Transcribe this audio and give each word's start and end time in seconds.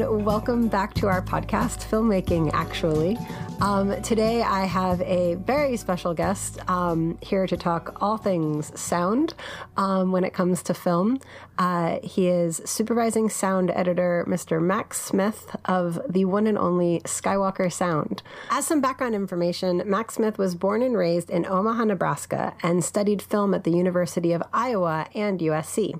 welcome 0.00 0.68
back 0.68 0.94
to 0.94 1.08
our 1.08 1.20
podcast, 1.20 1.88
Filmmaking, 1.88 2.50
actually. 2.52 3.18
Um, 3.60 4.00
today, 4.02 4.42
I 4.42 4.64
have 4.64 5.00
a 5.00 5.34
very 5.34 5.76
special 5.76 6.14
guest 6.14 6.58
um, 6.70 7.18
here 7.20 7.46
to 7.48 7.56
talk 7.56 7.96
all 8.00 8.16
things 8.16 8.78
sound 8.78 9.34
um, 9.76 10.12
when 10.12 10.22
it 10.22 10.32
comes 10.32 10.62
to 10.64 10.74
film. 10.74 11.18
Uh, 11.58 11.98
he 12.04 12.28
is 12.28 12.62
supervising 12.64 13.28
sound 13.28 13.72
editor, 13.72 14.24
Mr. 14.28 14.62
Max 14.62 15.00
Smith 15.00 15.56
of 15.64 16.00
the 16.08 16.24
one 16.24 16.46
and 16.46 16.56
only 16.56 17.00
Skywalker 17.00 17.72
Sound. 17.72 18.22
As 18.50 18.66
some 18.66 18.80
background 18.80 19.16
information, 19.16 19.82
Max 19.84 20.14
Smith 20.14 20.38
was 20.38 20.54
born 20.54 20.82
and 20.82 20.96
raised 20.96 21.30
in 21.30 21.44
Omaha, 21.44 21.84
Nebraska, 21.84 22.54
and 22.62 22.84
studied 22.84 23.20
film 23.20 23.52
at 23.54 23.64
the 23.64 23.72
University 23.72 24.32
of 24.32 24.42
Iowa 24.52 25.08
and 25.14 25.40
USC. 25.40 25.98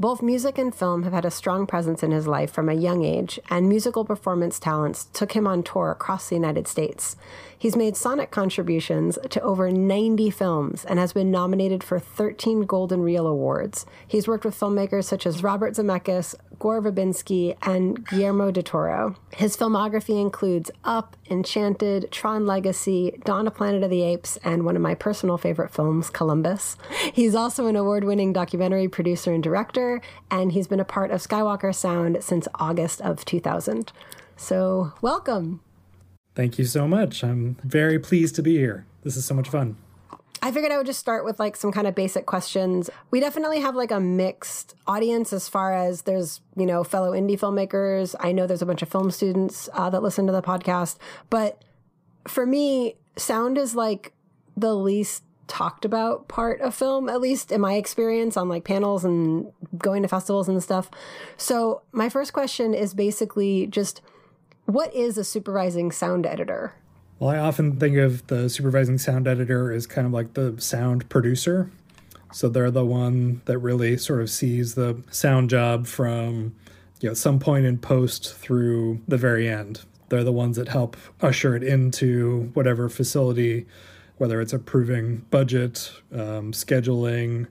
Both 0.00 0.22
music 0.22 0.58
and 0.58 0.72
film 0.72 1.02
have 1.02 1.12
had 1.12 1.24
a 1.24 1.30
strong 1.30 1.66
presence 1.66 2.04
in 2.04 2.12
his 2.12 2.28
life 2.28 2.52
from 2.52 2.68
a 2.68 2.74
young 2.74 3.02
age, 3.02 3.40
and 3.50 3.68
musical 3.68 4.04
performance 4.04 4.60
talents 4.60 5.08
took 5.12 5.32
him 5.32 5.44
on 5.44 5.64
tour 5.64 5.90
across 5.90 6.28
the 6.28 6.36
United 6.36 6.68
States. 6.68 7.16
He's 7.58 7.74
made 7.74 7.96
sonic 7.96 8.30
contributions 8.30 9.18
to 9.30 9.40
over 9.40 9.70
90 9.70 10.30
films 10.30 10.84
and 10.84 10.98
has 10.98 11.12
been 11.12 11.30
nominated 11.32 11.82
for 11.82 11.98
13 11.98 12.62
Golden 12.66 13.02
Reel 13.02 13.26
Awards. 13.26 13.84
He's 14.06 14.28
worked 14.28 14.44
with 14.44 14.58
filmmakers 14.58 15.04
such 15.04 15.26
as 15.26 15.42
Robert 15.42 15.74
Zemeckis, 15.74 16.36
Gore 16.60 16.80
Verbinski, 16.80 17.56
and 17.62 18.06
Guillermo 18.06 18.52
del 18.52 18.62
Toro. 18.62 19.16
His 19.34 19.56
filmography 19.56 20.20
includes 20.20 20.70
Up, 20.84 21.16
Enchanted, 21.28 22.12
Tron 22.12 22.46
Legacy, 22.46 23.18
Dawn 23.24 23.48
of 23.48 23.54
Planet 23.54 23.82
of 23.82 23.90
the 23.90 24.02
Apes, 24.02 24.38
and 24.44 24.64
one 24.64 24.76
of 24.76 24.82
my 24.82 24.94
personal 24.94 25.36
favorite 25.36 25.72
films, 25.72 26.10
Columbus. 26.10 26.76
He's 27.12 27.34
also 27.34 27.66
an 27.66 27.76
award 27.76 28.04
winning 28.04 28.32
documentary 28.32 28.88
producer 28.88 29.32
and 29.32 29.42
director, 29.42 30.00
and 30.30 30.52
he's 30.52 30.68
been 30.68 30.80
a 30.80 30.84
part 30.84 31.10
of 31.10 31.20
Skywalker 31.20 31.74
Sound 31.74 32.22
since 32.22 32.46
August 32.54 33.00
of 33.00 33.24
2000. 33.24 33.92
So, 34.36 34.92
welcome. 35.02 35.60
Thank 36.38 36.56
you 36.56 36.66
so 36.66 36.86
much. 36.86 37.24
I'm 37.24 37.56
very 37.64 37.98
pleased 37.98 38.36
to 38.36 38.44
be 38.44 38.58
here. 38.58 38.86
This 39.02 39.16
is 39.16 39.24
so 39.24 39.34
much 39.34 39.48
fun. 39.48 39.76
I 40.40 40.52
figured 40.52 40.70
I 40.70 40.76
would 40.76 40.86
just 40.86 41.00
start 41.00 41.24
with 41.24 41.40
like 41.40 41.56
some 41.56 41.72
kind 41.72 41.88
of 41.88 41.96
basic 41.96 42.26
questions. 42.26 42.88
We 43.10 43.18
definitely 43.18 43.58
have 43.58 43.74
like 43.74 43.90
a 43.90 43.98
mixed 43.98 44.76
audience 44.86 45.32
as 45.32 45.48
far 45.48 45.74
as 45.74 46.02
there's, 46.02 46.40
you 46.54 46.64
know, 46.64 46.84
fellow 46.84 47.10
indie 47.10 47.36
filmmakers. 47.36 48.14
I 48.20 48.30
know 48.30 48.46
there's 48.46 48.62
a 48.62 48.66
bunch 48.66 48.82
of 48.82 48.88
film 48.88 49.10
students 49.10 49.68
uh, 49.72 49.90
that 49.90 50.00
listen 50.00 50.26
to 50.26 50.32
the 50.32 50.40
podcast. 50.40 50.98
But 51.28 51.64
for 52.28 52.46
me, 52.46 52.98
sound 53.16 53.58
is 53.58 53.74
like 53.74 54.12
the 54.56 54.76
least 54.76 55.24
talked 55.48 55.84
about 55.84 56.28
part 56.28 56.60
of 56.60 56.72
film, 56.72 57.08
at 57.08 57.20
least 57.20 57.50
in 57.50 57.60
my 57.60 57.74
experience 57.74 58.36
on 58.36 58.48
like 58.48 58.62
panels 58.62 59.04
and 59.04 59.50
going 59.76 60.02
to 60.02 60.08
festivals 60.08 60.48
and 60.48 60.62
stuff. 60.62 60.88
So 61.36 61.82
my 61.90 62.08
first 62.08 62.32
question 62.32 62.74
is 62.74 62.94
basically 62.94 63.66
just 63.66 64.02
what 64.68 64.94
is 64.94 65.16
a 65.16 65.24
supervising 65.24 65.90
sound 65.90 66.26
editor? 66.26 66.74
Well, 67.18 67.30
I 67.30 67.38
often 67.38 67.78
think 67.78 67.96
of 67.96 68.26
the 68.26 68.50
supervising 68.50 68.98
sound 68.98 69.26
editor 69.26 69.72
as 69.72 69.86
kind 69.86 70.06
of 70.06 70.12
like 70.12 70.34
the 70.34 70.60
sound 70.60 71.08
producer. 71.08 71.70
So 72.32 72.50
they're 72.50 72.70
the 72.70 72.84
one 72.84 73.40
that 73.46 73.58
really 73.58 73.96
sort 73.96 74.20
of 74.20 74.28
sees 74.28 74.74
the 74.74 75.02
sound 75.10 75.48
job 75.48 75.86
from 75.86 76.54
you 77.00 77.08
know 77.08 77.14
some 77.14 77.38
point 77.38 77.64
in 77.64 77.78
post 77.78 78.34
through 78.34 79.00
the 79.08 79.16
very 79.16 79.48
end. 79.48 79.84
They're 80.10 80.22
the 80.22 80.32
ones 80.32 80.56
that 80.58 80.68
help 80.68 80.98
usher 81.22 81.56
it 81.56 81.62
into 81.62 82.50
whatever 82.52 82.90
facility, 82.90 83.66
whether 84.18 84.38
it's 84.38 84.52
approving 84.52 85.24
budget, 85.30 85.90
um, 86.12 86.52
scheduling, 86.52 87.46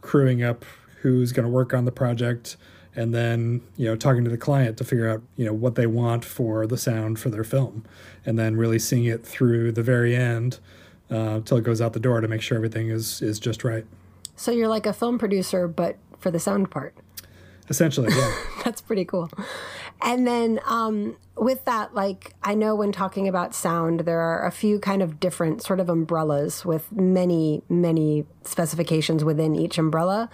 crewing 0.00 0.42
up 0.42 0.64
who's 1.02 1.30
going 1.30 1.46
to 1.46 1.52
work 1.52 1.72
on 1.72 1.84
the 1.84 1.92
project, 1.92 2.56
and 2.96 3.14
then 3.14 3.60
you 3.76 3.86
know 3.86 3.94
talking 3.94 4.24
to 4.24 4.30
the 4.30 4.38
client 4.38 4.76
to 4.78 4.84
figure 4.84 5.08
out 5.08 5.22
you 5.36 5.44
know 5.44 5.52
what 5.52 5.74
they 5.74 5.86
want 5.86 6.24
for 6.24 6.66
the 6.66 6.78
sound 6.78 7.18
for 7.18 7.28
their 7.28 7.44
film 7.44 7.84
and 8.24 8.38
then 8.38 8.56
really 8.56 8.78
seeing 8.78 9.04
it 9.04 9.24
through 9.24 9.70
the 9.70 9.82
very 9.82 10.16
end 10.16 10.58
uh, 11.10 11.40
till 11.40 11.58
it 11.58 11.62
goes 11.62 11.80
out 11.80 11.92
the 11.92 12.00
door 12.00 12.20
to 12.20 12.26
make 12.26 12.42
sure 12.42 12.56
everything 12.56 12.88
is 12.88 13.22
is 13.22 13.38
just 13.38 13.62
right. 13.62 13.86
So 14.34 14.50
you're 14.50 14.68
like 14.68 14.86
a 14.86 14.92
film 14.92 15.18
producer 15.18 15.68
but 15.68 15.96
for 16.18 16.30
the 16.30 16.40
sound 16.40 16.70
part. 16.70 16.94
Essentially 17.68 18.12
yeah. 18.12 18.34
That's 18.64 18.80
pretty 18.80 19.04
cool. 19.04 19.30
And 20.02 20.26
then 20.26 20.60
um, 20.66 21.16
with 21.36 21.64
that, 21.64 21.94
like 21.94 22.34
I 22.42 22.54
know 22.54 22.74
when 22.74 22.92
talking 22.92 23.28
about 23.28 23.54
sound, 23.54 24.00
there 24.00 24.20
are 24.20 24.46
a 24.46 24.50
few 24.50 24.78
kind 24.78 25.02
of 25.02 25.18
different 25.18 25.62
sort 25.62 25.80
of 25.80 25.88
umbrellas 25.88 26.64
with 26.64 26.92
many, 26.92 27.62
many 27.68 28.26
specifications 28.42 29.24
within 29.24 29.54
each 29.54 29.78
umbrella. 29.78 30.28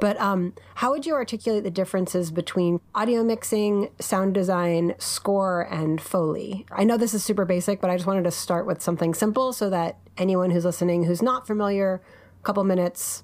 But 0.00 0.20
um, 0.20 0.54
how 0.76 0.90
would 0.90 1.06
you 1.06 1.14
articulate 1.14 1.64
the 1.64 1.70
differences 1.70 2.30
between 2.30 2.80
audio 2.94 3.24
mixing, 3.24 3.90
sound 3.98 4.34
design, 4.34 4.94
score, 4.98 5.62
and 5.62 6.00
Foley? 6.00 6.66
I 6.70 6.84
know 6.84 6.96
this 6.96 7.14
is 7.14 7.24
super 7.24 7.44
basic, 7.44 7.80
but 7.80 7.90
I 7.90 7.96
just 7.96 8.06
wanted 8.06 8.24
to 8.24 8.30
start 8.30 8.66
with 8.66 8.80
something 8.80 9.14
simple 9.14 9.52
so 9.52 9.70
that 9.70 9.98
anyone 10.16 10.50
who's 10.50 10.64
listening 10.64 11.04
who's 11.04 11.22
not 11.22 11.46
familiar, 11.46 12.00
a 12.40 12.44
couple 12.44 12.62
minutes, 12.64 13.22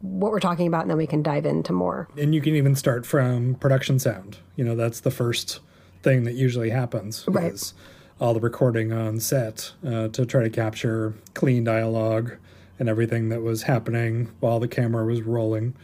what 0.00 0.32
we're 0.32 0.40
talking 0.40 0.66
about, 0.66 0.82
and 0.82 0.90
then 0.90 0.98
we 0.98 1.06
can 1.06 1.22
dive 1.22 1.46
into 1.46 1.72
more. 1.72 2.08
And 2.16 2.34
you 2.34 2.40
can 2.40 2.54
even 2.54 2.74
start 2.74 3.06
from 3.06 3.54
production 3.54 3.98
sound. 3.98 4.38
You 4.56 4.64
know, 4.64 4.76
that's 4.76 5.00
the 5.00 5.10
first 5.10 5.60
thing 6.02 6.24
that 6.24 6.34
usually 6.34 6.70
happens. 6.70 7.24
Right. 7.26 7.52
Is 7.52 7.74
all 8.20 8.34
the 8.34 8.40
recording 8.40 8.92
on 8.92 9.18
set 9.18 9.72
uh, 9.86 10.08
to 10.08 10.24
try 10.24 10.42
to 10.42 10.50
capture 10.50 11.14
clean 11.34 11.64
dialogue 11.64 12.36
and 12.78 12.88
everything 12.88 13.28
that 13.28 13.42
was 13.42 13.62
happening 13.62 14.30
while 14.40 14.60
the 14.60 14.68
camera 14.68 15.04
was 15.04 15.22
rolling. 15.22 15.74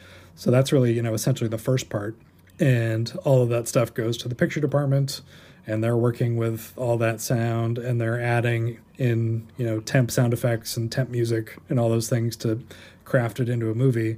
So 0.41 0.51
that's 0.51 0.73
really, 0.73 0.95
you 0.95 1.03
know, 1.03 1.13
essentially 1.13 1.51
the 1.51 1.59
first 1.59 1.91
part. 1.91 2.17
And 2.59 3.13
all 3.25 3.43
of 3.43 3.51
that 3.51 3.69
stuff 3.69 3.93
goes 3.93 4.17
to 4.17 4.27
the 4.27 4.35
picture 4.35 4.59
department 4.59 5.21
and 5.67 5.85
they're 5.85 5.99
working 5.99 6.39
with 6.39 6.73
all 6.79 6.97
that 6.97 7.21
sound 7.21 7.77
and 7.77 8.01
they're 8.01 8.19
adding 8.19 8.79
in, 8.97 9.47
you 9.59 9.67
know, 9.67 9.81
temp 9.81 10.11
sound 10.11 10.33
effects 10.33 10.79
and 10.79 10.91
temp 10.91 11.11
music 11.11 11.59
and 11.69 11.79
all 11.79 11.91
those 11.91 12.09
things 12.09 12.37
to 12.37 12.65
craft 13.05 13.39
it 13.39 13.51
into 13.51 13.71
a 13.71 13.75
movie. 13.75 14.17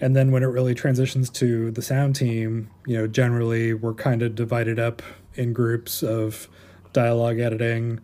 And 0.00 0.16
then 0.16 0.32
when 0.32 0.42
it 0.42 0.46
really 0.46 0.74
transitions 0.74 1.28
to 1.32 1.70
the 1.70 1.82
sound 1.82 2.16
team, 2.16 2.70
you 2.86 2.96
know, 2.96 3.06
generally 3.06 3.74
we're 3.74 3.92
kind 3.92 4.22
of 4.22 4.34
divided 4.34 4.78
up 4.78 5.02
in 5.34 5.52
groups 5.52 6.02
of 6.02 6.48
dialogue 6.94 7.38
editing, 7.38 8.00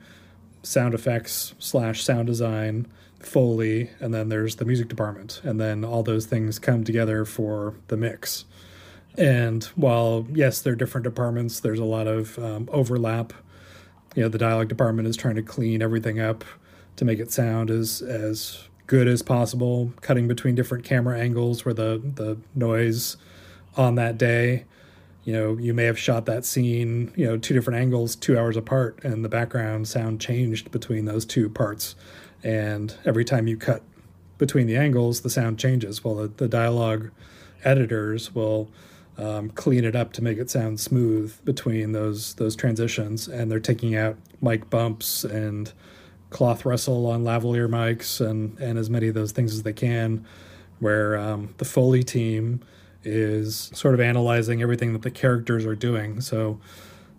sound 0.62 0.92
effects 0.92 1.54
slash 1.58 2.04
sound 2.04 2.26
design, 2.26 2.86
Foley, 3.20 3.90
and 4.00 4.12
then 4.12 4.28
there's 4.28 4.56
the 4.56 4.64
music 4.64 4.88
department. 4.88 5.40
And 5.44 5.60
then 5.60 5.84
all 5.84 6.02
those 6.02 6.26
things 6.26 6.58
come 6.58 6.84
together 6.84 7.24
for 7.24 7.74
the 7.88 7.96
mix. 7.96 8.44
And 9.16 9.64
while, 9.74 10.26
yes, 10.32 10.60
they're 10.60 10.76
different 10.76 11.04
departments, 11.04 11.60
there's 11.60 11.80
a 11.80 11.84
lot 11.84 12.06
of 12.06 12.38
um, 12.38 12.68
overlap. 12.72 13.32
You 14.14 14.22
know, 14.22 14.28
the 14.28 14.38
dialogue 14.38 14.68
department 14.68 15.08
is 15.08 15.16
trying 15.16 15.36
to 15.36 15.42
clean 15.42 15.82
everything 15.82 16.18
up 16.18 16.44
to 16.96 17.04
make 17.04 17.18
it 17.18 17.30
sound 17.30 17.70
as, 17.70 18.02
as 18.02 18.68
good 18.90 19.06
as 19.06 19.22
possible, 19.22 19.92
cutting 20.00 20.26
between 20.26 20.56
different 20.56 20.82
camera 20.82 21.16
angles 21.16 21.64
where 21.64 21.72
the 21.72 22.02
the 22.16 22.36
noise 22.56 23.16
on 23.76 23.94
that 23.94 24.18
day, 24.18 24.64
you 25.22 25.32
know, 25.32 25.56
you 25.58 25.72
may 25.72 25.84
have 25.84 25.96
shot 25.96 26.26
that 26.26 26.44
scene, 26.44 27.12
you 27.14 27.24
know, 27.24 27.38
two 27.38 27.54
different 27.54 27.78
angles, 27.78 28.16
two 28.16 28.36
hours 28.36 28.56
apart, 28.56 28.98
and 29.04 29.24
the 29.24 29.28
background 29.28 29.86
sound 29.86 30.20
changed 30.20 30.72
between 30.72 31.04
those 31.04 31.24
two 31.24 31.48
parts. 31.48 31.94
And 32.42 32.94
every 33.04 33.24
time 33.24 33.46
you 33.46 33.56
cut 33.56 33.82
between 34.38 34.66
the 34.66 34.76
angles, 34.76 35.20
the 35.20 35.30
sound 35.30 35.58
changes. 35.58 36.02
Well, 36.02 36.14
the, 36.14 36.28
the 36.28 36.48
dialogue 36.48 37.10
editors 37.62 38.34
will 38.34 38.70
um, 39.18 39.50
clean 39.50 39.84
it 39.84 39.94
up 39.94 40.12
to 40.14 40.22
make 40.22 40.38
it 40.38 40.50
sound 40.50 40.80
smooth 40.80 41.34
between 41.44 41.92
those 41.92 42.34
those 42.34 42.56
transitions, 42.56 43.28
and 43.28 43.50
they're 43.50 43.60
taking 43.60 43.94
out 43.94 44.16
mic 44.40 44.70
bumps 44.70 45.24
and 45.24 45.72
cloth 46.30 46.64
wrestle 46.64 47.06
on 47.06 47.22
lavalier 47.22 47.68
mics 47.68 48.24
and 48.24 48.58
and 48.58 48.78
as 48.78 48.88
many 48.88 49.08
of 49.08 49.14
those 49.14 49.32
things 49.32 49.52
as 49.52 49.62
they 49.64 49.72
can 49.72 50.24
where 50.78 51.18
um, 51.18 51.52
the 51.58 51.64
foley 51.64 52.02
team 52.02 52.60
is 53.02 53.70
sort 53.74 53.94
of 53.94 54.00
analyzing 54.00 54.62
everything 54.62 54.92
that 54.92 55.02
the 55.02 55.10
characters 55.10 55.66
are 55.66 55.74
doing 55.74 56.20
so 56.20 56.58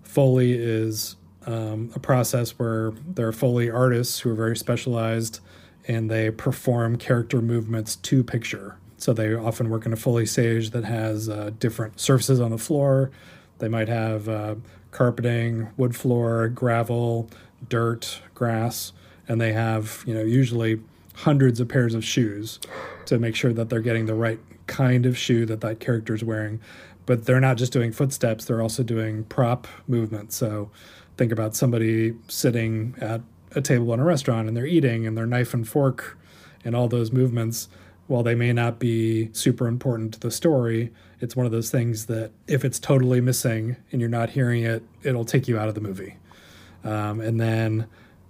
foley 0.02 0.54
is 0.54 1.18
um, 1.46 1.92
a 1.96 2.00
process 2.00 2.52
where 2.52 2.92
there 3.06 3.28
are 3.28 3.34
foley 3.34 3.70
artists 3.70 4.20
who 4.20 4.30
are 4.30 4.36
very 4.36 4.56
specialized 4.56 5.40
and 5.88 6.10
they 6.10 6.30
perform 6.30 6.98
character 6.98 7.42
movements 7.42 7.96
to 7.98 8.24
picture. 8.24 8.78
So 8.98 9.14
they 9.14 9.34
often 9.34 9.70
work 9.70 9.86
in 9.86 9.94
a 9.94 9.96
foley 9.96 10.28
stage 10.28 10.70
that 10.72 10.84
has 10.84 11.28
uh, 11.28 11.52
different 11.58 12.00
surfaces 12.00 12.40
on 12.40 12.52
the 12.52 12.58
floor. 12.60 13.10
They 13.58 13.68
might 13.68 13.88
have 13.88 14.30
uh, 14.30 14.56
carpeting 14.92 15.70
wood 15.78 15.96
floor 15.96 16.48
gravel 16.50 17.30
dirt 17.68 18.22
grass 18.34 18.92
and 19.28 19.40
they 19.40 19.54
have 19.54 20.04
you 20.06 20.14
know 20.14 20.24
usually 20.24 20.82
hundreds 21.14 21.60
of 21.60 21.68
pairs 21.68 21.94
of 21.94 22.04
shoes 22.04 22.60
to 23.06 23.20
make 23.20 23.36
sure 23.36 23.54
that 23.54 23.70
they're 23.70 23.82
getting 23.82 24.06
the 24.06 24.16
right 24.16 24.40
kind 24.68 25.06
of 25.06 25.18
shoe 25.18 25.46
that 25.46 25.62
that 25.62 25.80
character 25.80 26.14
is 26.14 26.24
wearing. 26.24 26.60
But 27.06 27.26
they're 27.26 27.42
not 27.42 27.58
just 27.58 27.74
doing 27.74 27.92
footsteps 27.92 28.46
they're 28.46 28.62
also 28.62 28.84
doing 28.84 29.24
prop 29.26 29.68
movements. 29.88 30.36
So 30.36 30.70
think 31.22 31.32
about 31.32 31.56
somebody 31.56 32.16
sitting 32.28 32.96
at 33.00 33.22
a 33.52 33.62
table 33.62 33.94
in 33.94 34.00
a 34.00 34.04
restaurant 34.04 34.48
and 34.48 34.58
they're 34.58 34.66
eating 34.66 35.06
and 35.06 35.16
their 35.16 35.28
knife 35.28 35.54
and 35.54 35.68
fork 35.68 36.18
and 36.66 36.76
all 36.76 36.88
those 36.88 37.12
movements 37.12 37.68
while 38.08 38.24
they 38.24 38.34
may 38.34 38.52
not 38.52 38.80
be 38.80 39.30
super 39.32 39.68
important 39.68 40.16
to 40.16 40.20
the 40.20 40.32
story, 40.32 40.92
it's 41.20 41.36
one 41.36 41.46
of 41.46 41.52
those 41.52 41.70
things 41.70 42.08
that 42.08 42.32
if 42.48 42.66
it's 42.66 42.80
totally 42.80 43.22
missing 43.22 43.76
and 43.92 44.02
you're 44.02 44.10
not 44.10 44.32
hearing 44.32 44.64
it, 44.64 44.82
it'll 45.04 45.24
take 45.24 45.48
you 45.48 45.60
out 45.60 45.70
of 45.70 45.76
the 45.76 45.82
movie. 45.82 46.18
Um, 46.84 47.22
and 47.22 47.40
then 47.40 47.86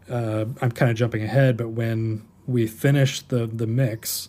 uh, 0.10 0.44
I'm 0.62 0.72
kind 0.74 0.92
of 0.92 0.98
jumping 0.98 1.24
ahead, 1.24 1.56
but 1.56 1.70
when 1.70 2.28
we 2.46 2.68
finish 2.68 3.22
the 3.22 3.48
the 3.48 3.68
mix, 3.68 4.28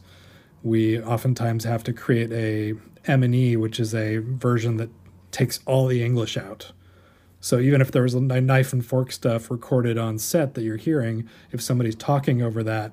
we 0.62 1.02
oftentimes 1.02 1.64
have 1.64 1.82
to 1.82 1.92
create 1.92 2.30
a 2.30 2.74
M&E, 3.10 3.56
which 3.56 3.80
is 3.80 3.92
a 3.92 4.18
version 4.18 4.76
that 4.76 4.90
takes 5.32 5.58
all 5.66 5.88
the 5.88 6.04
English 6.04 6.36
out. 6.36 6.70
So 7.42 7.58
even 7.58 7.80
if 7.80 7.90
there 7.90 8.04
was 8.04 8.14
a 8.14 8.20
knife 8.20 8.72
and 8.72 8.86
fork 8.86 9.10
stuff 9.10 9.50
recorded 9.50 9.98
on 9.98 10.20
set 10.20 10.54
that 10.54 10.62
you're 10.62 10.76
hearing, 10.76 11.28
if 11.50 11.60
somebody's 11.60 11.96
talking 11.96 12.40
over 12.40 12.62
that, 12.62 12.92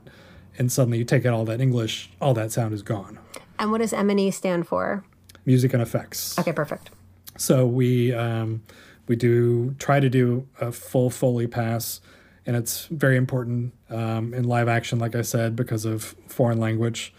and 0.57 0.71
suddenly 0.71 0.97
you 0.97 1.05
take 1.05 1.23
out 1.23 1.35
all 1.35 1.45
that 1.45 1.61
English, 1.61 2.09
all 2.19 2.33
that 2.33 2.51
sound 2.51 2.73
is 2.73 2.81
gone. 2.81 3.19
And 3.59 3.71
what 3.71 3.77
does 3.77 3.93
M&E 3.93 4.31
stand 4.31 4.67
for? 4.67 5.05
Music 5.45 5.71
and 5.71 5.83
effects. 5.83 6.37
Okay, 6.39 6.51
perfect. 6.51 6.89
So 7.37 7.67
we 7.67 8.11
um, 8.11 8.63
we 9.07 9.15
do 9.15 9.75
try 9.77 9.99
to 9.99 10.09
do 10.09 10.47
a 10.59 10.71
full 10.71 11.11
Foley 11.11 11.45
pass, 11.45 12.01
and 12.47 12.55
it's 12.55 12.87
very 12.87 13.17
important 13.17 13.73
um, 13.91 14.33
in 14.33 14.45
live 14.45 14.67
action, 14.67 14.97
like 14.97 15.15
I 15.15 15.21
said, 15.21 15.55
because 15.55 15.85
of 15.85 16.15
foreign 16.27 16.59
language 16.59 17.13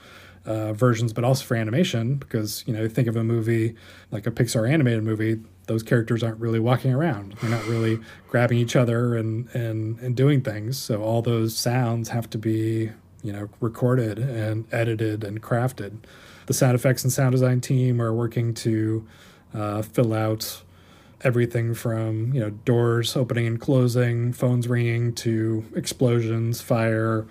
uh, 0.45 0.73
versions, 0.73 1.13
but 1.13 1.23
also 1.23 1.45
for 1.45 1.55
animation, 1.55 2.17
because 2.17 2.65
you 2.67 2.75
know, 2.75 2.89
think 2.89 3.07
of 3.07 3.15
a 3.15 3.23
movie 3.23 3.77
like 4.11 4.27
a 4.27 4.33
Pixar 4.33 4.69
animated 4.69 5.05
movie, 5.05 5.41
those 5.71 5.85
characters 5.85 6.25
aren't 6.25 6.41
really 6.41 6.59
walking 6.59 6.93
around. 6.93 7.35
They're 7.35 7.49
not 7.49 7.65
really 7.69 8.01
grabbing 8.29 8.59
each 8.59 8.75
other 8.75 9.17
and 9.17 9.49
and 9.55 10.01
and 10.01 10.17
doing 10.17 10.41
things. 10.41 10.77
So 10.77 11.01
all 11.01 11.23
those 11.23 11.57
sounds 11.57 12.09
have 12.09 12.29
to 12.31 12.39
be 12.39 12.91
you 13.23 13.33
know 13.33 13.49
recorded 13.61 14.19
and 14.19 14.67
edited 14.73 15.23
and 15.23 15.41
crafted. 15.41 15.99
The 16.47 16.55
sound 16.55 16.75
effects 16.75 17.05
and 17.05 17.13
sound 17.13 17.31
design 17.31 17.61
team 17.61 18.03
are 18.03 18.13
working 18.13 18.53
to 18.55 19.07
uh, 19.55 19.83
fill 19.83 20.13
out 20.13 20.63
everything 21.23 21.75
from 21.75 22.33
you 22.33 22.41
know 22.41 22.51
doors 22.51 23.17
opening 23.17 23.47
and 23.47 23.61
closing, 23.61 24.33
phones 24.33 24.67
ringing 24.67 25.15
to 25.27 25.65
explosions, 25.77 26.61
fire, 26.61 27.29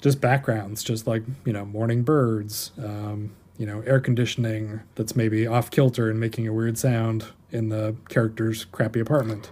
just 0.00 0.20
backgrounds, 0.20 0.82
just 0.82 1.06
like 1.06 1.22
you 1.44 1.52
know 1.52 1.64
morning 1.64 2.02
birds, 2.02 2.72
um, 2.82 3.36
you 3.56 3.66
know 3.66 3.82
air 3.82 4.00
conditioning 4.00 4.80
that's 4.96 5.14
maybe 5.14 5.46
off 5.46 5.70
kilter 5.70 6.10
and 6.10 6.18
making 6.18 6.48
a 6.48 6.52
weird 6.52 6.76
sound 6.76 7.26
in 7.50 7.68
the 7.68 7.96
character's 8.08 8.64
crappy 8.66 9.00
apartment. 9.00 9.50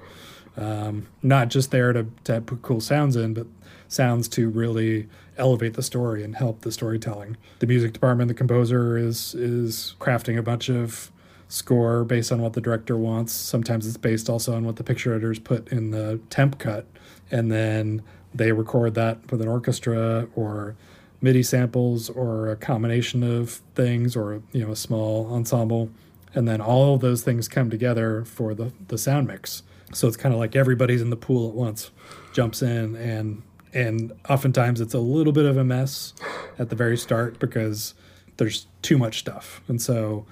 Um, 0.56 1.06
not 1.22 1.48
just 1.48 1.70
there 1.70 1.93
to, 1.93 2.06
to 2.25 2.40
put 2.40 2.62
cool 2.62 2.81
sounds 2.81 3.16
in, 3.16 3.34
but 3.34 3.46
sounds 3.88 4.28
to 4.28 4.48
really 4.48 5.08
elevate 5.37 5.75
the 5.75 5.82
story 5.82 6.25
and 6.25 6.37
help 6.37 6.62
the 6.62 6.72
storytelling. 6.72 7.37
The 7.58 7.66
music 7.66 7.93
department, 7.93 8.28
the 8.28 8.34
composer 8.34 8.96
is 8.96 9.34
is 9.34 9.94
crafting 10.00 10.38
a 10.38 10.43
bunch 10.43 10.69
of 10.69 11.10
score 11.48 12.04
based 12.04 12.32
on 12.32 12.40
what 12.40 12.54
the 12.54 12.60
director 12.60 12.96
wants. 12.96 13.32
Sometimes 13.32 13.87
it's 13.87 13.96
based 13.96 14.28
also 14.28 14.54
on 14.54 14.64
what 14.64 14.76
the 14.76 14.84
picture 14.84 15.12
editors 15.12 15.38
put 15.38 15.69
in 15.69 15.90
the 15.90 16.20
temp 16.31 16.58
cut, 16.58 16.87
and 17.31 17.52
then 17.52 18.02
they 18.34 18.52
record 18.52 18.94
that 18.94 19.31
with 19.31 19.40
an 19.40 19.49
orchestra 19.49 20.28
or 20.34 20.75
MIDI 21.20 21.42
samples 21.42 22.10
or 22.10 22.50
a 22.50 22.56
combination 22.56 23.22
of 23.22 23.62
things 23.75 24.16
or 24.16 24.42
you 24.52 24.64
know 24.64 24.72
a 24.72 24.76
small 24.76 25.32
ensemble 25.32 25.90
and 26.36 26.46
then 26.46 26.60
all 26.60 26.94
of 26.94 27.00
those 27.00 27.22
things 27.22 27.48
come 27.48 27.70
together 27.70 28.24
for 28.24 28.54
the 28.54 28.70
the 28.86 28.98
sound 28.98 29.26
mix. 29.26 29.64
So 29.92 30.06
it's 30.06 30.16
kind 30.16 30.34
of 30.34 30.38
like 30.38 30.54
everybody's 30.54 31.00
in 31.00 31.10
the 31.10 31.16
pool 31.16 31.48
at 31.48 31.54
once, 31.54 31.90
jumps 32.32 32.62
in, 32.62 32.94
and 32.94 33.42
and 33.72 34.12
oftentimes 34.28 34.80
it's 34.80 34.94
a 34.94 35.00
little 35.00 35.32
bit 35.32 35.46
of 35.46 35.56
a 35.56 35.64
mess 35.64 36.12
at 36.58 36.68
the 36.70 36.76
very 36.76 36.96
start 36.96 37.40
because 37.40 37.94
there's 38.36 38.66
too 38.82 38.98
much 38.98 39.18
stuff, 39.18 39.62
and 39.66 39.80
so 39.80 40.26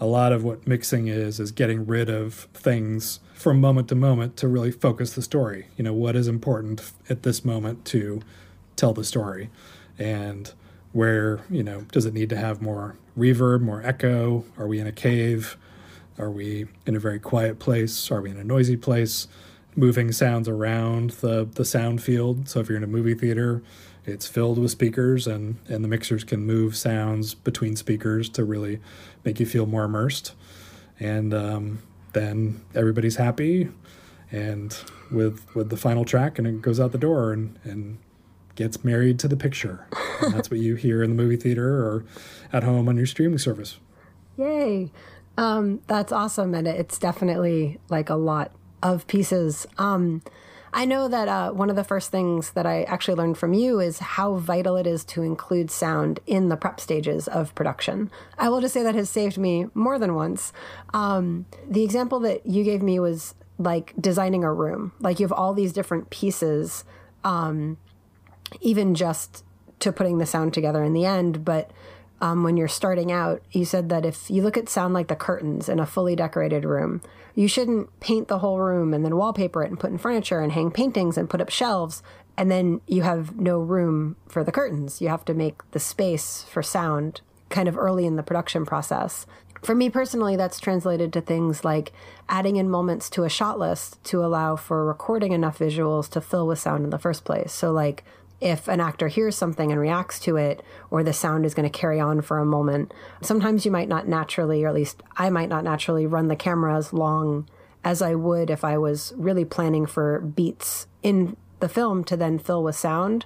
a 0.00 0.06
lot 0.06 0.32
of 0.32 0.44
what 0.44 0.66
mixing 0.66 1.08
is 1.08 1.40
is 1.40 1.50
getting 1.50 1.84
rid 1.84 2.08
of 2.08 2.46
things 2.54 3.18
from 3.34 3.60
moment 3.60 3.88
to 3.88 3.96
moment 3.96 4.36
to 4.36 4.46
really 4.46 4.70
focus 4.70 5.14
the 5.14 5.22
story. 5.22 5.66
You 5.76 5.82
know 5.82 5.92
what 5.92 6.14
is 6.14 6.28
important 6.28 6.92
at 7.10 7.24
this 7.24 7.44
moment 7.44 7.84
to 7.86 8.20
tell 8.76 8.94
the 8.94 9.04
story, 9.04 9.50
and 9.98 10.52
where 10.92 11.40
you 11.50 11.62
know 11.62 11.82
does 11.92 12.06
it 12.06 12.14
need 12.14 12.30
to 12.30 12.36
have 12.36 12.62
more 12.62 12.96
reverb, 13.16 13.60
more 13.60 13.82
echo? 13.84 14.44
Are 14.56 14.66
we 14.66 14.78
in 14.78 14.86
a 14.86 14.92
cave? 14.92 15.56
Are 16.18 16.30
we 16.30 16.66
in 16.86 16.96
a 16.96 16.98
very 16.98 17.20
quiet 17.20 17.58
place? 17.58 18.10
Are 18.10 18.20
we 18.20 18.30
in 18.30 18.36
a 18.36 18.44
noisy 18.44 18.76
place? 18.76 19.28
Moving 19.76 20.10
sounds 20.10 20.48
around 20.48 21.10
the, 21.10 21.44
the 21.44 21.64
sound 21.64 22.02
field. 22.02 22.48
So 22.48 22.58
if 22.58 22.68
you're 22.68 22.76
in 22.76 22.82
a 22.82 22.88
movie 22.88 23.14
theater, 23.14 23.62
it's 24.04 24.26
filled 24.26 24.58
with 24.58 24.72
speakers 24.72 25.28
and, 25.28 25.58
and 25.68 25.84
the 25.84 25.88
mixers 25.88 26.24
can 26.24 26.44
move 26.44 26.76
sounds 26.76 27.34
between 27.34 27.76
speakers 27.76 28.28
to 28.30 28.44
really 28.44 28.80
make 29.24 29.38
you 29.38 29.46
feel 29.46 29.66
more 29.66 29.84
immersed. 29.84 30.32
And 30.98 31.32
um, 31.32 31.82
then 32.14 32.64
everybody's 32.74 33.16
happy 33.16 33.68
and 34.30 34.76
with 35.10 35.46
with 35.54 35.70
the 35.70 35.76
final 35.76 36.04
track 36.04 36.38
and 36.38 36.46
it 36.46 36.60
goes 36.60 36.78
out 36.80 36.92
the 36.92 36.98
door 36.98 37.32
and, 37.32 37.58
and 37.64 37.98
gets 38.58 38.84
married 38.84 39.20
to 39.20 39.28
the 39.28 39.36
picture. 39.36 39.86
That's 40.20 40.50
what 40.50 40.58
you 40.58 40.74
hear 40.74 41.02
in 41.02 41.10
the 41.10 41.22
movie 41.22 41.36
theater 41.36 41.86
or 41.86 42.04
at 42.52 42.64
home 42.64 42.88
on 42.88 42.96
your 42.96 43.06
streaming 43.06 43.38
service. 43.38 43.78
Yay. 44.36 44.90
Um, 45.38 45.80
that's 45.86 46.10
awesome. 46.10 46.54
And 46.54 46.66
it's 46.66 46.98
definitely 46.98 47.78
like 47.88 48.10
a 48.10 48.16
lot 48.16 48.50
of 48.82 49.06
pieces. 49.06 49.64
Um, 49.78 50.22
I 50.72 50.84
know 50.84 51.06
that 51.06 51.28
uh, 51.28 51.52
one 51.52 51.70
of 51.70 51.76
the 51.76 51.84
first 51.84 52.10
things 52.10 52.50
that 52.50 52.66
I 52.66 52.82
actually 52.82 53.14
learned 53.14 53.38
from 53.38 53.54
you 53.54 53.78
is 53.78 54.00
how 54.00 54.34
vital 54.34 54.76
it 54.76 54.88
is 54.88 55.04
to 55.06 55.22
include 55.22 55.70
sound 55.70 56.18
in 56.26 56.48
the 56.48 56.56
prep 56.56 56.80
stages 56.80 57.28
of 57.28 57.54
production. 57.54 58.10
I 58.38 58.48
will 58.48 58.60
just 58.60 58.74
say 58.74 58.82
that 58.82 58.96
has 58.96 59.08
saved 59.08 59.38
me 59.38 59.68
more 59.72 60.00
than 60.00 60.16
once. 60.16 60.52
Um, 60.92 61.46
the 61.70 61.84
example 61.84 62.18
that 62.20 62.44
you 62.44 62.64
gave 62.64 62.82
me 62.82 62.98
was 62.98 63.34
like 63.56 63.94
designing 64.00 64.42
a 64.42 64.52
room. 64.52 64.92
Like 64.98 65.20
you 65.20 65.24
have 65.24 65.32
all 65.32 65.54
these 65.54 65.72
different 65.72 66.10
pieces, 66.10 66.84
um, 67.22 67.78
even 68.60 68.94
just 68.94 69.44
to 69.80 69.92
putting 69.92 70.18
the 70.18 70.26
sound 70.26 70.52
together 70.54 70.82
in 70.82 70.92
the 70.92 71.04
end. 71.04 71.44
But 71.44 71.70
um, 72.20 72.42
when 72.42 72.56
you're 72.56 72.68
starting 72.68 73.12
out, 73.12 73.42
you 73.52 73.64
said 73.64 73.88
that 73.90 74.04
if 74.04 74.30
you 74.30 74.42
look 74.42 74.56
at 74.56 74.68
sound 74.68 74.94
like 74.94 75.08
the 75.08 75.16
curtains 75.16 75.68
in 75.68 75.78
a 75.78 75.86
fully 75.86 76.16
decorated 76.16 76.64
room, 76.64 77.00
you 77.34 77.46
shouldn't 77.46 78.00
paint 78.00 78.28
the 78.28 78.40
whole 78.40 78.58
room 78.58 78.92
and 78.92 79.04
then 79.04 79.16
wallpaper 79.16 79.62
it 79.62 79.70
and 79.70 79.78
put 79.78 79.90
in 79.90 79.98
furniture 79.98 80.40
and 80.40 80.52
hang 80.52 80.70
paintings 80.70 81.16
and 81.16 81.30
put 81.30 81.40
up 81.40 81.50
shelves. 81.50 82.02
And 82.36 82.50
then 82.50 82.80
you 82.86 83.02
have 83.02 83.38
no 83.38 83.58
room 83.58 84.16
for 84.28 84.42
the 84.42 84.52
curtains. 84.52 85.00
You 85.00 85.08
have 85.08 85.24
to 85.26 85.34
make 85.34 85.68
the 85.70 85.80
space 85.80 86.44
for 86.50 86.62
sound 86.62 87.20
kind 87.48 87.68
of 87.68 87.78
early 87.78 88.06
in 88.06 88.16
the 88.16 88.22
production 88.22 88.66
process. 88.66 89.26
For 89.62 89.74
me 89.74 89.90
personally, 89.90 90.36
that's 90.36 90.60
translated 90.60 91.12
to 91.12 91.20
things 91.20 91.64
like 91.64 91.92
adding 92.28 92.56
in 92.56 92.70
moments 92.70 93.10
to 93.10 93.24
a 93.24 93.28
shot 93.28 93.58
list 93.58 94.02
to 94.04 94.24
allow 94.24 94.56
for 94.56 94.84
recording 94.84 95.32
enough 95.32 95.58
visuals 95.58 96.08
to 96.10 96.20
fill 96.20 96.46
with 96.46 96.58
sound 96.58 96.84
in 96.84 96.90
the 96.90 96.98
first 96.98 97.24
place. 97.24 97.52
So, 97.52 97.72
like 97.72 98.04
if 98.40 98.68
an 98.68 98.80
actor 98.80 99.08
hears 99.08 99.36
something 99.36 99.72
and 99.72 99.80
reacts 99.80 100.20
to 100.20 100.36
it, 100.36 100.62
or 100.90 101.02
the 101.02 101.12
sound 101.12 101.44
is 101.44 101.54
going 101.54 101.68
to 101.68 101.78
carry 101.78 101.98
on 101.98 102.20
for 102.20 102.38
a 102.38 102.46
moment, 102.46 102.94
sometimes 103.20 103.64
you 103.64 103.70
might 103.70 103.88
not 103.88 104.06
naturally, 104.06 104.64
or 104.64 104.68
at 104.68 104.74
least 104.74 105.02
I 105.16 105.30
might 105.30 105.48
not 105.48 105.64
naturally, 105.64 106.06
run 106.06 106.28
the 106.28 106.36
camera 106.36 106.76
as 106.76 106.92
long 106.92 107.48
as 107.84 108.02
I 108.02 108.14
would 108.14 108.50
if 108.50 108.64
I 108.64 108.78
was 108.78 109.12
really 109.16 109.44
planning 109.44 109.86
for 109.86 110.20
beats 110.20 110.86
in 111.02 111.36
the 111.60 111.68
film 111.68 112.04
to 112.04 112.16
then 112.16 112.38
fill 112.38 112.62
with 112.62 112.76
sound. 112.76 113.24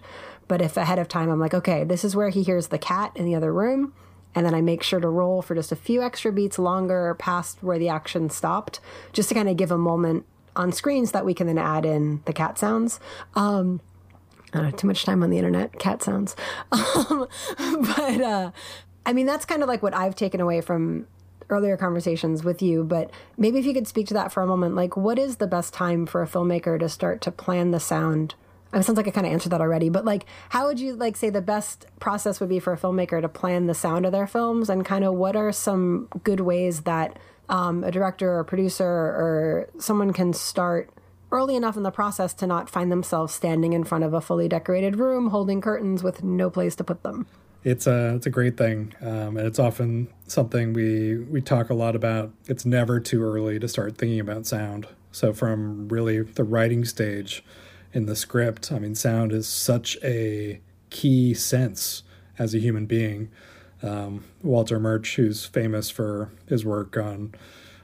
But 0.49 0.62
if 0.62 0.76
ahead 0.76 0.99
of 0.99 1.09
time 1.09 1.31
I'm 1.31 1.40
like, 1.40 1.54
okay, 1.54 1.85
this 1.85 2.04
is 2.04 2.16
where 2.16 2.28
he 2.31 2.42
hears 2.42 2.69
the 2.69 2.78
cat 2.78 3.12
in 3.14 3.25
the 3.25 3.35
other 3.35 3.52
room, 3.52 3.92
and 4.35 4.47
then 4.47 4.54
I 4.54 4.62
make 4.62 4.83
sure 4.83 5.00
to 5.00 5.09
roll 5.09 5.42
for 5.42 5.54
just 5.54 5.73
a 5.73 5.76
few 5.76 6.02
extra 6.02 6.33
beats 6.33 6.59
longer 6.59 7.14
past 7.19 7.62
where 7.62 7.78
the 7.78 7.88
action 7.90 8.31
stopped, 8.31 8.81
just 9.12 9.28
to 9.28 9.35
kind 9.35 9.49
of 9.49 9.57
give 9.57 9.71
a 9.71 9.78
moment 9.78 10.25
on 10.57 10.73
screens 10.73 11.12
that 11.12 11.25
we 11.25 11.35
can 11.35 11.47
then 11.47 11.59
add 11.59 11.85
in 11.85 12.23
the 12.25 12.33
cat 12.33 12.59
sounds. 12.59 13.00
Um, 13.35 13.81
I 14.52 14.59
don't 14.59 14.71
know, 14.71 14.76
too 14.76 14.87
much 14.87 15.04
time 15.04 15.23
on 15.23 15.30
the 15.30 15.38
internet, 15.38 15.78
cat 15.78 16.02
sounds. 16.02 16.37
Um, 16.73 17.28
but 17.97 18.21
uh, 18.21 18.50
I 19.06 19.12
mean, 19.12 19.26
that's 19.26 19.44
kind 19.44 19.62
of 19.62 19.68
like 19.68 19.82
what 19.82 19.94
I've 19.94 20.14
taken 20.14 20.40
away 20.40 20.61
from 20.61 21.06
earlier 21.50 21.76
conversations 21.76 22.44
with 22.44 22.62
you. 22.62 22.85
But 22.85 23.11
maybe 23.37 23.59
if 23.59 23.66
you 23.66 23.75
could 23.75 23.88
speak 23.88 24.06
to 24.09 24.14
that 24.14 24.32
for 24.32 24.42
a 24.42 24.47
moment, 24.47 24.75
like 24.75 24.97
what 24.97 25.18
is 25.18 25.37
the 25.37 25.47
best 25.47 25.73
time 25.73 26.06
for 26.06 26.23
a 26.23 26.26
filmmaker 26.26 26.78
to 26.78 26.88
start 26.88 27.21
to 27.23 27.30
plan 27.30 27.71
the 27.71 27.80
sound? 27.80 28.35
I 28.73 28.76
mean, 28.76 28.80
it 28.80 28.85
sounds 28.85 28.97
like 28.97 29.06
I 29.06 29.11
kind 29.11 29.26
of 29.26 29.32
answered 29.32 29.50
that 29.50 29.61
already, 29.61 29.90
but 29.90 30.04
like, 30.04 30.25
how 30.49 30.66
would 30.66 30.80
you 30.80 30.94
like 30.94 31.16
say 31.16 31.28
the 31.28 31.42
best 31.42 31.87
process 32.00 32.40
would 32.40 32.49
be 32.49 32.59
for 32.59 32.73
a 32.73 32.78
filmmaker 32.78 33.21
to 33.21 33.28
plan 33.28 33.66
the 33.66 33.75
sound 33.75 34.06
of 34.06 34.12
their 34.12 34.26
films, 34.26 34.71
and 34.71 34.85
kind 34.85 35.04
of 35.04 35.14
what 35.14 35.37
are 35.37 35.52
some 35.52 36.09
good 36.25 36.40
ways 36.40 36.82
that 36.82 37.18
um, 37.50 37.85
a 37.85 37.90
director 37.90 38.30
or 38.32 38.40
a 38.40 38.44
producer 38.47 38.87
or 38.87 39.68
someone 39.78 40.14
can 40.14 40.32
start 40.32 40.90
early 41.33 41.57
enough 41.57 41.77
in 41.77 41.83
the 41.83 41.91
process 41.91 42.35
to 42.35 42.47
not 42.47 42.71
find 42.71 42.93
themselves 42.93 43.35
standing 43.35 43.73
in 43.73 43.83
front 43.83 44.05
of 44.05 44.15
a 44.15 44.21
fully 44.21 44.49
decorated 44.49 44.97
room 44.97 45.31
holding 45.31 45.61
curtains 45.61 46.03
with 46.03 46.23
no 46.23 46.51
place 46.51 46.77
to 46.77 46.85
put 46.85 47.03
them. 47.03 47.27
It's 47.65 47.87
a 47.87 48.15
it's 48.17 48.27
a 48.27 48.31
great 48.31 48.57
thing, 48.57 48.93
um, 49.01 49.37
and 49.37 49.47
it's 49.47 49.59
often 49.59 50.09
something 50.27 50.73
we 50.73 51.19
we 51.19 51.41
talk 51.41 51.71
a 51.71 51.75
lot 51.75 51.95
about. 51.95 52.33
It's 52.47 52.67
never 52.67 52.99
too 52.99 53.23
early 53.23 53.59
to 53.61 53.69
start 53.69 53.97
thinking 53.97 54.21
about 54.21 54.47
sound. 54.47 54.89
So 55.12 55.33
from 55.33 55.89
really 55.89 56.23
the 56.23 56.43
writing 56.43 56.85
stage 56.85 57.45
in 57.93 58.07
the 58.07 58.17
script, 58.17 58.73
I 58.73 58.79
mean, 58.79 58.95
sound 58.95 59.33
is 59.33 59.47
such 59.47 59.97
a 60.03 60.61
key 60.91 61.35
sense 61.35 62.03
as 62.39 62.55
a 62.55 62.59
human 62.59 62.87
being. 62.87 63.31
Um, 63.83 64.25
Walter 64.43 64.81
Murch, 64.81 65.17
who's 65.17 65.45
famous 65.45 65.91
for 65.91 66.31
his 66.49 66.65
work 66.65 66.97
on 66.97 67.35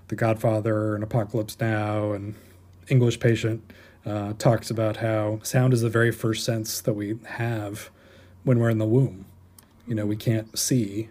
The 0.08 0.16
Godfather 0.16 0.94
and 0.94 1.04
Apocalypse 1.04 1.58
Now 1.60 2.12
and 2.12 2.34
English 2.88 3.20
Patient, 3.20 3.72
uh, 4.06 4.32
talks 4.38 4.70
about 4.70 4.98
how 4.98 5.40
sound 5.42 5.72
is 5.72 5.82
the 5.82 5.90
very 5.90 6.10
first 6.10 6.44
sense 6.44 6.80
that 6.80 6.94
we 6.94 7.18
have 7.26 7.90
when 8.44 8.58
we're 8.58 8.70
in 8.70 8.78
the 8.78 8.86
womb. 8.86 9.26
You 9.86 9.94
know, 9.94 10.06
we 10.06 10.16
can't 10.16 10.58
see, 10.58 11.08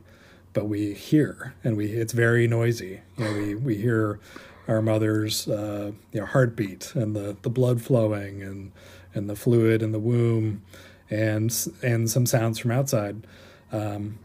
but 0.53 0.65
we 0.65 0.93
hear, 0.93 1.53
and 1.63 1.77
we 1.77 1.87
it's 1.91 2.13
very 2.13 2.47
noisy. 2.47 3.01
You 3.17 3.23
know, 3.23 3.33
we 3.33 3.55
we 3.55 3.75
hear 3.75 4.19
our 4.67 4.81
mother's 4.81 5.47
uh, 5.47 5.91
you 6.11 6.19
know 6.19 6.25
heartbeat 6.25 6.93
and 6.95 7.15
the 7.15 7.37
the 7.41 7.49
blood 7.49 7.81
flowing 7.81 8.41
and 8.41 8.71
and 9.13 9.29
the 9.29 9.35
fluid 9.35 9.81
in 9.81 9.91
the 9.91 9.99
womb, 9.99 10.61
and 11.09 11.53
and 11.81 12.09
some 12.09 12.25
sounds 12.25 12.59
from 12.59 12.71
outside. 12.71 13.25
Um, 13.71 14.19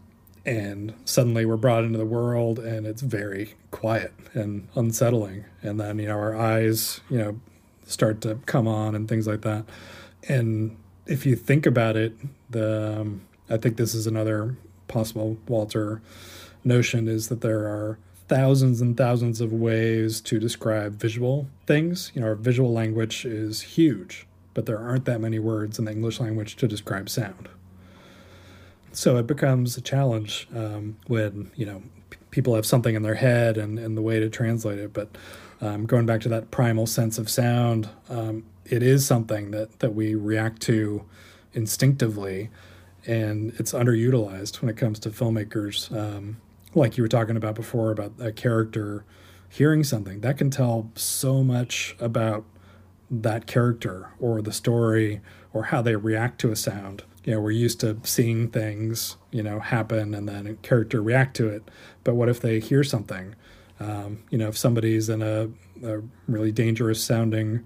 and 0.45 0.93
suddenly 1.05 1.45
we're 1.45 1.57
brought 1.57 1.83
into 1.83 1.97
the 1.97 2.05
world 2.05 2.59
and 2.59 2.85
it's 2.85 3.01
very 3.01 3.55
quiet 3.71 4.13
and 4.33 4.67
unsettling. 4.75 5.45
And 5.61 5.79
then 5.79 5.99
you 5.99 6.07
know 6.07 6.17
our 6.17 6.35
eyes 6.35 7.01
you 7.09 7.17
know 7.17 7.39
start 7.85 8.21
to 8.21 8.35
come 8.45 8.67
on 8.67 8.95
and 8.95 9.07
things 9.07 9.27
like 9.27 9.41
that. 9.41 9.65
And 10.27 10.77
if 11.05 11.25
you 11.25 11.35
think 11.35 11.65
about 11.65 11.95
it 11.95 12.13
the 12.49 12.99
um, 13.01 13.21
i 13.49 13.57
think 13.57 13.77
this 13.77 13.93
is 13.93 14.07
another 14.07 14.55
possible 14.87 15.37
walter 15.47 16.01
notion 16.63 17.07
is 17.07 17.27
that 17.29 17.41
there 17.41 17.65
are 17.67 17.97
thousands 18.29 18.79
and 18.79 18.95
thousands 18.95 19.41
of 19.41 19.51
ways 19.51 20.21
to 20.21 20.39
describe 20.39 20.93
visual 20.93 21.47
things. 21.67 22.11
You 22.15 22.21
know 22.21 22.27
our 22.27 22.35
visual 22.35 22.71
language 22.71 23.25
is 23.25 23.61
huge 23.61 24.25
but 24.53 24.65
there 24.65 24.77
aren't 24.77 25.05
that 25.05 25.19
many 25.19 25.39
words 25.39 25.79
in 25.79 25.85
the 25.85 25.91
english 25.91 26.19
language 26.19 26.55
to 26.57 26.67
describe 26.67 27.09
sound 27.09 27.49
so 28.93 29.17
it 29.17 29.27
becomes 29.27 29.77
a 29.77 29.81
challenge 29.81 30.47
um, 30.55 30.97
when 31.07 31.51
you 31.55 31.65
know 31.65 31.81
p- 32.09 32.17
people 32.31 32.55
have 32.55 32.65
something 32.65 32.95
in 32.95 33.01
their 33.01 33.15
head 33.15 33.57
and, 33.57 33.77
and 33.79 33.97
the 33.97 34.01
way 34.01 34.19
to 34.19 34.29
translate 34.29 34.79
it. 34.79 34.93
But 34.93 35.09
um, 35.61 35.85
going 35.85 36.05
back 36.05 36.21
to 36.21 36.29
that 36.29 36.51
primal 36.51 36.85
sense 36.87 37.17
of 37.17 37.29
sound, 37.29 37.89
um, 38.09 38.45
it 38.65 38.83
is 38.83 39.05
something 39.05 39.51
that 39.51 39.79
that 39.79 39.93
we 39.93 40.15
react 40.15 40.61
to 40.63 41.03
instinctively, 41.53 42.49
and 43.05 43.53
it's 43.59 43.73
underutilized 43.73 44.61
when 44.61 44.69
it 44.69 44.77
comes 44.77 44.99
to 44.99 45.09
filmmakers. 45.09 45.95
Um, 45.95 46.37
like 46.75 46.97
you 46.97 47.03
were 47.03 47.09
talking 47.09 47.37
about 47.37 47.55
before 47.55 47.91
about 47.91 48.13
a 48.19 48.31
character 48.31 49.05
hearing 49.47 49.83
something 49.83 50.21
that 50.21 50.37
can 50.37 50.49
tell 50.49 50.89
so 50.95 51.43
much 51.43 51.95
about 51.99 52.43
that 53.11 53.45
character 53.45 54.09
or 54.19 54.41
the 54.41 54.51
story 54.51 55.21
or 55.53 55.65
how 55.65 55.79
they 55.83 55.95
react 55.95 56.41
to 56.41 56.51
a 56.51 56.55
sound 56.55 57.03
you 57.23 57.33
know 57.33 57.39
we're 57.39 57.51
used 57.51 57.79
to 57.81 57.97
seeing 58.03 58.49
things 58.49 59.17
you 59.31 59.43
know 59.43 59.59
happen 59.59 60.13
and 60.13 60.27
then 60.27 60.47
a 60.47 60.53
character 60.55 61.01
react 61.01 61.35
to 61.37 61.47
it. 61.49 61.69
But 62.03 62.15
what 62.15 62.29
if 62.29 62.39
they 62.39 62.59
hear 62.59 62.83
something? 62.83 63.35
Um, 63.79 64.23
you 64.29 64.37
know 64.37 64.47
if 64.47 64.57
somebody's 64.57 65.09
in 65.09 65.21
a, 65.21 65.49
a, 65.83 66.01
really 66.27 66.51
dangerous 66.51 67.03
sounding 67.03 67.65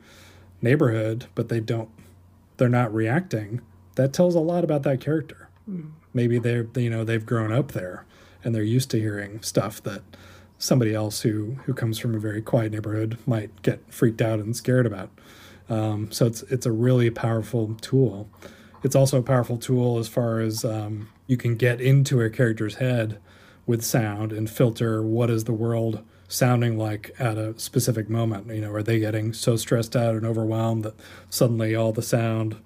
neighborhood 0.61 1.25
but 1.35 1.49
they 1.49 1.59
don't 1.59 1.89
they're 2.55 2.69
not 2.69 2.91
reacting 2.91 3.61
that 3.95 4.13
tells 4.13 4.33
a 4.33 4.39
lot 4.39 4.63
about 4.63 4.83
that 4.83 5.01
character. 5.01 5.49
Mm. 5.69 5.91
maybe 6.13 6.39
they're 6.39 6.65
you 6.75 6.89
know 6.89 7.03
they've 7.03 7.25
grown 7.25 7.51
up 7.51 7.73
there 7.73 8.05
and 8.43 8.55
they're 8.55 8.63
used 8.63 8.89
to 8.91 8.99
hearing 8.99 9.41
stuff 9.41 9.83
that 9.83 10.01
somebody 10.57 10.93
else 10.93 11.21
who 11.21 11.57
who 11.65 11.73
comes 11.73 11.99
from 11.99 12.15
a 12.15 12.19
very 12.19 12.41
quiet 12.41 12.71
neighborhood 12.71 13.17
might 13.25 13.61
get 13.61 13.81
freaked 13.93 14.21
out 14.21 14.39
and 14.39 14.55
scared 14.55 14.85
about. 14.85 15.09
Um, 15.69 16.11
so 16.11 16.25
it's 16.25 16.43
it's 16.43 16.65
a 16.65 16.71
really 16.71 17.09
powerful 17.09 17.75
tool 17.81 18.29
it's 18.83 18.95
also 18.95 19.19
a 19.19 19.23
powerful 19.23 19.57
tool 19.57 19.97
as 19.99 20.07
far 20.07 20.39
as 20.39 20.63
um, 20.63 21.09
you 21.25 21.37
can 21.37 21.55
get 21.55 21.81
into 21.81 22.21
a 22.21 22.29
character's 22.29 22.75
head 22.75 23.19
with 23.65 23.83
sound 23.83 24.31
and 24.31 24.49
filter 24.49 25.01
what 25.01 25.29
is 25.29 25.43
the 25.43 25.53
world 25.53 26.03
sounding 26.27 26.77
like 26.77 27.11
at 27.19 27.37
a 27.37 27.57
specific 27.59 28.09
moment. 28.09 28.47
You 28.47 28.61
know, 28.61 28.71
are 28.71 28.83
they 28.83 28.99
getting 28.99 29.33
so 29.33 29.55
stressed 29.55 29.95
out 29.95 30.15
and 30.15 30.25
overwhelmed 30.25 30.83
that 30.83 30.95
suddenly 31.29 31.75
all 31.75 31.91
the 31.91 32.01
sound 32.01 32.57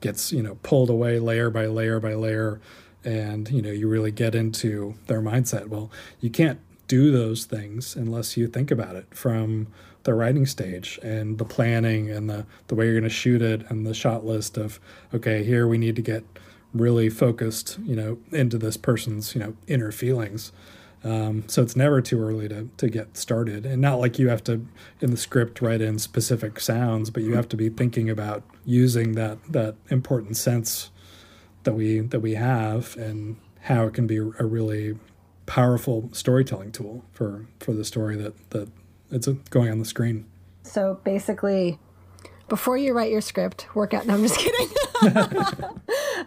gets 0.00 0.32
you 0.32 0.42
know 0.42 0.56
pulled 0.62 0.90
away 0.90 1.18
layer 1.18 1.50
by 1.50 1.66
layer 1.66 2.00
by 2.00 2.14
layer, 2.14 2.60
and 3.04 3.50
you 3.50 3.62
know 3.62 3.70
you 3.70 3.88
really 3.88 4.10
get 4.10 4.34
into 4.34 4.94
their 5.06 5.20
mindset. 5.20 5.68
Well, 5.68 5.90
you 6.20 6.30
can't 6.30 6.60
do 6.86 7.10
those 7.10 7.44
things 7.44 7.94
unless 7.96 8.36
you 8.36 8.46
think 8.46 8.70
about 8.70 8.96
it 8.96 9.06
from 9.14 9.68
the 10.08 10.14
writing 10.14 10.46
stage 10.46 10.98
and 11.02 11.36
the 11.36 11.44
planning 11.44 12.10
and 12.10 12.30
the, 12.30 12.46
the 12.68 12.74
way 12.74 12.86
you're 12.86 12.94
going 12.94 13.04
to 13.04 13.10
shoot 13.10 13.42
it 13.42 13.62
and 13.68 13.86
the 13.86 13.92
shot 13.92 14.24
list 14.24 14.56
of 14.56 14.80
okay 15.12 15.44
here 15.44 15.68
we 15.68 15.76
need 15.76 15.94
to 15.94 16.00
get 16.00 16.24
really 16.72 17.10
focused 17.10 17.78
you 17.84 17.94
know 17.94 18.16
into 18.32 18.56
this 18.56 18.78
person's 18.78 19.34
you 19.34 19.40
know 19.40 19.54
inner 19.66 19.92
feelings. 19.92 20.50
Um, 21.04 21.44
so 21.46 21.62
it's 21.62 21.76
never 21.76 22.00
too 22.00 22.20
early 22.20 22.48
to, 22.48 22.68
to 22.76 22.88
get 22.88 23.16
started. 23.16 23.64
And 23.64 23.80
not 23.80 24.00
like 24.00 24.18
you 24.18 24.30
have 24.30 24.42
to 24.44 24.66
in 25.00 25.12
the 25.12 25.16
script 25.16 25.60
write 25.60 25.82
in 25.82 25.98
specific 25.98 26.58
sounds 26.58 27.10
but 27.10 27.22
you 27.22 27.34
have 27.34 27.48
to 27.50 27.56
be 27.56 27.68
thinking 27.68 28.08
about 28.08 28.42
using 28.64 29.12
that 29.12 29.36
that 29.52 29.76
important 29.90 30.38
sense 30.38 30.90
that 31.64 31.74
we 31.74 32.00
that 32.00 32.20
we 32.20 32.34
have 32.34 32.96
and 32.96 33.36
how 33.60 33.84
it 33.84 33.92
can 33.92 34.06
be 34.06 34.16
a 34.16 34.46
really 34.46 34.96
powerful 35.44 36.08
storytelling 36.12 36.72
tool 36.72 37.04
for 37.12 37.46
for 37.60 37.74
the 37.74 37.84
story 37.84 38.16
that 38.16 38.50
that 38.50 38.70
it's 39.10 39.26
going 39.26 39.70
on 39.70 39.78
the 39.78 39.84
screen. 39.84 40.26
So 40.62 41.00
basically, 41.04 41.78
before 42.48 42.76
you 42.76 42.94
write 42.94 43.10
your 43.10 43.20
script, 43.20 43.74
work 43.74 43.94
out. 43.94 44.06
No, 44.06 44.14
I'm 44.14 44.22
just 44.22 44.38
kidding. 44.38 44.68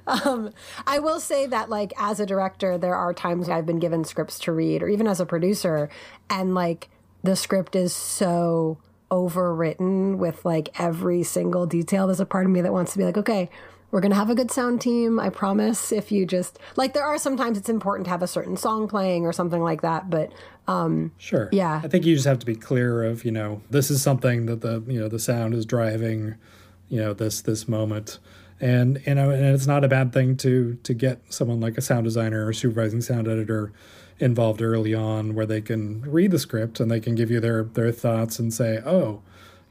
um, 0.07 0.51
I 0.87 0.99
will 0.99 1.19
say 1.19 1.47
that, 1.47 1.69
like, 1.69 1.93
as 1.97 2.19
a 2.19 2.25
director, 2.25 2.77
there 2.77 2.95
are 2.95 3.13
times 3.13 3.49
I've 3.49 3.65
been 3.65 3.79
given 3.79 4.03
scripts 4.03 4.39
to 4.39 4.51
read, 4.51 4.83
or 4.83 4.89
even 4.89 5.07
as 5.07 5.19
a 5.19 5.25
producer, 5.25 5.89
and 6.29 6.53
like 6.55 6.89
the 7.23 7.35
script 7.35 7.75
is 7.75 7.95
so 7.95 8.77
overwritten 9.11 10.17
with 10.17 10.43
like 10.45 10.69
every 10.79 11.21
single 11.23 11.65
detail. 11.65 12.07
There's 12.07 12.19
a 12.19 12.25
part 12.25 12.45
of 12.45 12.51
me 12.51 12.61
that 12.61 12.71
wants 12.71 12.93
to 12.93 12.97
be 12.97 13.03
like, 13.03 13.17
okay, 13.17 13.49
we're 13.91 13.99
going 13.99 14.11
to 14.11 14.17
have 14.17 14.29
a 14.29 14.35
good 14.35 14.49
sound 14.51 14.81
team. 14.81 15.19
I 15.19 15.29
promise. 15.29 15.91
If 15.91 16.11
you 16.11 16.25
just 16.25 16.57
like, 16.75 16.93
there 16.93 17.03
are 17.03 17.17
sometimes 17.17 17.57
it's 17.57 17.69
important 17.69 18.05
to 18.05 18.11
have 18.11 18.23
a 18.23 18.27
certain 18.27 18.57
song 18.57 18.87
playing 18.87 19.25
or 19.25 19.33
something 19.33 19.61
like 19.61 19.81
that. 19.81 20.09
But 20.09 20.31
um, 20.67 21.11
sure, 21.17 21.49
yeah, 21.51 21.81
I 21.83 21.87
think 21.87 22.05
you 22.05 22.15
just 22.15 22.27
have 22.27 22.39
to 22.39 22.45
be 22.45 22.55
clear 22.55 23.03
of 23.03 23.25
you 23.25 23.31
know 23.31 23.61
this 23.69 23.91
is 23.91 24.01
something 24.01 24.45
that 24.47 24.61
the 24.61 24.83
you 24.87 24.99
know 24.99 25.07
the 25.07 25.19
sound 25.19 25.53
is 25.53 25.65
driving, 25.65 26.35
you 26.89 26.99
know 26.99 27.13
this 27.13 27.41
this 27.41 27.67
moment, 27.67 28.19
and 28.59 29.01
you 29.05 29.15
know 29.15 29.29
and 29.29 29.45
it's 29.45 29.67
not 29.67 29.83
a 29.83 29.87
bad 29.87 30.13
thing 30.13 30.37
to 30.37 30.75
to 30.83 30.93
get 30.93 31.21
someone 31.31 31.59
like 31.59 31.77
a 31.77 31.81
sound 31.81 32.05
designer 32.05 32.47
or 32.47 32.53
supervising 32.53 33.01
sound 33.01 33.27
editor 33.27 33.73
involved 34.19 34.61
early 34.61 34.93
on 34.93 35.33
where 35.33 35.47
they 35.47 35.61
can 35.61 36.01
read 36.03 36.29
the 36.29 36.37
script 36.37 36.79
and 36.79 36.91
they 36.91 36.99
can 36.99 37.15
give 37.15 37.31
you 37.31 37.39
their 37.39 37.63
their 37.63 37.91
thoughts 37.91 38.37
and 38.37 38.53
say 38.53 38.79
oh 38.85 39.19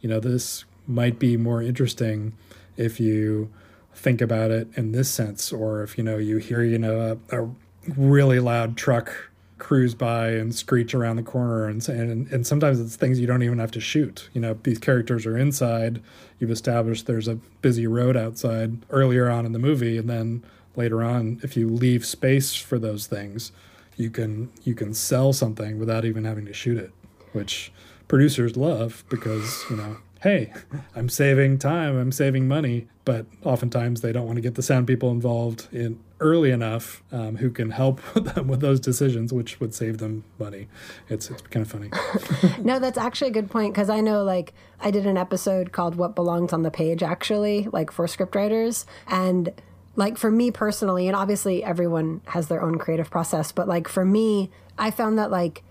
you 0.00 0.09
know 0.09 0.19
this 0.19 0.65
might 0.89 1.21
be 1.21 1.37
more 1.37 1.62
interesting 1.62 2.33
if 2.77 2.99
you 2.99 3.49
think 3.95 4.21
about 4.21 4.51
it 4.51 4.69
in 4.77 4.93
this 4.93 5.11
sense, 5.11 5.53
or 5.53 5.83
if 5.83 5.99
you 5.99 6.05
know 6.05 6.17
you 6.17 6.39
hear 6.39 6.63
you 6.63 6.79
know 6.79 7.19
a, 7.31 7.43
a 7.43 7.51
really 7.97 8.41
loud 8.41 8.77
truck 8.77 9.31
cruise 9.59 9.95
by 9.95 10.31
and 10.31 10.55
screech 10.55 10.95
around 10.95 11.17
the 11.17 11.23
corner 11.23 11.67
and, 11.67 11.87
and 11.89 12.33
and 12.33 12.47
sometimes 12.47 12.81
it's 12.81 12.97
things 12.97 13.21
you 13.21 13.27
don't 13.27 13.43
even 13.43 13.59
have 13.59 13.71
to 13.71 13.79
shoot 13.79 14.29
you 14.33 14.41
know 14.41 14.59
these 14.63 14.79
characters 14.79 15.27
are 15.27 15.37
inside 15.37 16.03
you've 16.39 16.51
established 16.51 17.07
there's 17.07 17.29
a 17.29 17.35
busy 17.61 17.87
road 17.87 18.17
outside 18.17 18.79
earlier 18.89 19.29
on 19.29 19.45
in 19.45 19.53
the 19.53 19.59
movie 19.59 19.99
and 19.99 20.09
then 20.09 20.43
later 20.77 21.05
on 21.05 21.39
if 21.43 21.59
you 21.59 21.69
leave 21.69 22.07
space 22.07 22.55
for 22.55 22.79
those 22.79 23.07
things 23.07 23.53
you 23.99 24.09
can 24.09 24.51
you 24.65 24.75
can 24.75 24.95
sell 24.95 25.31
something 25.31 25.79
without 25.79 26.07
even 26.07 26.25
having 26.25 26.47
to 26.47 26.55
shoot 26.55 26.79
it 26.79 26.91
which 27.33 27.71
producers 28.09 28.57
love 28.57 29.05
because 29.11 29.63
you 29.69 29.77
know 29.77 29.99
hey, 30.23 30.53
I'm 30.95 31.09
saving 31.09 31.59
time, 31.59 31.99
I'm 31.99 32.13
saving 32.13 32.47
money. 32.47 32.89
But 33.11 33.26
oftentimes 33.43 34.02
they 34.02 34.12
don't 34.12 34.25
want 34.25 34.37
to 34.37 34.40
get 34.40 34.55
the 34.55 34.62
sound 34.62 34.87
people 34.87 35.11
involved 35.11 35.67
in 35.73 35.99
early 36.21 36.52
enough 36.52 37.02
um, 37.11 37.38
who 37.38 37.50
can 37.50 37.71
help 37.71 38.00
them 38.14 38.47
with 38.47 38.61
those 38.61 38.79
decisions, 38.79 39.33
which 39.33 39.59
would 39.59 39.75
save 39.75 39.99
them 39.99 40.23
money. 40.38 40.69
It's, 41.09 41.29
it's 41.29 41.43
kind 41.43 41.67
of 41.67 41.73
funny. 41.73 41.90
no, 42.62 42.79
that's 42.79 42.97
actually 42.97 43.33
a 43.33 43.33
good 43.33 43.50
point 43.50 43.75
because 43.75 43.90
I 43.90 44.00
know 44.00 44.23
like 44.23 44.55
I 44.79 44.93
did 44.93 45.07
an 45.07 45.17
episode 45.17 45.73
called 45.73 45.97
What 45.97 46.14
Belongs 46.14 46.52
on 46.52 46.62
the 46.62 46.71
Page, 46.71 47.02
actually, 47.02 47.67
like 47.73 47.90
for 47.90 48.07
scriptwriters. 48.07 48.85
And 49.09 49.52
like 49.97 50.17
for 50.17 50.31
me 50.31 50.52
personally, 50.52 51.09
and 51.09 51.17
obviously 51.17 51.64
everyone 51.64 52.21
has 52.26 52.47
their 52.47 52.62
own 52.62 52.79
creative 52.79 53.11
process, 53.11 53.50
but 53.50 53.67
like 53.67 53.88
for 53.88 54.05
me, 54.05 54.52
I 54.79 54.93
found 54.93 55.19
that 55.19 55.33
like 55.33 55.64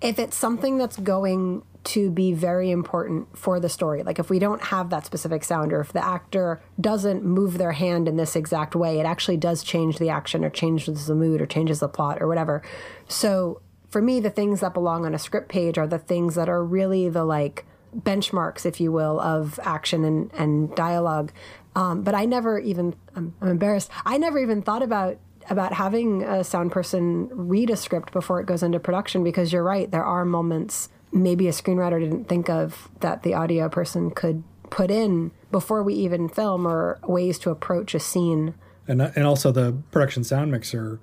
if 0.00 0.18
it's 0.18 0.38
something 0.38 0.78
that's 0.78 0.96
going 0.96 1.64
to 1.88 2.10
be 2.10 2.34
very 2.34 2.70
important 2.70 3.36
for 3.36 3.58
the 3.58 3.68
story. 3.70 4.02
Like 4.02 4.18
if 4.18 4.28
we 4.28 4.38
don't 4.38 4.62
have 4.64 4.90
that 4.90 5.06
specific 5.06 5.42
sound 5.42 5.72
or 5.72 5.80
if 5.80 5.90
the 5.90 6.04
actor 6.04 6.60
doesn't 6.78 7.24
move 7.24 7.56
their 7.56 7.72
hand 7.72 8.08
in 8.08 8.16
this 8.16 8.36
exact 8.36 8.76
way, 8.76 9.00
it 9.00 9.06
actually 9.06 9.38
does 9.38 9.62
change 9.62 9.96
the 9.96 10.10
action 10.10 10.44
or 10.44 10.50
changes 10.50 11.06
the 11.06 11.14
mood 11.14 11.40
or 11.40 11.46
changes 11.46 11.80
the 11.80 11.88
plot 11.88 12.18
or 12.20 12.28
whatever. 12.28 12.62
So 13.08 13.62
for 13.88 14.02
me, 14.02 14.20
the 14.20 14.28
things 14.28 14.60
that 14.60 14.74
belong 14.74 15.06
on 15.06 15.14
a 15.14 15.18
script 15.18 15.48
page 15.48 15.78
are 15.78 15.86
the 15.86 15.98
things 15.98 16.34
that 16.34 16.46
are 16.50 16.62
really 16.62 17.08
the 17.08 17.24
like 17.24 17.64
benchmarks, 17.96 18.66
if 18.66 18.82
you 18.82 18.92
will, 18.92 19.18
of 19.18 19.58
action 19.62 20.04
and, 20.04 20.30
and 20.34 20.74
dialogue. 20.76 21.32
Um, 21.74 22.02
but 22.02 22.14
I 22.14 22.26
never 22.26 22.58
even, 22.58 22.96
I'm, 23.16 23.34
I'm 23.40 23.48
embarrassed, 23.48 23.90
I 24.04 24.18
never 24.18 24.38
even 24.38 24.60
thought 24.60 24.82
about 24.82 25.18
about 25.50 25.72
having 25.72 26.22
a 26.22 26.44
sound 26.44 26.70
person 26.70 27.26
read 27.32 27.70
a 27.70 27.76
script 27.76 28.12
before 28.12 28.38
it 28.38 28.44
goes 28.44 28.62
into 28.62 28.78
production 28.78 29.24
because 29.24 29.50
you're 29.50 29.64
right. 29.64 29.90
There 29.90 30.04
are 30.04 30.26
moments 30.26 30.90
maybe 31.12 31.48
a 31.48 31.52
screenwriter 31.52 32.00
didn't 32.00 32.28
think 32.28 32.48
of 32.48 32.88
that 33.00 33.22
the 33.22 33.34
audio 33.34 33.68
person 33.68 34.10
could 34.10 34.42
put 34.70 34.90
in 34.90 35.30
before 35.50 35.82
we 35.82 35.94
even 35.94 36.28
film 36.28 36.66
or 36.66 36.98
ways 37.06 37.38
to 37.40 37.50
approach 37.50 37.94
a 37.94 38.00
scene. 38.00 38.54
And, 38.86 39.00
and 39.00 39.24
also 39.24 39.50
the 39.52 39.76
production 39.90 40.24
sound 40.24 40.50
mixer 40.50 41.00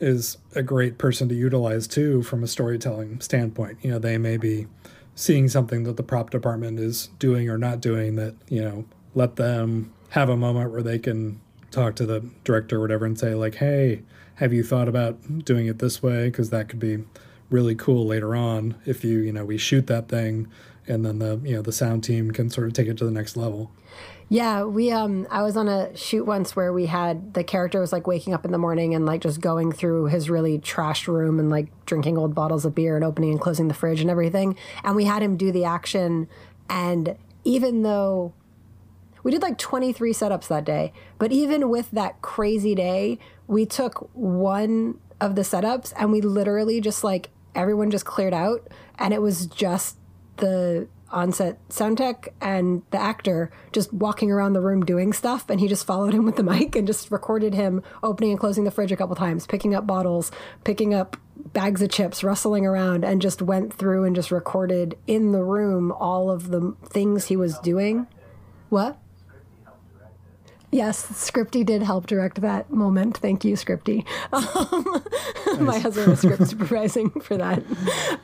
is 0.00 0.38
a 0.54 0.62
great 0.62 0.98
person 0.98 1.28
to 1.28 1.34
utilize 1.34 1.86
too 1.86 2.22
from 2.22 2.42
a 2.42 2.46
storytelling 2.46 3.20
standpoint. 3.20 3.78
You 3.82 3.92
know, 3.92 3.98
they 3.98 4.18
may 4.18 4.36
be 4.36 4.66
seeing 5.14 5.48
something 5.48 5.84
that 5.84 5.96
the 5.96 6.02
prop 6.02 6.30
department 6.30 6.78
is 6.78 7.08
doing 7.18 7.48
or 7.48 7.56
not 7.56 7.80
doing 7.80 8.16
that, 8.16 8.34
you 8.48 8.62
know, 8.62 8.84
let 9.14 9.36
them 9.36 9.92
have 10.10 10.28
a 10.28 10.36
moment 10.36 10.70
where 10.70 10.82
they 10.82 10.98
can 10.98 11.40
talk 11.70 11.96
to 11.96 12.06
the 12.06 12.28
director 12.44 12.76
or 12.76 12.80
whatever 12.80 13.06
and 13.06 13.18
say 13.18 13.34
like, 13.34 13.56
"Hey, 13.56 14.02
have 14.36 14.52
you 14.52 14.62
thought 14.62 14.88
about 14.88 15.44
doing 15.44 15.66
it 15.66 15.78
this 15.78 16.02
way 16.02 16.26
because 16.26 16.50
that 16.50 16.68
could 16.68 16.78
be 16.78 17.04
really 17.50 17.74
cool 17.74 18.06
later 18.06 18.34
on 18.34 18.74
if 18.84 19.04
you, 19.04 19.18
you 19.18 19.32
know, 19.32 19.44
we 19.44 19.58
shoot 19.58 19.86
that 19.86 20.08
thing 20.08 20.48
and 20.86 21.04
then 21.04 21.18
the, 21.18 21.40
you 21.44 21.56
know, 21.56 21.62
the 21.62 21.72
sound 21.72 22.04
team 22.04 22.30
can 22.30 22.50
sort 22.50 22.66
of 22.66 22.72
take 22.72 22.88
it 22.88 22.96
to 22.98 23.04
the 23.04 23.10
next 23.10 23.36
level." 23.36 23.70
Yeah, 24.28 24.64
we 24.64 24.90
um 24.90 25.26
I 25.30 25.42
was 25.42 25.56
on 25.56 25.68
a 25.68 25.96
shoot 25.96 26.24
once 26.24 26.56
where 26.56 26.72
we 26.72 26.86
had 26.86 27.34
the 27.34 27.44
character 27.44 27.80
was 27.80 27.92
like 27.92 28.08
waking 28.08 28.34
up 28.34 28.44
in 28.44 28.50
the 28.50 28.58
morning 28.58 28.92
and 28.94 29.06
like 29.06 29.20
just 29.20 29.40
going 29.40 29.70
through 29.70 30.06
his 30.06 30.28
really 30.28 30.58
trashed 30.58 31.06
room 31.06 31.38
and 31.38 31.48
like 31.48 31.68
drinking 31.86 32.18
old 32.18 32.34
bottles 32.34 32.64
of 32.64 32.74
beer 32.74 32.96
and 32.96 33.04
opening 33.04 33.30
and 33.30 33.40
closing 33.40 33.68
the 33.68 33.74
fridge 33.74 34.00
and 34.00 34.10
everything. 34.10 34.56
And 34.82 34.96
we 34.96 35.04
had 35.04 35.22
him 35.22 35.36
do 35.36 35.52
the 35.52 35.64
action 35.64 36.28
and 36.68 37.16
even 37.44 37.82
though 37.82 38.32
we 39.22 39.30
did 39.30 39.42
like 39.42 39.58
23 39.58 40.12
setups 40.12 40.48
that 40.48 40.64
day, 40.64 40.92
but 41.18 41.30
even 41.30 41.68
with 41.68 41.90
that 41.92 42.20
crazy 42.20 42.74
day, 42.74 43.18
we 43.46 43.64
took 43.64 44.08
one 44.12 44.98
of 45.20 45.36
the 45.36 45.42
setups 45.42 45.92
and 45.96 46.10
we 46.10 46.20
literally 46.20 46.80
just 46.80 47.04
like 47.04 47.30
everyone 47.56 47.90
just 47.90 48.04
cleared 48.04 48.34
out 48.34 48.68
and 48.98 49.12
it 49.12 49.20
was 49.20 49.46
just 49.46 49.96
the 50.36 50.86
on-set 51.10 51.58
sound 51.68 51.96
tech 51.98 52.34
and 52.40 52.82
the 52.90 53.00
actor 53.00 53.50
just 53.72 53.92
walking 53.92 54.30
around 54.30 54.52
the 54.52 54.60
room 54.60 54.84
doing 54.84 55.12
stuff 55.12 55.48
and 55.48 55.60
he 55.60 55.68
just 55.68 55.86
followed 55.86 56.12
him 56.12 56.24
with 56.24 56.36
the 56.36 56.42
mic 56.44 56.74
and 56.74 56.86
just 56.86 57.10
recorded 57.10 57.54
him 57.54 57.82
opening 58.02 58.30
and 58.30 58.40
closing 58.40 58.64
the 58.64 58.70
fridge 58.70 58.92
a 58.92 58.96
couple 58.96 59.14
times 59.14 59.46
picking 59.46 59.74
up 59.74 59.86
bottles 59.86 60.30
picking 60.64 60.92
up 60.92 61.16
bags 61.52 61.82
of 61.82 61.90
chips 61.90 62.24
rustling 62.24 62.66
around 62.66 63.04
and 63.04 63.22
just 63.22 63.40
went 63.40 63.72
through 63.72 64.04
and 64.04 64.16
just 64.16 64.30
recorded 64.30 64.96
in 65.06 65.32
the 65.32 65.42
room 65.42 65.92
all 65.92 66.30
of 66.30 66.50
the 66.50 66.74
things 66.84 67.26
he 67.26 67.36
was 67.36 67.58
doing. 67.60 68.06
What 68.68 68.98
Yes, 70.72 71.06
Scripty 71.06 71.64
did 71.64 71.82
help 71.82 72.06
direct 72.06 72.40
that 72.40 72.70
moment. 72.70 73.18
Thank 73.18 73.44
you, 73.44 73.54
Scripty. 73.54 74.04
Um, 75.46 75.64
nice. 75.64 75.66
My 75.66 75.78
husband 75.78 76.08
was 76.08 76.20
script 76.20 76.46
supervising 76.48 77.10
for 77.20 77.36
that 77.36 77.62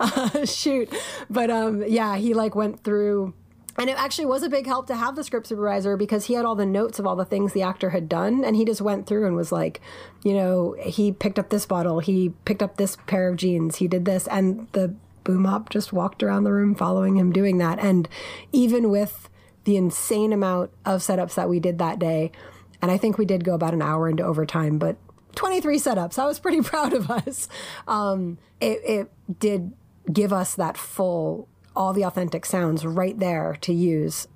uh, 0.00 0.44
shoot, 0.44 0.92
but 1.30 1.50
um, 1.50 1.84
yeah, 1.86 2.16
he 2.16 2.34
like 2.34 2.54
went 2.54 2.82
through. 2.82 3.32
And 3.78 3.88
it 3.88 3.96
actually 3.96 4.26
was 4.26 4.42
a 4.42 4.50
big 4.50 4.66
help 4.66 4.88
to 4.88 4.96
have 4.96 5.14
the 5.14 5.24
script 5.24 5.46
supervisor 5.46 5.96
because 5.96 6.26
he 6.26 6.34
had 6.34 6.44
all 6.44 6.56
the 6.56 6.66
notes 6.66 6.98
of 6.98 7.06
all 7.06 7.16
the 7.16 7.24
things 7.24 7.52
the 7.52 7.62
actor 7.62 7.90
had 7.90 8.08
done. 8.08 8.44
And 8.44 8.56
he 8.56 8.64
just 8.64 8.80
went 8.82 9.06
through 9.06 9.26
and 9.26 9.36
was 9.36 9.52
like, 9.52 9.80
you 10.24 10.34
know, 10.34 10.74
he 10.80 11.12
picked 11.12 11.38
up 11.38 11.48
this 11.48 11.64
bottle, 11.64 12.00
he 12.00 12.30
picked 12.44 12.62
up 12.62 12.76
this 12.76 12.96
pair 13.06 13.28
of 13.28 13.36
jeans, 13.36 13.76
he 13.76 13.88
did 13.88 14.04
this. 14.04 14.26
And 14.26 14.66
the 14.72 14.94
boom 15.24 15.46
op 15.46 15.70
just 15.70 15.92
walked 15.92 16.22
around 16.22 16.44
the 16.44 16.52
room 16.52 16.74
following 16.74 17.16
him 17.16 17.32
doing 17.32 17.58
that. 17.58 17.78
And 17.78 18.08
even 18.50 18.90
with 18.90 19.30
the 19.64 19.76
insane 19.76 20.32
amount 20.32 20.70
of 20.84 21.00
setups 21.00 21.34
that 21.34 21.48
we 21.48 21.60
did 21.60 21.78
that 21.78 21.98
day. 21.98 22.32
And 22.80 22.90
I 22.90 22.96
think 22.96 23.18
we 23.18 23.24
did 23.24 23.44
go 23.44 23.54
about 23.54 23.74
an 23.74 23.82
hour 23.82 24.08
into 24.08 24.24
overtime, 24.24 24.78
but 24.78 24.96
23 25.36 25.78
setups. 25.78 26.18
I 26.18 26.26
was 26.26 26.38
pretty 26.38 26.60
proud 26.62 26.92
of 26.92 27.10
us. 27.10 27.48
Um, 27.86 28.38
it, 28.60 28.80
it 28.84 29.38
did 29.38 29.72
give 30.12 30.32
us 30.32 30.54
that 30.56 30.76
full, 30.76 31.48
all 31.76 31.92
the 31.92 32.02
authentic 32.02 32.44
sounds 32.44 32.84
right 32.84 33.18
there 33.18 33.56
to 33.62 33.72
use. 33.72 34.26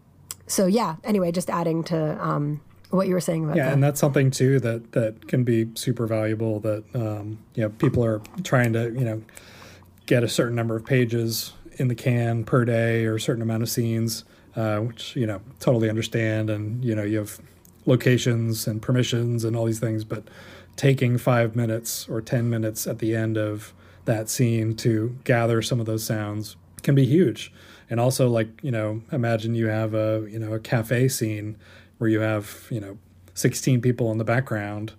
So 0.47 0.67
yeah. 0.67 0.97
Anyway, 1.03 1.33
just 1.33 1.51
adding 1.51 1.83
to 1.85 2.25
um, 2.25 2.61
what 2.91 3.09
you 3.09 3.15
were 3.15 3.21
saying 3.21 3.45
about 3.45 3.57
yeah, 3.57 3.67
that. 3.67 3.73
and 3.75 3.83
that's 3.83 4.01
something 4.01 4.31
too 4.31 4.61
that 4.61 4.93
that 4.93 5.27
can 5.27 5.43
be 5.43 5.69
super 5.75 6.07
valuable. 6.07 6.61
That 6.61 6.85
um, 6.95 7.39
you 7.55 7.63
know 7.63 7.71
people 7.71 8.05
are 8.05 8.23
trying 8.45 8.73
to 8.75 8.85
you 8.93 9.05
know 9.05 9.23
get 10.07 10.23
a 10.23 10.29
certain 10.29 10.55
number 10.55 10.77
of 10.77 10.87
pages 10.87 11.53
in 11.79 11.89
the 11.89 11.97
can 11.97 12.45
per 12.45 12.65
day 12.65 13.05
or 13.05 13.17
a 13.17 13.21
certain 13.21 13.43
amount 13.43 13.63
of 13.65 13.69
scenes 13.69 14.25
uh, 14.57 14.79
which 14.79 15.15
you 15.15 15.27
know 15.27 15.41
totally 15.61 15.89
understand, 15.89 16.51
and 16.51 16.85
you 16.85 16.95
know 16.95 17.03
you 17.03 17.19
have 17.19 17.41
locations 17.85 18.67
and 18.67 18.83
permissions 18.83 19.45
and 19.45 19.55
all 19.55 19.65
these 19.65 19.81
things, 19.81 20.03
but 20.03 20.25
taking 20.75 21.19
five 21.19 21.55
minutes 21.55 22.09
or 22.09 22.21
ten 22.21 22.51
minutes 22.51 22.87
at 22.87 22.99
the 22.99 23.15
end 23.15 23.37
of 23.37 23.73
that 24.07 24.29
scene 24.29 24.75
to 24.77 25.17
gather 25.25 25.61
some 25.63 25.81
of 25.81 25.87
those 25.87 26.05
sounds 26.05 26.57
can 26.83 26.95
be 26.95 27.05
huge. 27.05 27.53
And 27.89 28.01
also, 28.01 28.29
like 28.29 28.49
you 28.63 28.71
know, 28.71 29.03
imagine 29.13 29.55
you 29.55 29.67
have 29.67 29.95
a 29.95 30.27
you 30.29 30.39
know 30.39 30.55
a 30.55 30.59
cafe 30.59 31.09
scene 31.09 31.57
where 31.99 32.11
you 32.11 32.21
have 32.21 32.67
you 32.71 32.81
know 32.81 32.99
16 33.35 33.81
people 33.81 34.11
in 34.11 34.19
the 34.19 34.25
background, 34.25 34.93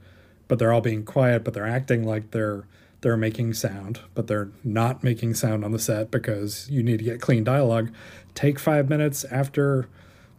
but 0.48 0.60
they're 0.60 0.72
all 0.72 0.82
being 0.82 1.04
quiet, 1.04 1.44
but 1.44 1.54
they're 1.54 1.68
acting 1.68 2.06
like 2.06 2.32
they're 2.32 2.66
they're 3.02 3.18
making 3.18 3.54
sound, 3.54 4.02
but 4.16 4.28
they're 4.28 4.50
not 4.64 5.04
making 5.04 5.34
sound 5.34 5.64
on 5.64 5.72
the 5.72 5.80
set 5.80 6.10
because 6.10 6.70
you 6.70 6.82
need 6.82 6.98
to 6.98 7.04
get 7.04 7.22
clean 7.22 7.44
dialogue. 7.44 7.92
Take 8.38 8.60
five 8.60 8.88
minutes 8.88 9.24
after 9.24 9.90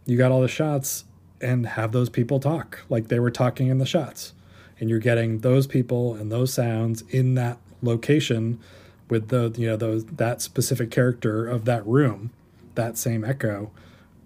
you 0.05 0.17
got 0.17 0.31
all 0.31 0.39
the 0.39 0.47
shots 0.47 1.03
and 1.41 1.65
have 1.65 1.91
those 1.91 2.09
people 2.09 2.39
talk 2.39 2.79
like 2.87 3.09
they 3.09 3.19
were 3.19 3.29
talking 3.29 3.67
in 3.67 3.77
the 3.77 3.85
shots. 3.85 4.31
And 4.79 4.89
you're 4.89 4.99
getting 4.99 5.39
those 5.39 5.67
people 5.67 6.15
and 6.15 6.31
those 6.31 6.53
sounds 6.53 7.01
in 7.09 7.33
that 7.33 7.57
location 7.81 8.57
with 9.09 9.27
the 9.27 9.53
you 9.57 9.67
know 9.67 9.75
those 9.75 10.05
that 10.05 10.41
specific 10.41 10.91
character 10.91 11.45
of 11.45 11.65
that 11.65 11.85
room, 11.85 12.31
that 12.75 12.97
same 12.97 13.25
echo, 13.25 13.69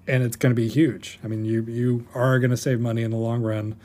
and 0.06 0.22
it's 0.22 0.36
going 0.36 0.52
to 0.52 0.62
be 0.62 0.68
huge. 0.68 1.18
I 1.24 1.28
mean, 1.28 1.44
you 1.44 1.64
you 1.64 2.06
are 2.14 2.38
going 2.38 2.52
to 2.52 2.58
save 2.58 2.80
money 2.80 3.02
in 3.02 3.10
the 3.10 3.18
long 3.18 3.42
run. 3.42 3.76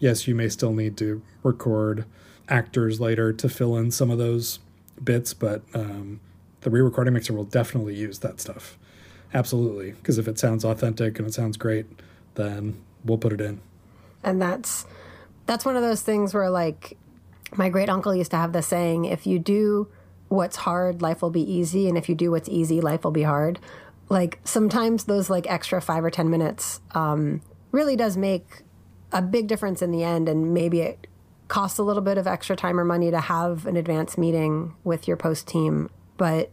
Yes, 0.00 0.26
you 0.26 0.34
may 0.34 0.48
still 0.48 0.72
need 0.72 0.96
to 0.96 1.22
record 1.44 2.04
actors 2.48 3.00
later 3.00 3.32
to 3.32 3.48
fill 3.48 3.76
in 3.76 3.92
some 3.92 4.10
of 4.10 4.18
those 4.18 4.58
bits, 5.04 5.34
but 5.34 5.62
um, 5.72 6.18
the 6.62 6.70
re-recording 6.70 7.14
mixer 7.14 7.32
will 7.32 7.44
definitely 7.44 7.94
use 7.94 8.18
that 8.18 8.40
stuff. 8.40 8.76
Absolutely, 9.34 9.92
because 9.92 10.18
if 10.18 10.28
it 10.28 10.38
sounds 10.38 10.64
authentic 10.64 11.18
and 11.18 11.28
it 11.28 11.34
sounds 11.34 11.56
great, 11.56 11.86
then 12.34 12.80
we'll 13.04 13.18
put 13.18 13.32
it 13.32 13.40
in. 13.40 13.60
And 14.22 14.40
that's 14.40 14.86
that's 15.46 15.64
one 15.64 15.76
of 15.76 15.82
those 15.82 16.02
things 16.02 16.34
where 16.34 16.50
like 16.50 16.96
my 17.54 17.68
great 17.68 17.88
uncle 17.88 18.14
used 18.14 18.30
to 18.32 18.36
have 18.36 18.52
the 18.52 18.62
saying, 18.62 19.04
if 19.04 19.26
you 19.26 19.38
do 19.38 19.88
what's 20.28 20.56
hard, 20.56 21.02
life 21.02 21.22
will 21.22 21.30
be 21.30 21.52
easy, 21.52 21.88
and 21.88 21.96
if 21.96 22.08
you 22.08 22.14
do 22.14 22.30
what's 22.30 22.48
easy, 22.48 22.80
life 22.80 23.04
will 23.04 23.12
be 23.12 23.22
hard. 23.22 23.58
Like 24.08 24.40
sometimes 24.44 25.04
those 25.04 25.30
like 25.30 25.48
extra 25.50 25.80
five 25.80 26.04
or 26.04 26.10
ten 26.10 26.30
minutes 26.30 26.80
um, 26.94 27.42
really 27.72 27.96
does 27.96 28.16
make 28.16 28.62
a 29.12 29.22
big 29.22 29.46
difference 29.46 29.82
in 29.82 29.90
the 29.90 30.02
end, 30.02 30.28
and 30.28 30.52
maybe 30.52 30.80
it 30.80 31.06
costs 31.48 31.78
a 31.78 31.82
little 31.82 32.02
bit 32.02 32.18
of 32.18 32.26
extra 32.26 32.56
time 32.56 32.78
or 32.78 32.84
money 32.84 33.10
to 33.10 33.20
have 33.20 33.66
an 33.66 33.76
advance 33.76 34.18
meeting 34.18 34.74
with 34.82 35.06
your 35.06 35.16
post 35.16 35.46
team, 35.46 35.88
but 36.16 36.50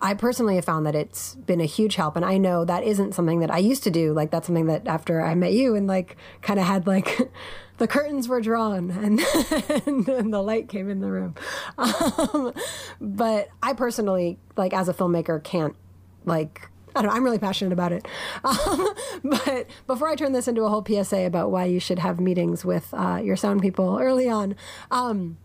I 0.00 0.14
personally 0.14 0.56
have 0.56 0.64
found 0.64 0.86
that 0.86 0.94
it's 0.94 1.34
been 1.34 1.60
a 1.60 1.66
huge 1.66 1.96
help. 1.96 2.16
And 2.16 2.24
I 2.24 2.38
know 2.38 2.64
that 2.64 2.84
isn't 2.84 3.14
something 3.14 3.40
that 3.40 3.50
I 3.50 3.58
used 3.58 3.82
to 3.84 3.90
do. 3.90 4.12
Like, 4.12 4.30
that's 4.30 4.46
something 4.46 4.66
that 4.66 4.86
after 4.86 5.22
I 5.22 5.34
met 5.34 5.52
you 5.52 5.74
and 5.74 5.86
like 5.86 6.16
kind 6.42 6.58
of 6.60 6.66
had 6.66 6.86
like 6.86 7.30
the 7.78 7.88
curtains 7.88 8.28
were 8.28 8.40
drawn 8.40 8.90
and, 8.90 9.20
and, 9.86 10.08
and, 10.08 10.34
the 10.34 10.42
light 10.42 10.68
came 10.68 10.88
in 10.88 11.00
the 11.00 11.10
room. 11.10 11.34
Um, 11.78 12.52
but 13.00 13.48
I 13.62 13.72
personally, 13.72 14.38
like, 14.56 14.72
as 14.72 14.88
a 14.88 14.94
filmmaker, 14.94 15.42
can't 15.42 15.76
like 16.24 16.68
I 16.94 17.02
don't 17.02 17.10
know, 17.10 17.16
I'm 17.16 17.24
really 17.24 17.38
passionate 17.38 17.72
about 17.72 17.92
it. 17.92 18.06
Um, 18.42 18.94
but 19.24 19.66
before 19.86 20.08
I 20.08 20.16
turn 20.16 20.32
this 20.32 20.48
into 20.48 20.62
a 20.62 20.68
whole 20.68 20.84
PSA 20.84 21.26
about 21.26 21.50
why 21.50 21.64
you 21.66 21.78
should 21.78 22.00
have 22.00 22.18
meetings 22.18 22.64
with 22.64 22.92
uh, 22.92 23.20
your 23.22 23.36
sound 23.36 23.62
people 23.62 23.98
early 24.00 24.28
on, 24.28 24.56
um, 24.90 25.38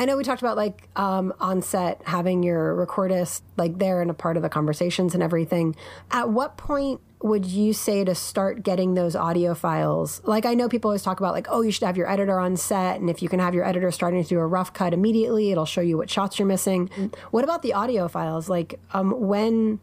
I 0.00 0.06
know 0.06 0.16
we 0.16 0.24
talked 0.24 0.40
about 0.40 0.56
like 0.56 0.88
um, 0.96 1.34
on 1.40 1.60
set 1.60 2.00
having 2.06 2.42
your 2.42 2.74
recordist 2.74 3.42
like 3.58 3.78
there 3.78 4.00
and 4.00 4.10
a 4.10 4.14
part 4.14 4.38
of 4.38 4.42
the 4.42 4.48
conversations 4.48 5.12
and 5.12 5.22
everything. 5.22 5.76
At 6.10 6.30
what 6.30 6.56
point 6.56 7.02
would 7.20 7.44
you 7.44 7.74
say 7.74 8.02
to 8.04 8.14
start 8.14 8.62
getting 8.62 8.94
those 8.94 9.14
audio 9.14 9.54
files? 9.54 10.22
Like 10.24 10.46
I 10.46 10.54
know 10.54 10.70
people 10.70 10.88
always 10.88 11.02
talk 11.02 11.20
about 11.20 11.34
like, 11.34 11.48
oh, 11.50 11.60
you 11.60 11.70
should 11.70 11.84
have 11.84 11.98
your 11.98 12.10
editor 12.10 12.40
on 12.40 12.56
set, 12.56 12.98
and 12.98 13.10
if 13.10 13.22
you 13.22 13.28
can 13.28 13.40
have 13.40 13.54
your 13.54 13.66
editor 13.66 13.90
starting 13.90 14.22
to 14.22 14.26
do 14.26 14.38
a 14.38 14.46
rough 14.46 14.72
cut 14.72 14.94
immediately, 14.94 15.52
it'll 15.52 15.66
show 15.66 15.82
you 15.82 15.98
what 15.98 16.08
shots 16.08 16.38
you're 16.38 16.48
missing. 16.48 16.88
What 17.30 17.44
about 17.44 17.60
the 17.60 17.74
audio 17.74 18.08
files? 18.08 18.48
Like 18.48 18.80
um, 18.94 19.28
when, 19.28 19.80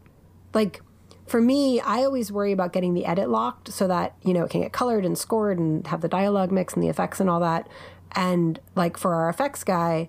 like 0.52 0.82
for 1.28 1.40
me, 1.40 1.78
I 1.78 1.98
always 1.98 2.32
worry 2.32 2.50
about 2.50 2.72
getting 2.72 2.94
the 2.94 3.04
edit 3.04 3.30
locked 3.30 3.72
so 3.72 3.86
that, 3.86 4.16
you 4.24 4.34
know, 4.34 4.42
it 4.44 4.50
can 4.50 4.62
get 4.62 4.72
colored 4.72 5.04
and 5.04 5.16
scored 5.16 5.60
and 5.60 5.86
have 5.86 6.00
the 6.00 6.08
dialogue 6.08 6.50
mix 6.50 6.74
and 6.74 6.82
the 6.82 6.88
effects 6.88 7.20
and 7.20 7.30
all 7.30 7.38
that. 7.38 7.68
And 8.12 8.60
like 8.74 8.96
for 8.96 9.14
our 9.14 9.28
effects 9.28 9.64
guy, 9.64 10.08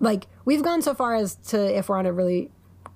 like 0.00 0.26
we've 0.44 0.62
gone 0.62 0.82
so 0.82 0.94
far 0.94 1.14
as 1.14 1.36
to 1.48 1.76
if 1.76 1.88
we're 1.88 1.98
on 1.98 2.06
a 2.06 2.12
really 2.12 2.50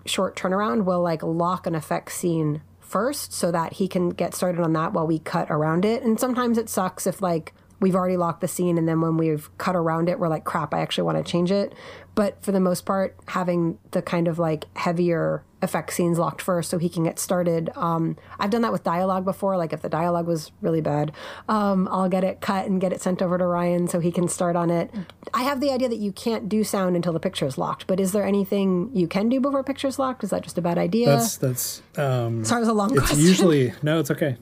short 0.06 0.36
turnaround, 0.36 0.84
we'll 0.84 1.02
like 1.02 1.22
lock 1.22 1.66
an 1.66 1.74
effects 1.74 2.14
scene 2.14 2.62
first 2.80 3.32
so 3.32 3.52
that 3.52 3.74
he 3.74 3.86
can 3.86 4.10
get 4.10 4.34
started 4.34 4.62
on 4.62 4.72
that 4.72 4.92
while 4.92 5.06
we 5.06 5.18
cut 5.18 5.50
around 5.50 5.84
it. 5.84 6.02
And 6.02 6.18
sometimes 6.18 6.56
it 6.58 6.68
sucks 6.68 7.06
if 7.06 7.20
like 7.20 7.52
we've 7.80 7.94
already 7.94 8.16
locked 8.16 8.40
the 8.40 8.48
scene 8.48 8.78
and 8.78 8.88
then 8.88 9.00
when 9.00 9.16
we've 9.16 9.56
cut 9.58 9.76
around 9.76 10.08
it 10.08 10.18
we're 10.18 10.28
like 10.28 10.44
crap 10.44 10.74
i 10.74 10.80
actually 10.80 11.04
want 11.04 11.16
to 11.16 11.30
change 11.30 11.50
it 11.50 11.72
but 12.14 12.42
for 12.42 12.52
the 12.52 12.60
most 12.60 12.84
part 12.84 13.16
having 13.26 13.78
the 13.92 14.02
kind 14.02 14.28
of 14.28 14.38
like 14.38 14.64
heavier 14.74 15.44
effect 15.62 15.92
scenes 15.92 16.18
locked 16.18 16.40
first 16.40 16.70
so 16.70 16.78
he 16.78 16.88
can 16.88 17.04
get 17.04 17.18
started. 17.18 17.70
Um, 17.76 18.16
i've 18.38 18.50
done 18.50 18.62
that 18.62 18.72
with 18.72 18.84
dialogue 18.84 19.24
before 19.24 19.56
like 19.56 19.72
if 19.72 19.82
the 19.82 19.88
dialogue 19.88 20.26
was 20.26 20.52
really 20.60 20.80
bad 20.80 21.12
um, 21.48 21.88
i'll 21.90 22.08
get 22.08 22.24
it 22.24 22.40
cut 22.40 22.66
and 22.66 22.80
get 22.80 22.92
it 22.92 23.00
sent 23.00 23.22
over 23.22 23.38
to 23.38 23.46
ryan 23.46 23.88
so 23.88 24.00
he 24.00 24.12
can 24.12 24.28
start 24.28 24.56
on 24.56 24.70
it. 24.70 24.90
I 25.34 25.42
have 25.42 25.60
the 25.60 25.70
idea 25.70 25.88
that 25.88 25.98
you 25.98 26.12
can't 26.12 26.48
do 26.48 26.64
sound 26.64 26.96
until 26.96 27.12
the 27.12 27.20
picture 27.20 27.46
is 27.46 27.58
locked 27.58 27.86
but 27.86 28.00
is 28.00 28.12
there 28.12 28.24
anything 28.24 28.90
you 28.92 29.08
can 29.08 29.28
do 29.28 29.40
before 29.40 29.62
picture 29.64 29.88
is 29.88 29.98
locked? 29.98 30.24
Is 30.24 30.30
that 30.30 30.42
just 30.42 30.58
a 30.58 30.62
bad 30.62 30.78
idea? 30.78 31.06
That's 31.06 31.36
that's 31.36 31.82
um, 31.96 32.44
sorry 32.44 32.60
it 32.60 32.62
was 32.62 32.68
a 32.68 32.72
long 32.72 32.90
it's 32.92 33.00
question. 33.00 33.20
usually 33.20 33.72
no, 33.82 33.98
it's 33.98 34.10
okay. 34.10 34.36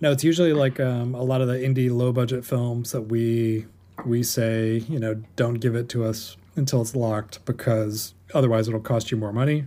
No, 0.00 0.12
it's 0.12 0.24
usually 0.24 0.52
like 0.52 0.80
um, 0.80 1.14
a 1.14 1.22
lot 1.22 1.40
of 1.40 1.48
the 1.48 1.54
indie 1.54 1.90
low 1.90 2.12
budget 2.12 2.44
films 2.44 2.92
that 2.92 3.02
we 3.02 3.66
we 4.06 4.22
say 4.22 4.78
you 4.88 4.98
know 4.98 5.22
don't 5.36 5.54
give 5.54 5.74
it 5.74 5.88
to 5.90 6.04
us 6.04 6.36
until 6.56 6.80
it's 6.82 6.94
locked 6.94 7.44
because 7.44 8.14
otherwise 8.34 8.66
it'll 8.68 8.80
cost 8.80 9.10
you 9.10 9.16
more 9.16 9.32
money 9.32 9.64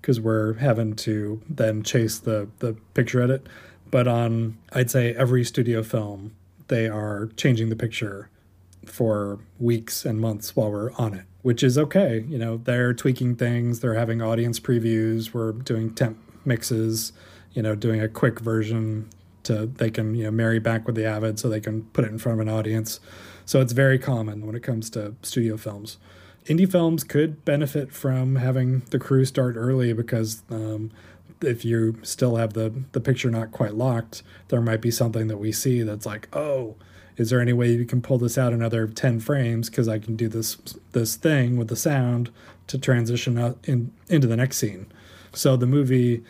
because 0.00 0.20
we're 0.20 0.54
having 0.54 0.94
to 0.96 1.40
then 1.48 1.82
chase 1.82 2.18
the 2.18 2.48
the 2.58 2.74
picture 2.94 3.22
edit. 3.22 3.46
But 3.90 4.06
on 4.08 4.58
I'd 4.72 4.90
say 4.90 5.14
every 5.14 5.44
studio 5.44 5.82
film 5.82 6.34
they 6.68 6.88
are 6.88 7.28
changing 7.36 7.68
the 7.68 7.76
picture 7.76 8.30
for 8.86 9.40
weeks 9.58 10.04
and 10.04 10.20
months 10.20 10.56
while 10.56 10.70
we're 10.70 10.92
on 10.92 11.14
it, 11.14 11.24
which 11.42 11.62
is 11.62 11.76
okay. 11.76 12.24
You 12.28 12.38
know, 12.38 12.56
they're 12.58 12.94
tweaking 12.94 13.36
things, 13.36 13.80
they're 13.80 13.94
having 13.94 14.22
audience 14.22 14.58
previews, 14.58 15.34
we're 15.34 15.52
doing 15.52 15.94
temp 15.94 16.16
mixes, 16.44 17.12
you 17.52 17.62
know, 17.62 17.74
doing 17.74 18.00
a 18.00 18.08
quick 18.08 18.40
version 18.40 19.08
to 19.42 19.66
they 19.66 19.90
can, 19.90 20.14
you 20.14 20.24
know, 20.24 20.30
marry 20.30 20.58
back 20.58 20.86
with 20.86 20.94
the 20.94 21.04
Avid 21.04 21.38
so 21.38 21.48
they 21.48 21.60
can 21.60 21.82
put 21.92 22.04
it 22.04 22.10
in 22.10 22.18
front 22.18 22.40
of 22.40 22.46
an 22.46 22.52
audience. 22.52 23.00
So 23.44 23.60
it's 23.60 23.72
very 23.72 23.98
common 23.98 24.46
when 24.46 24.54
it 24.54 24.62
comes 24.62 24.90
to 24.90 25.14
studio 25.22 25.56
films. 25.56 25.98
Indie 26.46 26.70
films 26.70 27.04
could 27.04 27.44
benefit 27.44 27.92
from 27.92 28.36
having 28.36 28.80
the 28.90 28.98
crew 28.98 29.24
start 29.24 29.56
early 29.56 29.92
because 29.92 30.42
um, 30.50 30.90
if 31.42 31.64
you 31.64 31.98
still 32.02 32.36
have 32.36 32.54
the 32.54 32.72
the 32.92 33.00
picture 33.00 33.30
not 33.30 33.52
quite 33.52 33.74
locked, 33.74 34.22
there 34.48 34.60
might 34.60 34.80
be 34.80 34.90
something 34.90 35.28
that 35.28 35.38
we 35.38 35.52
see 35.52 35.82
that's 35.82 36.06
like, 36.06 36.28
oh, 36.34 36.76
is 37.16 37.30
there 37.30 37.40
any 37.40 37.52
way 37.52 37.70
you 37.70 37.84
can 37.84 38.00
pull 38.00 38.18
this 38.18 38.38
out 38.38 38.52
another 38.52 38.86
10 38.86 39.20
frames? 39.20 39.68
Because 39.68 39.88
i 39.88 39.98
can 39.98 40.16
do 40.16 40.28
this 40.28 40.56
this 40.92 41.16
thing 41.16 41.56
with 41.56 41.68
the 41.68 41.76
sound 41.76 42.30
to 42.66 42.78
transition 42.78 43.38
out 43.38 43.58
in, 43.64 43.92
into 44.08 44.26
the 44.26 44.36
next 44.36 44.56
scene. 44.56 44.86
So 45.32 45.56
the 45.56 45.66
movie 45.66 46.24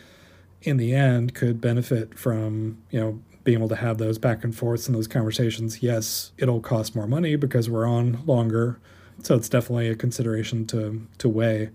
in 0.63 0.77
the 0.77 0.93
end 0.93 1.33
could 1.33 1.61
benefit 1.61 2.17
from 2.17 2.77
you 2.89 2.99
know 2.99 3.21
being 3.43 3.57
able 3.57 3.69
to 3.69 3.75
have 3.75 3.97
those 3.97 4.19
back 4.19 4.43
and 4.43 4.55
forths 4.55 4.87
and 4.87 4.95
those 4.95 5.07
conversations. 5.07 5.81
Yes 5.81 6.31
it'll 6.37 6.59
cost 6.59 6.95
more 6.95 7.07
money 7.07 7.35
because 7.35 7.69
we're 7.69 7.87
on 7.87 8.23
longer 8.25 8.79
so 9.23 9.35
it's 9.35 9.49
definitely 9.49 9.89
a 9.89 9.95
consideration 9.95 10.65
to 10.65 11.07
to 11.17 11.29
weigh 11.29 11.69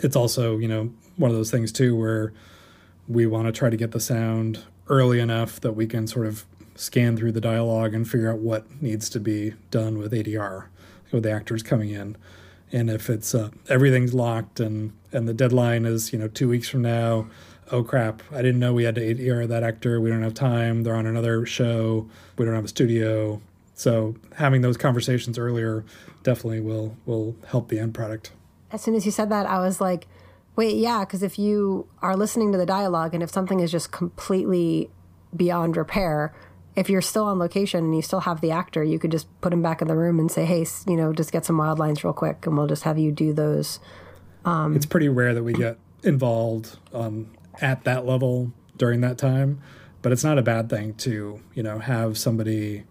it's 0.00 0.16
also 0.16 0.58
you 0.58 0.68
know 0.68 0.92
one 1.16 1.30
of 1.30 1.36
those 1.36 1.50
things 1.50 1.72
too 1.72 1.96
where 1.96 2.32
we 3.08 3.26
want 3.26 3.46
to 3.46 3.52
try 3.52 3.70
to 3.70 3.76
get 3.76 3.92
the 3.92 4.00
sound 4.00 4.64
early 4.88 5.20
enough 5.20 5.60
that 5.60 5.72
we 5.72 5.86
can 5.86 6.06
sort 6.06 6.26
of 6.26 6.44
scan 6.74 7.16
through 7.16 7.32
the 7.32 7.40
dialogue 7.40 7.94
and 7.94 8.08
figure 8.08 8.30
out 8.30 8.38
what 8.38 8.82
needs 8.82 9.08
to 9.08 9.20
be 9.20 9.54
done 9.70 9.98
with 9.98 10.12
ADR, 10.12 10.66
with 11.12 11.22
the 11.22 11.30
actors 11.30 11.62
coming 11.62 11.90
in. 11.90 12.16
And 12.72 12.90
if 12.90 13.08
it's 13.08 13.34
uh, 13.34 13.50
everything's 13.68 14.14
locked 14.14 14.58
and 14.58 14.92
and 15.12 15.28
the 15.28 15.34
deadline 15.34 15.84
is 15.84 16.12
you 16.12 16.18
know 16.18 16.28
two 16.28 16.48
weeks 16.48 16.68
from 16.68 16.82
now, 16.82 17.28
oh 17.70 17.84
crap! 17.84 18.22
I 18.32 18.38
didn't 18.38 18.58
know 18.58 18.72
we 18.72 18.84
had 18.84 18.96
to 18.96 19.00
ADR 19.00 19.46
that 19.46 19.62
actor. 19.62 20.00
We 20.00 20.10
don't 20.10 20.22
have 20.22 20.34
time. 20.34 20.82
They're 20.82 20.96
on 20.96 21.06
another 21.06 21.46
show. 21.46 22.08
We 22.36 22.44
don't 22.44 22.54
have 22.54 22.64
a 22.64 22.68
studio. 22.68 23.40
So 23.74 24.14
having 24.36 24.62
those 24.62 24.76
conversations 24.76 25.38
earlier 25.38 25.84
definitely 26.22 26.60
will 26.60 26.96
will 27.06 27.36
help 27.46 27.68
the 27.68 27.78
end 27.78 27.94
product. 27.94 28.32
As 28.70 28.82
soon 28.82 28.94
as 28.94 29.04
you 29.04 29.12
said 29.12 29.30
that, 29.30 29.46
I 29.46 29.58
was 29.60 29.80
like, 29.80 30.06
wait, 30.56 30.76
yeah, 30.76 31.00
because 31.00 31.22
if 31.22 31.38
you 31.38 31.88
are 32.00 32.16
listening 32.16 32.52
to 32.52 32.58
the 32.58 32.66
dialogue 32.66 33.14
and 33.14 33.22
if 33.22 33.30
something 33.30 33.60
is 33.60 33.70
just 33.70 33.92
completely 33.92 34.90
beyond 35.34 35.76
repair, 35.76 36.34
if 36.76 36.88
you're 36.88 37.02
still 37.02 37.24
on 37.24 37.38
location 37.38 37.84
and 37.84 37.94
you 37.94 38.02
still 38.02 38.20
have 38.20 38.40
the 38.40 38.50
actor, 38.50 38.82
you 38.82 38.98
could 38.98 39.10
just 39.10 39.28
put 39.40 39.52
him 39.52 39.62
back 39.62 39.80
in 39.80 39.88
the 39.88 39.96
room 39.96 40.18
and 40.18 40.30
say, 40.30 40.44
hey, 40.44 40.66
you 40.86 40.96
know, 40.96 41.12
just 41.12 41.32
get 41.32 41.44
some 41.44 41.58
wild 41.58 41.78
lines 41.78 42.02
real 42.02 42.12
quick 42.12 42.46
and 42.46 42.56
we'll 42.56 42.66
just 42.66 42.82
have 42.82 42.98
you 42.98 43.12
do 43.12 43.32
those. 43.32 43.78
Um, 44.44 44.74
it's 44.76 44.86
pretty 44.86 45.08
rare 45.08 45.34
that 45.34 45.42
we 45.42 45.52
get 45.52 45.78
involved 46.02 46.78
um, 46.92 47.30
at 47.60 47.84
that 47.84 48.04
level 48.06 48.52
during 48.76 49.00
that 49.00 49.18
time, 49.18 49.60
but 50.02 50.12
it's 50.12 50.24
not 50.24 50.38
a 50.38 50.42
bad 50.42 50.68
thing 50.68 50.94
to, 50.94 51.40
you 51.54 51.62
know, 51.62 51.78
have 51.78 52.18
somebody, 52.18 52.84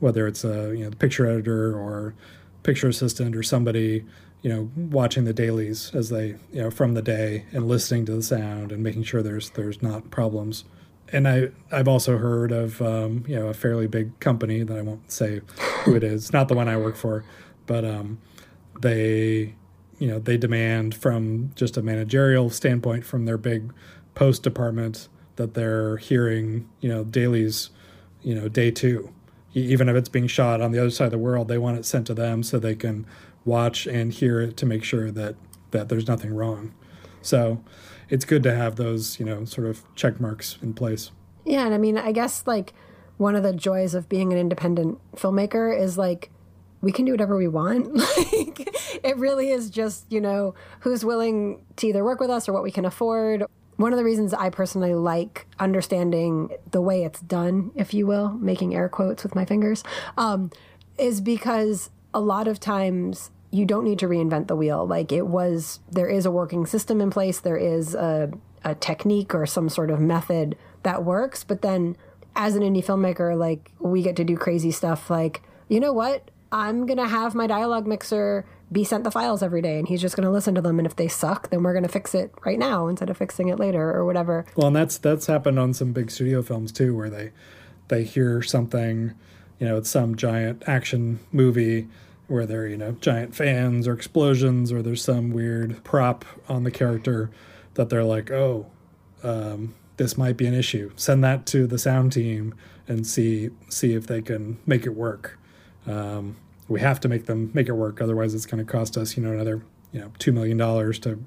whether 0.00 0.26
it's 0.26 0.44
a, 0.44 0.74
you 0.76 0.84
know, 0.84 0.90
the 0.90 0.96
picture 0.96 1.26
editor 1.26 1.76
or 1.76 2.14
picture 2.62 2.88
assistant 2.88 3.34
or 3.34 3.42
somebody, 3.42 4.04
you 4.42 4.50
know, 4.50 4.70
watching 4.76 5.24
the 5.24 5.32
dailies 5.32 5.90
as 5.94 6.10
they, 6.10 6.36
you 6.52 6.62
know, 6.62 6.70
from 6.70 6.94
the 6.94 7.02
day 7.02 7.44
and 7.52 7.66
listening 7.66 8.04
to 8.06 8.12
the 8.12 8.22
sound 8.22 8.72
and 8.72 8.82
making 8.82 9.02
sure 9.02 9.22
there's 9.22 9.50
there's 9.50 9.82
not 9.82 10.10
problems. 10.10 10.64
And 11.10 11.26
I 11.26 11.48
I've 11.72 11.88
also 11.88 12.18
heard 12.18 12.52
of 12.52 12.82
um, 12.82 13.24
you 13.26 13.34
know 13.34 13.48
a 13.48 13.54
fairly 13.54 13.86
big 13.86 14.18
company 14.20 14.62
that 14.62 14.76
I 14.76 14.82
won't 14.82 15.10
say 15.10 15.40
who 15.84 15.94
it 15.96 16.04
is, 16.04 16.32
not 16.32 16.48
the 16.48 16.54
one 16.54 16.68
I 16.68 16.76
work 16.76 16.96
for, 16.96 17.24
but 17.66 17.84
um, 17.84 18.18
they 18.80 19.54
you 19.98 20.06
know 20.06 20.18
they 20.18 20.36
demand 20.36 20.94
from 20.94 21.50
just 21.54 21.76
a 21.76 21.82
managerial 21.82 22.50
standpoint 22.50 23.04
from 23.04 23.24
their 23.24 23.38
big 23.38 23.72
post 24.14 24.42
department 24.42 25.08
that 25.36 25.54
they're 25.54 25.96
hearing 25.96 26.68
you 26.80 26.88
know 26.88 27.04
dailies 27.04 27.70
you 28.22 28.34
know 28.34 28.48
day 28.48 28.70
two 28.70 29.12
even 29.54 29.88
if 29.88 29.96
it's 29.96 30.08
being 30.08 30.26
shot 30.26 30.60
on 30.60 30.72
the 30.72 30.78
other 30.78 30.90
side 30.90 31.06
of 31.06 31.12
the 31.12 31.18
world 31.18 31.48
they 31.48 31.58
want 31.58 31.78
it 31.78 31.84
sent 31.84 32.06
to 32.06 32.14
them 32.14 32.42
so 32.42 32.58
they 32.58 32.74
can 32.74 33.06
watch 33.44 33.86
and 33.86 34.12
hear 34.12 34.40
it 34.40 34.56
to 34.56 34.66
make 34.66 34.84
sure 34.84 35.10
that 35.10 35.34
that 35.70 35.88
there's 35.88 36.06
nothing 36.06 36.34
wrong 36.34 36.72
so 37.22 37.62
it's 38.08 38.24
good 38.24 38.42
to 38.44 38.54
have 38.54 38.76
those, 38.76 39.18
you 39.18 39.26
know, 39.26 39.44
sort 39.44 39.66
of 39.66 39.82
check 39.94 40.20
marks 40.20 40.58
in 40.62 40.74
place. 40.74 41.10
Yeah, 41.44 41.64
and 41.64 41.74
I 41.74 41.78
mean, 41.78 41.98
I 41.98 42.12
guess 42.12 42.46
like 42.46 42.72
one 43.16 43.34
of 43.34 43.42
the 43.42 43.52
joys 43.52 43.94
of 43.94 44.08
being 44.08 44.32
an 44.32 44.38
independent 44.38 44.98
filmmaker 45.14 45.78
is 45.78 45.98
like 45.98 46.30
we 46.80 46.92
can 46.92 47.04
do 47.04 47.12
whatever 47.12 47.36
we 47.36 47.48
want. 47.48 47.94
like 48.16 49.00
it 49.02 49.16
really 49.16 49.50
is 49.50 49.70
just, 49.70 50.10
you 50.10 50.20
know, 50.20 50.54
who's 50.80 51.04
willing 51.04 51.64
to 51.76 51.88
either 51.88 52.04
work 52.04 52.20
with 52.20 52.30
us 52.30 52.48
or 52.48 52.52
what 52.52 52.62
we 52.62 52.70
can 52.70 52.84
afford. 52.84 53.44
One 53.78 53.92
of 53.92 53.96
the 53.96 54.04
reasons 54.04 54.34
I 54.34 54.50
personally 54.50 54.92
like 54.92 55.46
understanding 55.60 56.50
the 56.72 56.80
way 56.80 57.04
it's 57.04 57.20
done, 57.20 57.70
if 57.76 57.94
you 57.94 58.08
will, 58.08 58.30
making 58.30 58.74
air 58.74 58.88
quotes 58.88 59.22
with 59.22 59.36
my 59.36 59.44
fingers, 59.44 59.84
um, 60.16 60.50
is 60.98 61.20
because 61.20 61.90
a 62.12 62.18
lot 62.18 62.48
of 62.48 62.58
times 62.58 63.30
you 63.52 63.64
don't 63.64 63.84
need 63.84 64.00
to 64.00 64.08
reinvent 64.08 64.48
the 64.48 64.56
wheel. 64.56 64.84
Like 64.84 65.12
it 65.12 65.28
was, 65.28 65.78
there 65.88 66.08
is 66.08 66.26
a 66.26 66.30
working 66.30 66.66
system 66.66 67.00
in 67.00 67.10
place, 67.10 67.38
there 67.38 67.56
is 67.56 67.94
a, 67.94 68.32
a 68.64 68.74
technique 68.74 69.32
or 69.32 69.46
some 69.46 69.68
sort 69.68 69.90
of 69.90 70.00
method 70.00 70.56
that 70.82 71.04
works. 71.04 71.44
But 71.44 71.62
then 71.62 71.96
as 72.34 72.56
an 72.56 72.62
indie 72.62 72.84
filmmaker, 72.84 73.38
like 73.38 73.70
we 73.78 74.02
get 74.02 74.16
to 74.16 74.24
do 74.24 74.36
crazy 74.36 74.72
stuff 74.72 75.08
like, 75.08 75.40
you 75.68 75.78
know 75.78 75.92
what? 75.92 76.32
I'm 76.50 76.84
going 76.84 76.98
to 76.98 77.06
have 77.06 77.36
my 77.36 77.46
dialogue 77.46 77.86
mixer 77.86 78.44
be 78.70 78.84
sent 78.84 79.04
the 79.04 79.10
files 79.10 79.42
every 79.42 79.62
day 79.62 79.78
and 79.78 79.88
he's 79.88 80.00
just 80.00 80.14
going 80.14 80.24
to 80.24 80.30
listen 80.30 80.54
to 80.54 80.60
them 80.60 80.78
and 80.78 80.86
if 80.86 80.96
they 80.96 81.08
suck 81.08 81.48
then 81.50 81.62
we're 81.62 81.72
going 81.72 81.84
to 81.84 81.88
fix 81.88 82.14
it 82.14 82.32
right 82.44 82.58
now 82.58 82.86
instead 82.86 83.08
of 83.08 83.16
fixing 83.16 83.48
it 83.48 83.58
later 83.58 83.90
or 83.90 84.04
whatever. 84.04 84.44
Well, 84.56 84.68
and 84.68 84.76
that's 84.76 84.98
that's 84.98 85.26
happened 85.26 85.58
on 85.58 85.74
some 85.74 85.92
big 85.92 86.10
studio 86.10 86.42
films 86.42 86.72
too 86.72 86.94
where 86.94 87.10
they 87.10 87.32
they 87.88 88.04
hear 88.04 88.42
something, 88.42 89.14
you 89.58 89.66
know, 89.66 89.78
it's 89.78 89.90
some 89.90 90.14
giant 90.16 90.62
action 90.66 91.20
movie 91.32 91.88
where 92.26 92.44
they're, 92.44 92.66
you 92.66 92.76
know, 92.76 92.92
giant 92.92 93.34
fans 93.34 93.88
or 93.88 93.94
explosions 93.94 94.70
or 94.70 94.82
there's 94.82 95.02
some 95.02 95.30
weird 95.30 95.82
prop 95.82 96.24
on 96.48 96.64
the 96.64 96.70
character 96.70 97.30
that 97.74 97.88
they're 97.88 98.04
like, 98.04 98.30
oh, 98.30 98.66
um, 99.22 99.74
this 99.96 100.18
might 100.18 100.36
be 100.36 100.46
an 100.46 100.54
issue. 100.54 100.92
Send 100.94 101.24
that 101.24 101.46
to 101.46 101.66
the 101.66 101.78
sound 101.78 102.12
team 102.12 102.54
and 102.86 103.06
see 103.06 103.50
see 103.68 103.94
if 103.94 104.06
they 104.06 104.22
can 104.22 104.58
make 104.66 104.84
it 104.84 104.94
work. 104.94 105.38
Um, 105.86 106.36
we 106.68 106.80
have 106.80 107.00
to 107.00 107.08
make 107.08 107.26
them 107.26 107.50
make 107.54 107.68
it 107.68 107.72
work, 107.72 108.00
otherwise 108.00 108.34
it's 108.34 108.46
going 108.46 108.64
to 108.64 108.70
cost 108.70 108.96
us, 108.96 109.16
you 109.16 109.22
know, 109.22 109.32
another 109.32 109.62
you 109.92 110.00
know 110.00 110.12
two 110.18 110.32
million 110.32 110.56
dollars 110.56 110.98
to 111.00 111.24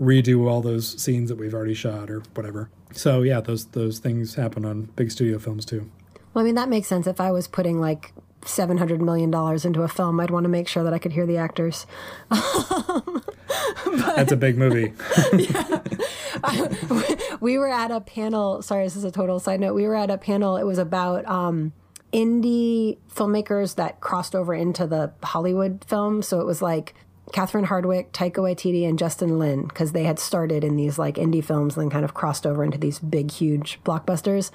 redo 0.00 0.48
all 0.48 0.62
those 0.62 1.00
scenes 1.00 1.28
that 1.28 1.36
we've 1.36 1.54
already 1.54 1.74
shot 1.74 2.10
or 2.10 2.20
whatever. 2.34 2.70
So 2.92 3.22
yeah, 3.22 3.40
those 3.40 3.66
those 3.66 3.98
things 3.98 4.34
happen 4.34 4.64
on 4.64 4.84
big 4.96 5.10
studio 5.10 5.38
films 5.38 5.64
too. 5.64 5.90
Well, 6.34 6.42
I 6.42 6.44
mean 6.44 6.54
that 6.56 6.68
makes 6.68 6.88
sense. 6.88 7.06
If 7.06 7.20
I 7.20 7.30
was 7.30 7.46
putting 7.46 7.80
like 7.80 8.12
seven 8.44 8.78
hundred 8.78 9.02
million 9.02 9.30
dollars 9.30 9.64
into 9.64 9.82
a 9.82 9.88
film, 9.88 10.18
I'd 10.20 10.30
want 10.30 10.44
to 10.44 10.48
make 10.48 10.68
sure 10.68 10.82
that 10.82 10.94
I 10.94 10.98
could 10.98 11.12
hear 11.12 11.26
the 11.26 11.36
actors. 11.36 11.86
but, 12.28 13.24
That's 14.16 14.32
a 14.32 14.36
big 14.36 14.56
movie. 14.56 14.92
yeah, 15.34 15.80
I, 16.42 17.36
we 17.40 17.58
were 17.58 17.68
at 17.68 17.90
a 17.90 18.00
panel. 18.00 18.62
Sorry, 18.62 18.84
this 18.84 18.96
is 18.96 19.04
a 19.04 19.10
total 19.10 19.38
side 19.38 19.60
note. 19.60 19.74
We 19.74 19.86
were 19.86 19.96
at 19.96 20.10
a 20.10 20.18
panel. 20.18 20.56
It 20.56 20.64
was 20.64 20.78
about 20.78 21.26
um, 21.26 21.72
indie 22.12 22.98
filmmakers 23.14 23.76
that 23.76 24.00
crossed 24.00 24.34
over 24.34 24.54
into 24.54 24.86
the 24.86 25.12
Hollywood 25.22 25.84
film. 25.86 26.22
So 26.22 26.40
it 26.40 26.46
was 26.46 26.60
like 26.60 26.94
Catherine 27.32 27.66
Hardwicke, 27.66 28.10
Taika 28.10 28.38
Waititi, 28.38 28.88
and 28.88 28.98
Justin 28.98 29.38
Lin, 29.38 29.66
because 29.68 29.92
they 29.92 30.02
had 30.04 30.18
started 30.18 30.64
in 30.64 30.76
these 30.76 30.98
like 30.98 31.14
indie 31.14 31.44
films 31.44 31.76
and 31.76 31.84
then 31.84 31.90
kind 31.90 32.04
of 32.04 32.14
crossed 32.14 32.46
over 32.46 32.64
into 32.64 32.78
these 32.78 32.98
big, 32.98 33.30
huge 33.30 33.78
blockbusters. 33.84 34.50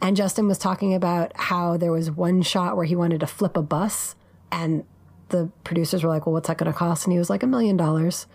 and 0.00 0.16
Justin 0.16 0.46
was 0.46 0.58
talking 0.58 0.94
about 0.94 1.32
how 1.34 1.76
there 1.76 1.90
was 1.90 2.10
one 2.10 2.40
shot 2.42 2.76
where 2.76 2.84
he 2.84 2.94
wanted 2.94 3.20
to 3.20 3.26
flip 3.26 3.56
a 3.56 3.62
bus, 3.62 4.14
and 4.50 4.84
the 5.30 5.50
producers 5.64 6.02
were 6.04 6.08
like, 6.08 6.24
"Well, 6.26 6.32
what's 6.32 6.48
that 6.48 6.56
going 6.56 6.72
to 6.72 6.78
cost?" 6.78 7.04
And 7.04 7.12
he 7.12 7.18
was 7.18 7.28
like, 7.30 7.42
"A 7.42 7.46
million 7.46 7.76
dollars," 7.76 8.26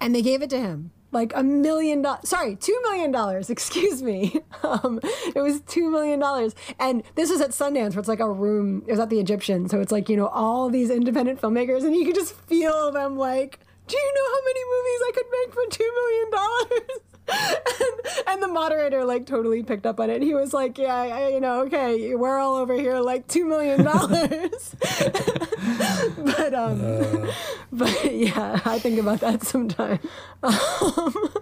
and 0.00 0.14
they 0.14 0.22
gave 0.22 0.42
it 0.42 0.50
to 0.50 0.58
him. 0.60 0.90
Like 1.12 1.32
a 1.36 1.42
million 1.42 2.02
dollars, 2.02 2.28
sorry, 2.28 2.56
two 2.56 2.78
million 2.82 3.12
dollars, 3.12 3.50
excuse 3.56 4.02
me. 4.02 4.40
Um, 4.62 5.00
it 5.34 5.40
was 5.40 5.60
two 5.62 5.90
million 5.90 6.18
dollars. 6.18 6.54
And 6.78 7.02
this 7.14 7.30
was 7.30 7.40
at 7.40 7.50
Sundance, 7.50 7.90
where 7.90 8.00
it's 8.00 8.08
like 8.08 8.20
a 8.20 8.30
room, 8.30 8.82
it 8.86 8.90
was 8.92 9.00
at 9.00 9.10
the 9.10 9.20
Egyptian. 9.20 9.68
So 9.68 9.80
it's 9.80 9.92
like, 9.92 10.08
you 10.08 10.16
know, 10.16 10.28
all 10.28 10.70
these 10.70 10.90
independent 10.90 11.40
filmmakers, 11.40 11.84
and 11.84 11.94
you 11.94 12.04
could 12.04 12.14
just 12.14 12.34
feel 12.34 12.90
them 12.90 13.16
like, 13.16 13.60
do 13.86 13.96
you 13.96 14.14
know 14.14 14.34
how 14.34 14.44
many 14.44 14.60
movies 14.64 15.00
I 15.06 15.12
could 15.14 15.26
make 15.30 15.54
for 15.54 15.64
two 15.70 15.92
million 15.94 16.30
dollars? 16.30 17.00
and, 17.28 18.26
and, 18.28 18.42
the 18.42 18.48
moderator 18.48 19.04
like 19.04 19.26
totally 19.26 19.62
picked 19.62 19.86
up 19.86 20.00
on 20.00 20.10
it. 20.10 20.22
He 20.22 20.34
was 20.34 20.52
like, 20.52 20.76
"Yeah, 20.76 20.94
I, 20.94 21.28
you 21.28 21.40
know, 21.40 21.62
okay, 21.62 22.14
we're 22.16 22.38
all 22.38 22.56
over 22.56 22.74
here 22.74 22.98
like 22.98 23.28
two 23.28 23.44
million 23.44 23.84
dollars." 23.84 24.74
but 26.18 26.54
um, 26.54 26.80
uh. 26.84 27.32
but 27.72 28.14
yeah, 28.14 28.60
I 28.64 28.78
think 28.78 28.98
about 28.98 29.20
that 29.20 29.42
sometimes. 29.44 30.00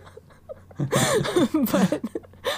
Um, 0.80 1.66
but 1.70 2.00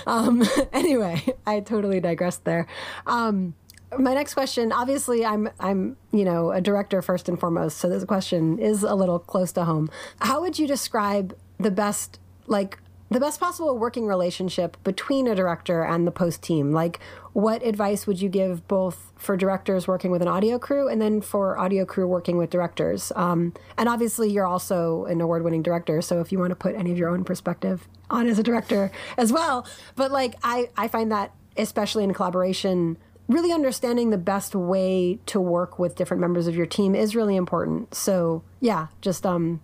um, 0.07 0.45
anyway, 0.73 1.25
I 1.45 1.59
totally 1.59 1.99
digressed 1.99 2.45
there. 2.45 2.69
Um, 3.05 3.55
my 3.99 4.15
next 4.15 4.33
question 4.33 4.73
obviously 4.73 5.23
i'm 5.23 5.51
i'm 5.61 5.99
you 6.13 6.25
know 6.25 6.51
a 6.51 6.63
director 6.63 7.03
first 7.03 7.29
and 7.29 7.39
foremost 7.39 7.77
so 7.77 7.91
this 7.91 8.05
question 8.05 8.59
is 8.59 8.83
a 8.83 8.95
little 8.95 9.19
close 9.19 9.53
to 9.53 9.65
home 9.65 9.91
how 10.21 10.41
would 10.41 10.59
you 10.59 10.67
describe 10.67 11.37
the 11.59 11.71
best 11.71 12.19
like 12.47 12.79
the 13.13 13.21
best 13.21 13.41
possible 13.41 13.77
working 13.77 14.07
relationship 14.07 14.77
between 14.85 15.27
a 15.27 15.35
director 15.35 15.83
and 15.83 16.07
the 16.07 16.11
post 16.11 16.43
team. 16.43 16.73
Like 16.73 17.01
what 17.33 17.65
advice 17.65 18.07
would 18.07 18.21
you 18.21 18.29
give 18.29 18.67
both 18.69 19.13
for 19.17 19.37
directors 19.37 19.87
working 19.87 20.11
with 20.11 20.23
an 20.23 20.29
audio 20.29 20.59
crew 20.59 20.89
and 20.89 21.01
then 21.01 21.21
for 21.21 21.59
audio 21.59 21.85
crew 21.85 22.07
working 22.07 22.37
with 22.37 22.51
directors? 22.51 23.13
Um, 23.17 23.55
and 23.77 23.89
obviously 23.89 24.31
you're 24.31 24.47
also 24.47 25.05
an 25.07 25.21
award-winning 25.21 25.63
director 25.63 26.03
so 26.03 26.21
if 26.21 26.33
you 26.33 26.39
want 26.39 26.51
to 26.51 26.57
put 26.57 26.75
any 26.75 26.93
of 26.93 26.99
your 26.99 27.09
own 27.09 27.25
perspective 27.25 27.89
on 28.11 28.27
as 28.27 28.39
a 28.39 28.43
director 28.43 28.91
as 29.17 29.33
well. 29.33 29.67
But 29.97 30.11
like 30.11 30.35
i 30.43 30.69
i 30.77 30.89
find 30.89 31.11
that 31.13 31.33
especially 31.57 32.05
in 32.05 32.15
collaboration 32.15 32.97
really 33.29 33.53
understanding 33.53 34.11
the 34.11 34.19
best 34.19 34.55
way 34.55 35.19
to 35.27 35.41
work 35.41 35.79
with 35.79 35.95
different 35.95 36.21
members 36.21 36.47
of 36.47 36.57
your 36.57 36.67
team 36.67 36.95
is 36.95 37.17
really 37.17 37.37
important. 37.37 37.95
So 37.95 38.43
yeah 38.61 38.89
just 39.01 39.25
um 39.27 39.61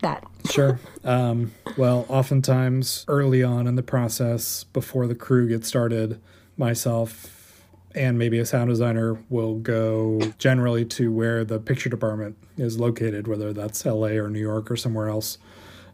that. 0.00 0.26
sure. 0.50 0.78
Um, 1.02 1.52
well, 1.78 2.04
oftentimes 2.10 3.06
early 3.08 3.42
on 3.42 3.66
in 3.66 3.74
the 3.74 3.82
process, 3.82 4.64
before 4.64 5.06
the 5.06 5.14
crew 5.14 5.48
gets 5.48 5.66
started, 5.66 6.20
myself 6.58 7.64
and 7.94 8.18
maybe 8.18 8.38
a 8.38 8.46
sound 8.46 8.68
designer 8.68 9.18
will 9.30 9.56
go 9.56 10.20
generally 10.38 10.84
to 10.84 11.10
where 11.10 11.44
the 11.44 11.58
picture 11.58 11.88
department 11.88 12.36
is 12.56 12.78
located, 12.78 13.26
whether 13.26 13.52
that's 13.52 13.84
LA 13.84 14.08
or 14.08 14.28
New 14.28 14.40
York 14.40 14.70
or 14.70 14.76
somewhere 14.76 15.08
else. 15.08 15.38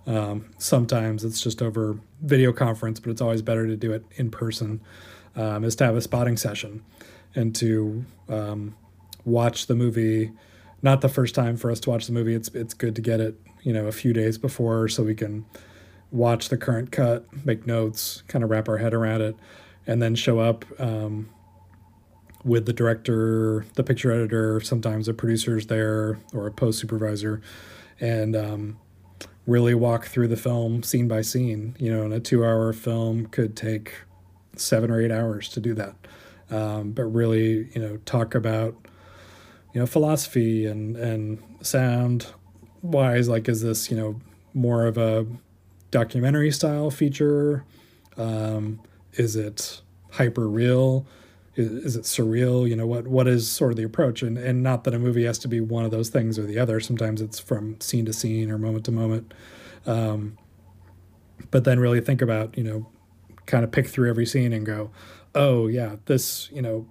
Um, 0.06 0.46
sometimes 0.58 1.24
it's 1.24 1.40
just 1.40 1.62
over 1.62 1.98
video 2.20 2.52
conference, 2.52 3.00
but 3.00 3.10
it's 3.10 3.20
always 3.20 3.42
better 3.42 3.66
to 3.66 3.76
do 3.76 3.92
it 3.92 4.04
in 4.16 4.30
person. 4.30 4.80
Um, 5.34 5.64
is 5.64 5.76
to 5.76 5.84
have 5.84 5.96
a 5.96 6.00
spotting 6.00 6.38
session 6.38 6.82
and 7.34 7.54
to 7.56 8.06
um, 8.28 8.74
watch 9.24 9.66
the 9.66 9.74
movie. 9.74 10.32
Not 10.80 11.02
the 11.02 11.10
first 11.10 11.34
time 11.34 11.56
for 11.56 11.70
us 11.70 11.78
to 11.80 11.90
watch 11.90 12.06
the 12.06 12.12
movie. 12.12 12.34
It's 12.34 12.48
it's 12.48 12.72
good 12.72 12.96
to 12.96 13.02
get 13.02 13.20
it 13.20 13.38
you 13.66 13.72
know, 13.72 13.88
a 13.88 13.92
few 13.92 14.12
days 14.12 14.38
before 14.38 14.86
so 14.86 15.02
we 15.02 15.12
can 15.12 15.44
watch 16.12 16.50
the 16.50 16.56
current 16.56 16.92
cut, 16.92 17.26
make 17.44 17.66
notes, 17.66 18.22
kind 18.28 18.44
of 18.44 18.48
wrap 18.48 18.68
our 18.68 18.78
head 18.78 18.94
around 18.94 19.22
it, 19.22 19.34
and 19.88 20.00
then 20.00 20.14
show 20.14 20.38
up 20.38 20.64
um, 20.78 21.28
with 22.44 22.64
the 22.64 22.72
director, 22.72 23.66
the 23.74 23.82
picture 23.82 24.12
editor, 24.12 24.60
sometimes 24.60 25.08
a 25.08 25.14
producer's 25.14 25.66
there 25.66 26.20
or 26.32 26.46
a 26.46 26.52
post 26.52 26.78
supervisor, 26.78 27.42
and 27.98 28.36
um, 28.36 28.78
really 29.48 29.74
walk 29.74 30.06
through 30.06 30.28
the 30.28 30.36
film 30.36 30.84
scene 30.84 31.08
by 31.08 31.20
scene. 31.20 31.74
You 31.80 31.92
know, 31.92 32.04
and 32.04 32.14
a 32.14 32.20
two 32.20 32.44
hour 32.44 32.72
film 32.72 33.26
could 33.26 33.56
take 33.56 33.94
seven 34.54 34.92
or 34.92 35.00
eight 35.00 35.10
hours 35.10 35.48
to 35.48 35.60
do 35.60 35.74
that. 35.74 35.96
Um, 36.52 36.92
but 36.92 37.06
really, 37.06 37.68
you 37.74 37.80
know, 37.80 37.96
talk 38.04 38.36
about 38.36 38.76
you 39.74 39.80
know 39.80 39.86
philosophy 39.86 40.66
and 40.66 40.96
and 40.96 41.42
sound 41.62 42.28
wise 42.90 43.28
like 43.28 43.48
is 43.48 43.62
this 43.62 43.90
you 43.90 43.96
know 43.96 44.20
more 44.54 44.86
of 44.86 44.96
a 44.98 45.26
documentary 45.90 46.50
style 46.50 46.90
feature? 46.90 47.64
Um, 48.16 48.80
is 49.14 49.36
it 49.36 49.80
hyper 50.12 50.48
real? 50.48 51.06
Is, 51.54 51.70
is, 51.70 51.96
it 51.96 52.02
surreal? 52.02 52.68
You 52.68 52.76
know 52.76 52.86
what 52.86 53.06
what 53.06 53.26
is 53.26 53.50
sort 53.50 53.72
of 53.72 53.76
the 53.76 53.84
approach? 53.84 54.22
And 54.22 54.38
and 54.38 54.62
not 54.62 54.84
that 54.84 54.94
a 54.94 54.98
movie 54.98 55.24
has 55.24 55.38
to 55.40 55.48
be 55.48 55.60
one 55.60 55.84
of 55.84 55.90
those 55.90 56.08
things 56.08 56.38
or 56.38 56.42
the 56.42 56.58
other. 56.58 56.80
Sometimes 56.80 57.20
it's 57.20 57.38
from 57.38 57.80
scene 57.80 58.06
to 58.06 58.12
scene 58.12 58.50
or 58.50 58.58
moment 58.58 58.84
to 58.86 58.92
moment. 58.92 59.32
Um, 59.86 60.36
but 61.50 61.64
then 61.64 61.78
really 61.78 62.00
think 62.00 62.22
about 62.22 62.56
you 62.56 62.64
know 62.64 62.86
kind 63.46 63.64
of 63.64 63.70
pick 63.70 63.86
through 63.86 64.10
every 64.10 64.26
scene 64.26 64.52
and 64.52 64.66
go 64.66 64.90
oh 65.34 65.68
yeah 65.68 65.96
this 66.06 66.50
you 66.52 66.60
know 66.60 66.86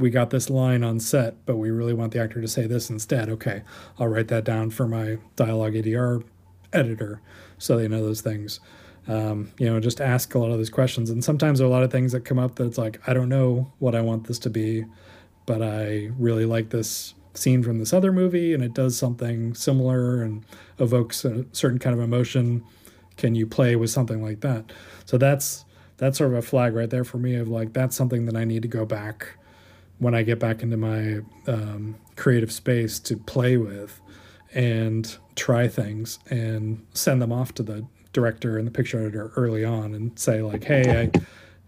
we 0.00 0.10
got 0.10 0.30
this 0.30 0.50
line 0.50 0.82
on 0.82 0.98
set, 0.98 1.44
but 1.46 1.56
we 1.56 1.70
really 1.70 1.92
want 1.92 2.12
the 2.12 2.20
actor 2.20 2.40
to 2.40 2.48
say 2.48 2.66
this 2.66 2.90
instead. 2.90 3.28
Okay, 3.28 3.62
I'll 3.98 4.08
write 4.08 4.28
that 4.28 4.44
down 4.44 4.70
for 4.70 4.88
my 4.88 5.18
dialogue 5.36 5.74
ADR 5.74 6.24
editor 6.72 7.20
so 7.58 7.76
they 7.76 7.86
know 7.86 8.02
those 8.02 8.22
things. 8.22 8.60
Um, 9.06 9.52
you 9.58 9.66
know, 9.66 9.80
just 9.80 10.00
ask 10.00 10.34
a 10.34 10.38
lot 10.38 10.50
of 10.50 10.58
those 10.58 10.70
questions. 10.70 11.10
And 11.10 11.22
sometimes 11.22 11.58
there 11.58 11.66
are 11.66 11.70
a 11.70 11.72
lot 11.72 11.82
of 11.82 11.90
things 11.90 12.12
that 12.12 12.24
come 12.24 12.38
up 12.38 12.56
that 12.56 12.66
it's 12.66 12.78
like, 12.78 13.00
I 13.08 13.12
don't 13.12 13.28
know 13.28 13.72
what 13.78 13.94
I 13.94 14.00
want 14.00 14.26
this 14.26 14.38
to 14.40 14.50
be, 14.50 14.84
but 15.46 15.62
I 15.62 16.10
really 16.18 16.44
like 16.44 16.70
this 16.70 17.14
scene 17.34 17.62
from 17.62 17.78
this 17.78 17.92
other 17.92 18.12
movie 18.12 18.54
and 18.54 18.62
it 18.62 18.74
does 18.74 18.96
something 18.96 19.54
similar 19.54 20.22
and 20.22 20.44
evokes 20.78 21.24
a 21.24 21.44
certain 21.52 21.78
kind 21.78 21.94
of 21.94 22.00
emotion. 22.00 22.64
Can 23.16 23.34
you 23.34 23.46
play 23.46 23.76
with 23.76 23.90
something 23.90 24.22
like 24.22 24.40
that? 24.40 24.72
So 25.04 25.18
that's 25.18 25.64
that's 25.96 26.16
sort 26.16 26.32
of 26.32 26.38
a 26.38 26.42
flag 26.42 26.74
right 26.74 26.88
there 26.88 27.04
for 27.04 27.18
me 27.18 27.34
of 27.34 27.48
like 27.48 27.72
that's 27.72 27.94
something 27.94 28.24
that 28.26 28.36
I 28.36 28.44
need 28.44 28.62
to 28.62 28.68
go 28.68 28.86
back 28.86 29.36
when 30.00 30.14
I 30.14 30.22
get 30.22 30.40
back 30.40 30.62
into 30.62 30.76
my 30.76 31.20
um, 31.46 31.96
creative 32.16 32.50
space 32.50 32.98
to 33.00 33.16
play 33.16 33.56
with 33.56 34.00
and 34.52 35.16
try 35.36 35.68
things 35.68 36.18
and 36.28 36.84
send 36.92 37.22
them 37.22 37.30
off 37.30 37.54
to 37.54 37.62
the 37.62 37.86
director 38.12 38.58
and 38.58 38.66
the 38.66 38.72
picture 38.72 38.98
editor 38.98 39.30
early 39.36 39.64
on 39.64 39.94
and 39.94 40.18
say 40.18 40.42
like 40.42 40.64
hey 40.64 41.02
I, 41.02 41.20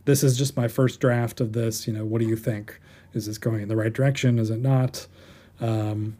this 0.04 0.24
is 0.24 0.36
just 0.36 0.56
my 0.56 0.66
first 0.66 0.98
draft 0.98 1.40
of 1.40 1.52
this. 1.52 1.86
You 1.86 1.92
know 1.92 2.04
what 2.04 2.20
do 2.20 2.26
you 2.26 2.34
think? 2.34 2.80
Is 3.12 3.26
this 3.26 3.38
going 3.38 3.60
in 3.60 3.68
the 3.68 3.76
right 3.76 3.92
direction? 3.92 4.38
Is 4.38 4.50
it 4.50 4.58
not? 4.58 5.06
Um, 5.60 6.16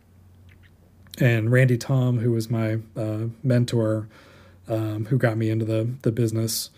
and 1.19 1.51
Randy 1.51 1.77
Thom 1.77 2.19
who 2.19 2.31
was 2.31 2.49
my 2.49 2.79
uh, 2.97 3.27
mentor 3.43 4.09
um, 4.69 5.07
who 5.07 5.19
got 5.19 5.37
me 5.37 5.51
into 5.51 5.65
the, 5.65 5.91
the 6.03 6.13
business 6.13 6.71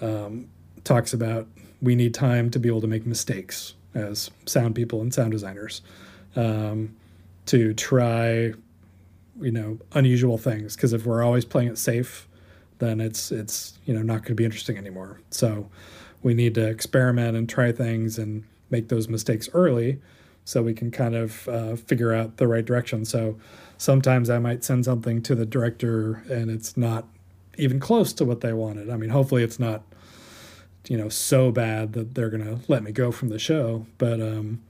um, 0.00 0.48
talks 0.84 1.12
about 1.12 1.46
we 1.82 1.94
need 1.94 2.14
time 2.14 2.50
to 2.50 2.58
be 2.58 2.68
able 2.68 2.80
to 2.80 2.86
make 2.86 3.04
mistakes 3.04 3.74
as 3.96 4.30
sound 4.44 4.74
people 4.74 5.00
and 5.00 5.12
sound 5.12 5.32
designers 5.32 5.82
um, 6.36 6.94
to 7.46 7.74
try 7.74 8.52
you 9.40 9.52
know 9.52 9.78
unusual 9.92 10.38
things. 10.38 10.76
Because 10.76 10.92
if 10.92 11.06
we're 11.06 11.22
always 11.22 11.44
playing 11.44 11.68
it 11.68 11.78
safe 11.78 12.28
then 12.78 13.00
it's 13.00 13.32
it's 13.32 13.78
you 13.84 13.94
know 13.94 14.02
not 14.02 14.18
going 14.18 14.28
to 14.28 14.34
be 14.34 14.44
interesting 14.44 14.76
anymore. 14.76 15.20
So 15.30 15.68
we 16.22 16.34
need 16.34 16.54
to 16.54 16.66
experiment 16.66 17.36
and 17.36 17.48
try 17.48 17.72
things 17.72 18.18
and 18.18 18.44
make 18.70 18.88
those 18.88 19.08
mistakes 19.08 19.48
early 19.54 20.00
so 20.44 20.62
we 20.62 20.74
can 20.74 20.90
kind 20.90 21.14
of 21.14 21.48
uh, 21.48 21.76
figure 21.76 22.12
out 22.12 22.36
the 22.36 22.46
right 22.46 22.64
direction. 22.64 23.04
So 23.04 23.36
sometimes 23.78 24.30
i 24.30 24.38
might 24.38 24.64
send 24.64 24.84
something 24.86 25.20
to 25.20 25.34
the 25.34 25.44
director 25.44 26.22
and 26.30 26.50
it's 26.50 26.78
not 26.78 27.06
even 27.58 27.78
close 27.78 28.12
to 28.14 28.24
what 28.24 28.40
they 28.40 28.52
wanted. 28.52 28.90
I 28.90 28.96
mean 28.96 29.10
hopefully 29.10 29.42
it's 29.42 29.58
not 29.58 29.82
you 30.88 30.96
know 30.96 31.08
so 31.08 31.50
bad 31.50 31.92
that 31.94 32.14
they're 32.14 32.30
gonna 32.30 32.60
let 32.68 32.82
me 32.82 32.92
go 32.92 33.10
from 33.12 33.28
the 33.28 33.38
show. 33.38 33.86
But 33.98 34.20
um, 34.20 34.62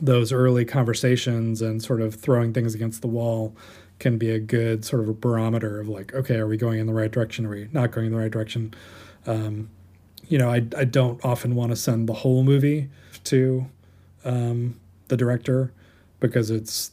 those 0.00 0.32
early 0.32 0.64
conversations 0.64 1.60
and 1.60 1.82
sort 1.82 2.00
of 2.00 2.14
throwing 2.14 2.52
things 2.52 2.74
against 2.74 3.02
the 3.02 3.08
wall 3.08 3.54
can 3.98 4.16
be 4.16 4.30
a 4.30 4.38
good 4.38 4.84
sort 4.84 5.02
of 5.02 5.08
a 5.08 5.14
barometer 5.14 5.80
of 5.80 5.88
like 5.88 6.14
okay 6.14 6.36
are 6.36 6.46
we 6.46 6.56
going 6.56 6.78
in 6.78 6.86
the 6.86 6.94
right 6.94 7.10
direction? 7.10 7.46
Are 7.46 7.50
we 7.50 7.68
not 7.72 7.90
going 7.90 8.06
in 8.06 8.12
the 8.12 8.18
right 8.18 8.30
direction? 8.30 8.74
Um, 9.26 9.70
you 10.28 10.38
know 10.38 10.50
I, 10.50 10.66
I 10.76 10.84
don't 10.84 11.22
often 11.24 11.54
want 11.54 11.70
to 11.70 11.76
send 11.76 12.08
the 12.08 12.12
whole 12.12 12.42
movie 12.42 12.88
to 13.24 13.66
um, 14.24 14.78
the 15.08 15.16
director 15.16 15.72
because 16.20 16.50
it's 16.50 16.92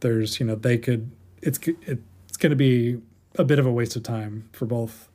there's 0.00 0.40
you 0.40 0.46
know 0.46 0.54
they 0.54 0.78
could 0.78 1.10
it's 1.42 1.58
it's 1.66 2.36
going 2.36 2.50
to 2.50 2.56
be 2.56 3.00
a 3.36 3.44
bit 3.44 3.58
of 3.58 3.66
a 3.66 3.72
waste 3.72 3.96
of 3.96 4.02
time 4.02 4.48
for 4.52 4.66
both 4.66 5.08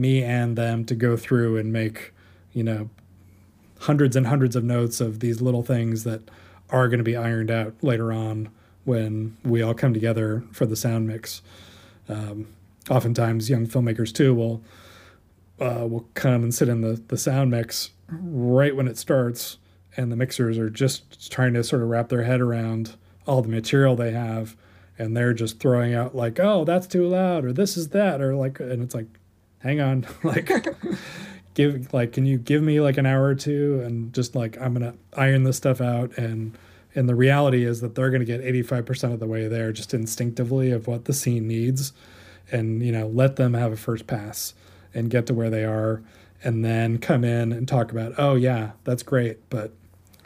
me 0.00 0.22
and 0.22 0.56
them 0.56 0.84
to 0.86 0.94
go 0.94 1.16
through 1.16 1.56
and 1.56 1.72
make, 1.72 2.12
you 2.52 2.64
know, 2.64 2.90
hundreds 3.80 4.16
and 4.16 4.26
hundreds 4.26 4.56
of 4.56 4.64
notes 4.64 5.00
of 5.00 5.20
these 5.20 5.40
little 5.40 5.62
things 5.62 6.04
that 6.04 6.22
are 6.70 6.88
going 6.88 6.98
to 6.98 7.04
be 7.04 7.16
ironed 7.16 7.50
out 7.50 7.74
later 7.82 8.12
on 8.12 8.50
when 8.84 9.36
we 9.44 9.62
all 9.62 9.74
come 9.74 9.92
together 9.92 10.42
for 10.52 10.66
the 10.66 10.76
sound 10.76 11.06
mix. 11.06 11.42
Um, 12.08 12.48
oftentimes, 12.88 13.50
young 13.50 13.66
filmmakers 13.66 14.12
too 14.12 14.34
will 14.34 14.62
uh, 15.60 15.86
will 15.86 16.08
come 16.14 16.42
and 16.42 16.54
sit 16.54 16.68
in 16.68 16.80
the, 16.80 17.02
the 17.08 17.18
sound 17.18 17.50
mix 17.50 17.90
right 18.08 18.74
when 18.74 18.88
it 18.88 18.96
starts, 18.96 19.58
and 19.96 20.10
the 20.10 20.16
mixers 20.16 20.58
are 20.58 20.70
just 20.70 21.30
trying 21.30 21.52
to 21.54 21.62
sort 21.62 21.82
of 21.82 21.88
wrap 21.88 22.08
their 22.08 22.24
head 22.24 22.40
around 22.40 22.96
all 23.26 23.42
the 23.42 23.48
material 23.48 23.94
they 23.94 24.12
have, 24.12 24.56
and 24.98 25.16
they're 25.16 25.34
just 25.34 25.60
throwing 25.60 25.94
out 25.94 26.14
like, 26.14 26.40
"Oh, 26.40 26.64
that's 26.64 26.86
too 26.86 27.06
loud," 27.06 27.44
or 27.44 27.52
"This 27.52 27.76
is 27.76 27.88
that," 27.88 28.20
or 28.20 28.34
like, 28.34 28.58
and 28.60 28.82
it's 28.82 28.94
like, 28.94 29.06
"Hang 29.60 29.80
on, 29.80 30.06
like." 30.22 30.50
give 31.54 31.92
like 31.92 32.12
can 32.12 32.26
you 32.26 32.38
give 32.38 32.62
me 32.62 32.80
like 32.80 32.96
an 32.96 33.06
hour 33.06 33.24
or 33.24 33.34
two? 33.34 33.80
And 33.84 34.12
just 34.12 34.34
like 34.34 34.60
i'm 34.60 34.72
gonna 34.72 34.94
iron 35.16 35.44
this 35.44 35.56
stuff 35.56 35.80
out. 35.80 36.16
And 36.16 36.56
and 36.94 37.08
the 37.08 37.14
reality 37.14 37.64
is 37.64 37.80
that 37.80 37.94
they're 37.94 38.10
to 38.10 38.24
get 38.24 38.42
85% 38.42 39.12
of 39.12 39.20
the 39.20 39.26
way 39.26 39.46
there 39.46 39.72
just 39.72 39.94
instinctively 39.94 40.72
of 40.72 40.88
what 40.88 41.04
the 41.04 41.12
scene 41.12 41.46
needs. 41.46 41.92
And 42.52 42.82
you 42.82 42.92
know 42.92 43.06
let 43.06 43.36
them 43.36 43.54
have 43.54 43.72
a 43.72 43.76
first 43.76 44.06
pass 44.06 44.54
and 44.94 45.10
get 45.10 45.26
to 45.26 45.34
where 45.34 45.50
they 45.50 45.64
are 45.64 46.02
and 46.42 46.64
then 46.64 46.98
come 46.98 47.22
in 47.22 47.52
and 47.52 47.68
talk 47.68 47.92
about 47.92 48.14
oh 48.16 48.34
yeah 48.34 48.72
that's 48.84 49.02
great 49.02 49.38
but 49.50 49.72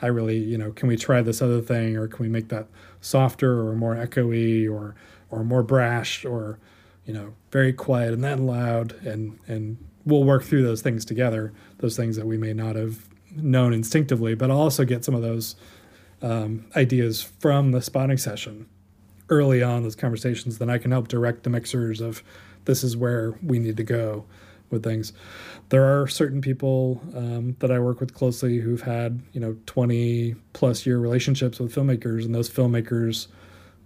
i 0.00 0.06
really 0.06 0.38
you 0.38 0.56
know 0.56 0.70
can 0.72 0.88
we 0.88 0.96
try 0.96 1.22
this 1.22 1.42
other 1.42 1.60
thing? 1.60 1.96
Or 1.96 2.06
can 2.08 2.22
we 2.22 2.28
make 2.28 2.48
that 2.48 2.66
softer 3.00 3.66
or 3.66 3.74
more 3.74 3.94
echoey 3.96 4.70
or 4.70 4.94
or 5.30 5.44
more 5.44 5.62
brash 5.62 6.24
or 6.24 6.58
you 7.04 7.12
know 7.12 7.34
very 7.54 7.72
quiet 7.72 8.12
and 8.12 8.24
then 8.24 8.46
loud 8.46 8.92
and 9.06 9.38
and 9.46 9.78
we'll 10.04 10.24
work 10.24 10.42
through 10.42 10.64
those 10.64 10.82
things 10.82 11.04
together 11.04 11.52
those 11.78 11.96
things 11.96 12.16
that 12.16 12.26
we 12.26 12.36
may 12.36 12.52
not 12.52 12.74
have 12.74 13.08
known 13.36 13.72
instinctively 13.72 14.34
but 14.34 14.50
I'll 14.50 14.60
also 14.60 14.84
get 14.84 15.04
some 15.04 15.14
of 15.14 15.22
those 15.22 15.54
um, 16.20 16.66
ideas 16.74 17.22
from 17.22 17.70
the 17.70 17.80
spotting 17.80 18.16
session 18.16 18.66
early 19.28 19.62
on 19.62 19.84
those 19.84 19.94
conversations 19.94 20.58
then 20.58 20.68
i 20.68 20.78
can 20.78 20.90
help 20.90 21.06
direct 21.06 21.44
the 21.44 21.50
mixers 21.50 22.00
of 22.00 22.24
this 22.64 22.82
is 22.82 22.96
where 22.96 23.38
we 23.40 23.60
need 23.60 23.76
to 23.76 23.84
go 23.84 24.24
with 24.70 24.82
things. 24.82 25.12
There 25.68 25.84
are 25.84 26.08
certain 26.08 26.40
people 26.40 27.00
um, 27.14 27.56
that 27.60 27.70
i 27.70 27.78
work 27.78 28.00
with 28.00 28.14
closely 28.14 28.58
who've 28.58 28.82
had 28.82 29.22
you 29.32 29.40
know 29.40 29.56
20 29.66 30.34
plus 30.54 30.84
year 30.86 30.98
relationships 30.98 31.60
with 31.60 31.72
filmmakers 31.72 32.24
and 32.24 32.34
those 32.34 32.50
filmmakers 32.50 33.28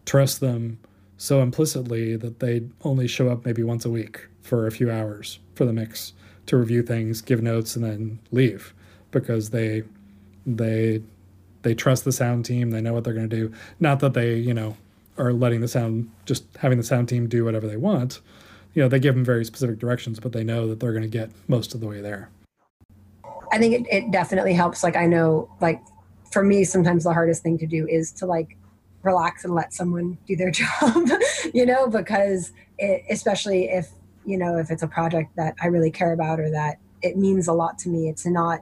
trust 0.06 0.40
them 0.40 0.78
so 1.18 1.42
implicitly 1.42 2.16
that 2.16 2.38
they 2.38 2.62
only 2.82 3.06
show 3.06 3.28
up 3.28 3.44
maybe 3.44 3.62
once 3.62 3.84
a 3.84 3.90
week 3.90 4.28
for 4.40 4.66
a 4.66 4.70
few 4.70 4.90
hours 4.90 5.40
for 5.54 5.66
the 5.66 5.72
mix 5.72 6.14
to 6.46 6.56
review 6.56 6.82
things 6.82 7.20
give 7.20 7.42
notes 7.42 7.76
and 7.76 7.84
then 7.84 8.18
leave 8.30 8.72
because 9.10 9.50
they 9.50 9.82
they 10.46 11.02
they 11.62 11.74
trust 11.74 12.04
the 12.04 12.12
sound 12.12 12.44
team. 12.44 12.70
They 12.70 12.80
know 12.80 12.92
what 12.92 13.04
they're 13.04 13.12
going 13.12 13.28
to 13.28 13.36
do. 13.36 13.52
Not 13.80 14.00
that 14.00 14.14
they 14.14 14.36
you 14.36 14.54
know 14.54 14.76
are 15.18 15.32
letting 15.32 15.60
the 15.60 15.68
sound 15.68 16.10
just 16.24 16.44
having 16.58 16.78
the 16.78 16.84
sound 16.84 17.08
team 17.08 17.28
do 17.28 17.44
whatever 17.44 17.66
they 17.66 17.76
want. 17.76 18.20
You 18.74 18.82
know 18.82 18.88
they 18.88 19.00
give 19.00 19.14
them 19.14 19.24
very 19.24 19.44
specific 19.44 19.78
directions 19.78 20.20
but 20.20 20.32
they 20.32 20.44
know 20.44 20.68
that 20.68 20.80
they're 20.80 20.92
going 20.92 21.02
to 21.02 21.08
get 21.08 21.30
most 21.48 21.74
of 21.74 21.80
the 21.80 21.86
way 21.86 22.00
there. 22.00 22.30
I 23.50 23.58
think 23.58 23.74
it, 23.74 23.94
it 23.94 24.10
definitely 24.12 24.54
helps. 24.54 24.82
Like 24.82 24.96
i 24.96 25.06
know 25.06 25.50
like 25.60 25.82
for 26.30 26.44
me 26.44 26.64
sometimes 26.64 27.04
the 27.04 27.12
hardest 27.12 27.42
thing 27.42 27.58
to 27.58 27.66
do 27.66 27.86
is 27.88 28.12
to 28.12 28.26
like 28.26 28.56
relax 29.02 29.44
and 29.44 29.54
let 29.54 29.72
someone 29.72 30.18
do 30.26 30.36
their 30.36 30.50
job 30.62 31.08
you 31.54 31.64
know 31.64 31.88
because 31.88 32.52
it, 32.78 33.04
especially 33.10 33.64
if 33.64 33.90
you 34.24 34.36
know 34.36 34.58
if 34.58 34.70
it's 34.70 34.82
a 34.82 34.88
project 34.88 35.34
that 35.36 35.54
i 35.62 35.66
really 35.66 35.90
care 35.90 36.12
about 36.12 36.40
or 36.40 36.50
that 36.50 36.78
it 37.00 37.16
means 37.16 37.46
a 37.46 37.52
lot 37.52 37.78
to 37.78 37.88
me 37.88 38.08
it's 38.08 38.26
not 38.26 38.60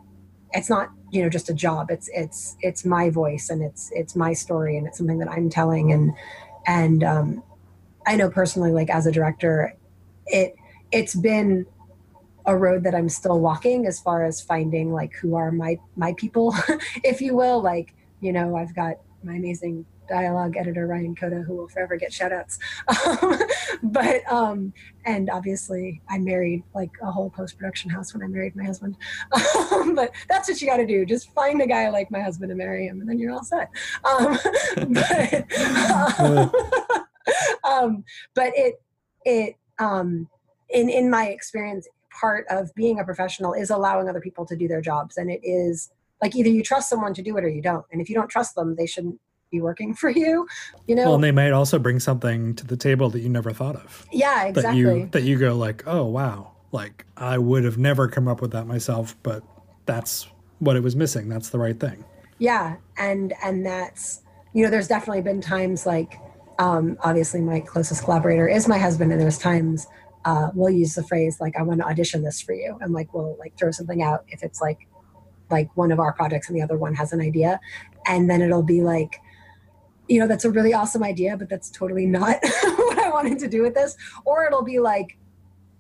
it's 0.53 0.71
not 0.71 0.91
you 1.11 1.23
know 1.23 1.29
just 1.29 1.49
a 1.49 1.55
job. 1.55 1.91
It's 1.91 2.09
it's 2.13 2.57
it's 2.61 2.85
my 2.85 3.11
voice 3.11 3.51
and 3.51 3.63
it's 3.63 3.91
it's 3.93 4.17
my 4.17 4.33
story 4.33 4.77
and 4.77 4.87
it's 4.87 4.99
something 4.99 5.19
that 5.19 5.29
i'm 5.29 5.49
telling. 5.51 5.93
And 5.93 6.13
and 6.67 7.05
um, 7.05 7.43
i 8.07 8.17
know 8.17 8.29
personally 8.29 8.73
like 8.73 8.91
as 8.91 9.07
a 9.07 9.13
director 9.13 9.75
it 10.27 10.57
it's 10.91 11.15
been 11.15 11.67
a 12.45 12.57
road 12.57 12.83
that 12.85 12.95
i'm 12.95 13.09
still 13.09 13.41
walking 13.41 13.87
as 13.87 14.01
far 14.01 14.25
as 14.25 14.41
finding 14.41 14.93
like 14.93 15.13
who 15.15 15.35
are 15.37 15.53
my 15.53 15.79
my 15.97 16.13
people 16.15 16.55
if 17.05 17.21
you 17.21 17.37
will. 17.37 17.63
Like 17.63 17.95
you 18.21 18.33
know 18.33 18.57
i've 18.57 18.75
got 18.75 18.97
my 19.23 19.35
amazing 19.35 19.85
dialogue 20.09 20.57
editor 20.57 20.87
Ryan 20.87 21.15
Coda, 21.15 21.43
who 21.43 21.57
will 21.57 21.69
forever 21.69 21.97
get 21.97 22.13
shout 22.13 22.33
outs. 22.33 22.59
Um, 23.07 23.39
but, 23.83 24.31
um, 24.31 24.73
and 25.05 25.31
obviously, 25.31 26.03
I 26.09 26.19
married 26.19 26.65
like 26.75 26.91
a 27.03 27.11
whole 27.11 27.31
post 27.31 27.57
production 27.57 27.91
house 27.91 28.13
when 28.13 28.23
I 28.23 28.27
married 28.27 28.57
my 28.57 28.65
husband. 28.65 28.97
Um, 29.73 29.95
but 29.95 30.13
that's 30.29 30.49
what 30.49 30.61
you 30.61 30.67
got 30.67 30.79
to 30.79 30.87
do. 30.87 31.05
Just 31.05 31.33
find 31.33 31.61
a 31.63 31.67
guy 31.67 31.89
like 31.91 32.11
my 32.11 32.21
husband 32.21 32.51
and 32.51 32.59
marry 32.59 32.87
him, 32.87 33.01
and 33.01 33.09
then 33.09 33.19
you're 33.19 33.33
all 33.33 33.45
set. 33.45 33.71
Um, 34.05 34.39
but, 34.89 35.53
um, 37.65 38.05
but 38.35 38.53
it, 38.57 38.81
it, 39.25 39.57
um, 39.79 40.29
in, 40.71 40.89
in 40.89 41.11
my 41.11 41.29
experience, 41.29 41.87
part 42.19 42.47
of 42.51 42.75
being 42.75 42.99
a 42.99 43.05
professional 43.05 43.53
is 43.53 43.71
allowing 43.71 44.09
other 44.09 44.21
people 44.21 44.47
to 44.47 44.57
do 44.57 44.69
their 44.69 44.81
jobs. 44.81 45.17
And 45.17 45.31
it 45.31 45.41
is 45.43 45.91
like 46.23 46.35
either 46.35 46.49
you 46.49 46.63
trust 46.63 46.89
someone 46.89 47.15
to 47.15 47.23
do 47.23 47.37
it 47.37 47.45
or 47.45 47.49
you 47.49 47.63
don't. 47.63 47.85
And 47.93 48.01
if 48.01 48.09
you 48.09 48.15
don't 48.15 48.29
trust 48.29 48.55
them, 48.55 48.77
they 48.77 48.87
shouldn't 48.87 49.21
be 49.51 49.61
working 49.61 49.95
for 49.95 50.11
you 50.11 50.47
you 50.87 50.95
know? 50.95 51.05
Well 51.05 51.15
and 51.17 51.25
they 51.25 51.33
might 51.33 51.53
also 51.53 51.79
bring 51.79 52.01
something 52.01 52.55
to 52.57 52.67
the 52.67 52.77
table 52.77 53.11
that 53.11 53.21
you 53.21 53.29
never 53.29 53.53
thought 53.53 53.77
of. 53.77 54.07
Yeah 54.13 54.45
exactly 54.45 54.83
that 54.83 55.01
you 55.01 55.09
that 55.13 55.23
you 55.23 55.39
go 55.39 55.55
like 55.55 55.85
oh 55.87 56.05
wow. 56.05 56.53
Like 56.73 57.07
i 57.17 57.39
would 57.39 57.65
have 57.65 57.79
never 57.79 58.09
come 58.09 58.29
up 58.29 58.41
with 58.41 58.53
that 58.53 58.67
myself 58.67 59.17
but 59.23 59.43
that's 59.87 60.29
what 60.59 60.77
it 60.77 60.83
was 60.83 60.97
missing. 60.97 61.29
That's 61.29 61.51
the 61.51 61.59
right 61.59 61.79
thing. 61.79 62.05
Yeah 62.39 62.77
and 62.99 63.35
and 63.43 63.65
that's 63.65 64.23
you 64.53 64.65
know 64.65 64.71
there's 64.71 64.89
definitely 64.89 65.23
been 65.23 65.41
times 65.41 65.87
like 65.87 66.19
um 66.59 66.97
obviously 67.03 67.41
my 67.41 67.61
closest 67.61 68.05
collaborator 68.05 68.49
is 68.49 68.67
my 68.67 68.79
husband 68.79 69.13
and 69.13 69.21
there's 69.21 69.39
times 69.39 69.87
uh, 70.25 70.51
we'll 70.55 70.73
use 70.73 70.97
the 70.97 71.05
phrase 71.05 71.41
like 71.41 71.55
i 71.57 71.63
want 71.63 71.81
to 71.81 71.87
audition 71.87 72.23
this 72.23 72.41
for 72.41 72.53
you. 72.53 72.77
And 72.81 72.93
like 72.93 73.15
we'll 73.15 73.37
like 73.39 73.57
throw 73.57 73.71
something 73.71 74.03
out 74.03 74.25
if 74.29 74.43
it's 74.43 74.61
like 74.61 74.89
like 75.51 75.75
one 75.77 75.93
of 75.93 76.01
our 76.01 76.13
projects 76.13 76.49
and 76.49 76.59
the 76.59 76.63
other 76.63 76.77
one 76.77 76.95
has 76.95 77.13
an 77.13 77.21
idea. 77.21 77.61
And 78.07 78.29
then 78.29 78.43
it'll 78.43 78.65
be 78.65 78.83
like 78.83 79.21
you 80.09 80.21
know, 80.21 80.27
that's 80.27 80.45
a 80.45 80.51
really 80.51 80.73
awesome 80.73 81.03
idea, 81.03 81.37
but 81.37 81.49
that's 81.49 81.71
totally 81.71 82.07
not 82.07 82.39
what 82.77 82.99
I 82.99 83.11
wanted 83.11 83.39
to 83.41 83.49
do 83.49 83.63
with 83.63 83.75
this. 83.75 83.97
Or 84.25 84.47
it'll 84.47 84.65
be 84.65 84.79
like, 84.79 85.19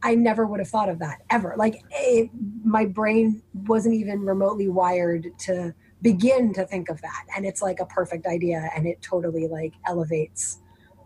I 0.02 0.14
never 0.14 0.46
would 0.46 0.60
have 0.60 0.68
thought 0.68 0.88
of 0.88 0.98
that 0.98 1.22
ever. 1.30 1.54
Like, 1.56 1.82
it, 1.90 2.30
my 2.64 2.84
brain 2.84 3.42
wasn't 3.66 3.94
even 3.94 4.20
remotely 4.20 4.68
wired 4.68 5.26
to 5.40 5.74
begin 6.02 6.52
to 6.54 6.64
think 6.66 6.88
of 6.88 7.00
that. 7.00 7.24
And 7.36 7.46
it's 7.46 7.62
like 7.62 7.80
a 7.80 7.86
perfect 7.86 8.26
idea, 8.26 8.70
and 8.76 8.86
it 8.86 9.00
totally 9.02 9.48
like 9.48 9.74
elevates. 9.86 10.58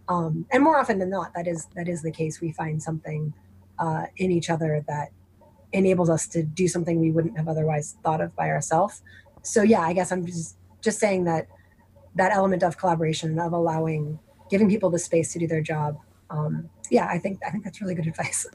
Um, 0.08 0.44
and 0.50 0.62
more 0.62 0.78
often 0.78 0.98
than 0.98 1.10
not, 1.10 1.32
that 1.34 1.46
is 1.46 1.68
that 1.76 1.88
is 1.88 2.02
the 2.02 2.10
case. 2.10 2.40
We 2.40 2.52
find 2.52 2.82
something 2.82 3.32
uh, 3.78 4.06
in 4.16 4.30
each 4.30 4.50
other 4.50 4.84
that 4.88 5.10
enables 5.72 6.10
us 6.10 6.26
to 6.26 6.42
do 6.42 6.66
something 6.66 6.98
we 6.98 7.12
wouldn't 7.12 7.36
have 7.36 7.48
otherwise 7.48 7.96
thought 8.02 8.20
of 8.20 8.34
by 8.34 8.50
ourselves. 8.50 9.02
So 9.42 9.62
yeah, 9.62 9.80
I 9.80 9.92
guess 9.92 10.10
I'm 10.10 10.26
just 10.26 10.56
just 10.82 10.98
saying 10.98 11.24
that 11.24 11.46
that 12.14 12.32
element 12.32 12.62
of 12.62 12.76
collaboration 12.76 13.38
of 13.38 13.52
allowing 13.52 14.18
giving 14.50 14.68
people 14.68 14.90
the 14.90 14.98
space 14.98 15.32
to 15.32 15.38
do 15.38 15.46
their 15.46 15.62
job. 15.62 15.98
Um, 16.30 16.70
yeah 16.90 17.06
i 17.06 17.18
think 17.18 17.40
i 17.46 17.50
think 17.50 17.64
that's 17.64 17.80
really 17.80 17.94
good 17.94 18.06
advice. 18.14 18.46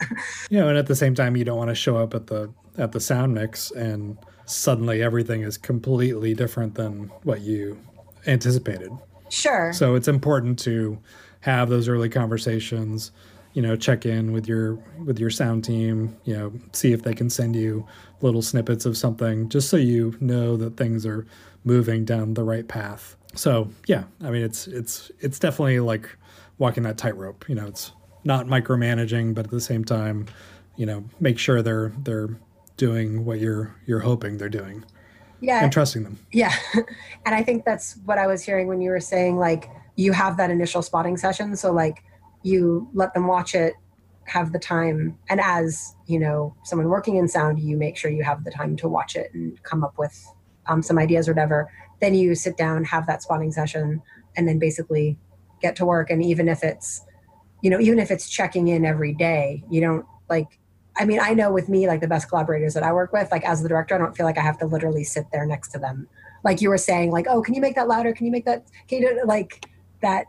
You 0.49 0.59
know 0.59 0.69
and 0.69 0.77
at 0.77 0.87
the 0.87 0.95
same 0.95 1.15
time 1.15 1.35
you 1.35 1.43
don't 1.43 1.57
want 1.57 1.69
to 1.69 1.75
show 1.75 1.97
up 1.97 2.13
at 2.13 2.27
the 2.27 2.51
at 2.77 2.91
the 2.91 2.99
sound 2.99 3.33
mix 3.33 3.71
and 3.71 4.17
suddenly 4.45 5.01
everything 5.01 5.41
is 5.41 5.57
completely 5.57 6.33
different 6.33 6.75
than 6.75 7.11
what 7.23 7.41
you 7.41 7.79
anticipated. 8.27 8.91
Sure. 9.29 9.73
So 9.73 9.95
it's 9.95 10.07
important 10.07 10.59
to 10.59 10.99
have 11.41 11.69
those 11.69 11.87
early 11.87 12.09
conversations 12.09 13.11
you 13.53 13.61
know 13.61 13.75
check 13.75 14.05
in 14.05 14.33
with 14.33 14.47
your 14.47 14.77
with 15.05 15.17
your 15.17 15.29
sound 15.29 15.63
team 15.63 16.15
you 16.25 16.35
know 16.35 16.51
see 16.73 16.91
if 16.91 17.03
they 17.03 17.13
can 17.13 17.29
send 17.29 17.55
you 17.55 17.87
little 18.21 18.41
snippets 18.41 18.85
of 18.85 18.97
something 18.97 19.47
just 19.47 19.69
so 19.69 19.77
you 19.77 20.15
know 20.19 20.57
that 20.57 20.75
things 20.75 21.05
are 21.05 21.25
moving 21.63 22.03
down 22.03 22.33
the 22.33 22.43
right 22.43 22.67
path 22.67 23.15
so 23.35 23.69
yeah, 23.87 24.03
I 24.21 24.29
mean 24.29 24.43
it's 24.43 24.67
it's 24.67 25.11
it's 25.19 25.39
definitely 25.39 25.79
like 25.79 26.09
walking 26.57 26.83
that 26.83 26.97
tightrope. 26.97 27.47
You 27.47 27.55
know, 27.55 27.67
it's 27.67 27.91
not 28.23 28.47
micromanaging, 28.47 29.35
but 29.35 29.45
at 29.45 29.51
the 29.51 29.61
same 29.61 29.83
time, 29.83 30.27
you 30.75 30.85
know, 30.85 31.03
make 31.19 31.37
sure 31.37 31.61
they're 31.61 31.91
they're 31.99 32.29
doing 32.77 33.25
what 33.25 33.39
you're 33.39 33.75
you're 33.85 33.99
hoping 33.99 34.37
they're 34.37 34.49
doing. 34.49 34.83
Yeah. 35.41 35.63
And 35.63 35.71
trusting 35.71 36.03
them. 36.03 36.17
Yeah. 36.31 36.53
and 37.25 37.35
I 37.35 37.43
think 37.43 37.65
that's 37.65 37.97
what 38.05 38.17
I 38.17 38.27
was 38.27 38.41
hearing 38.41 38.67
when 38.67 38.81
you 38.81 38.89
were 38.89 38.99
saying 38.99 39.37
like 39.37 39.69
you 39.95 40.11
have 40.11 40.37
that 40.37 40.49
initial 40.49 40.81
spotting 40.81 41.17
session. 41.17 41.55
So 41.55 41.71
like 41.71 42.03
you 42.43 42.89
let 42.93 43.13
them 43.13 43.27
watch 43.27 43.53
it, 43.53 43.73
have 44.23 44.53
the 44.53 44.59
time 44.59 45.17
and 45.29 45.39
as, 45.39 45.95
you 46.07 46.19
know, 46.19 46.55
someone 46.63 46.89
working 46.89 47.17
in 47.17 47.27
sound, 47.27 47.59
you 47.59 47.77
make 47.77 47.95
sure 47.95 48.09
you 48.09 48.23
have 48.23 48.43
the 48.43 48.51
time 48.51 48.75
to 48.77 48.87
watch 48.87 49.15
it 49.15 49.31
and 49.33 49.61
come 49.63 49.83
up 49.83 49.97
with 49.97 50.25
um, 50.67 50.81
some 50.81 50.97
ideas 50.97 51.27
or 51.27 51.33
whatever 51.33 51.71
then 52.01 52.13
you 52.13 52.35
sit 52.35 52.57
down 52.57 52.83
have 52.83 53.07
that 53.07 53.21
spotting 53.21 53.51
session 53.51 54.01
and 54.35 54.47
then 54.47 54.59
basically 54.59 55.17
get 55.61 55.75
to 55.77 55.85
work. 55.85 56.09
And 56.09 56.23
even 56.23 56.47
if 56.47 56.63
it's 56.63 57.01
you 57.61 57.69
know 57.69 57.79
even 57.79 57.99
if 57.99 58.11
it's 58.11 58.29
checking 58.29 58.67
in 58.67 58.85
every 58.85 59.13
day 59.13 59.63
you 59.71 59.79
don't 59.81 60.05
like 60.29 60.59
i 60.97 61.05
mean 61.05 61.19
i 61.21 61.33
know 61.33 61.51
with 61.51 61.69
me 61.69 61.87
like 61.87 62.01
the 62.01 62.07
best 62.07 62.27
collaborators 62.27 62.73
that 62.73 62.83
i 62.83 62.91
work 62.91 63.13
with 63.13 63.31
like 63.31 63.43
as 63.45 63.63
the 63.63 63.69
director 63.69 63.95
i 63.95 63.97
don't 63.97 64.15
feel 64.15 64.25
like 64.25 64.37
i 64.37 64.41
have 64.41 64.57
to 64.57 64.65
literally 64.65 65.03
sit 65.03 65.25
there 65.31 65.45
next 65.45 65.69
to 65.69 65.79
them. 65.79 66.07
Like 66.43 66.61
you 66.61 66.69
were 66.69 66.77
saying 66.77 67.11
like 67.11 67.25
oh 67.27 67.41
can 67.41 67.55
you 67.55 67.61
make 67.61 67.75
that 67.75 67.87
louder? 67.87 68.13
Can 68.13 68.25
you 68.25 68.31
make 68.31 68.45
that 68.45 68.67
can 68.87 69.01
you 69.01 69.09
do 69.09 69.21
like 69.25 69.65
that 70.01 70.27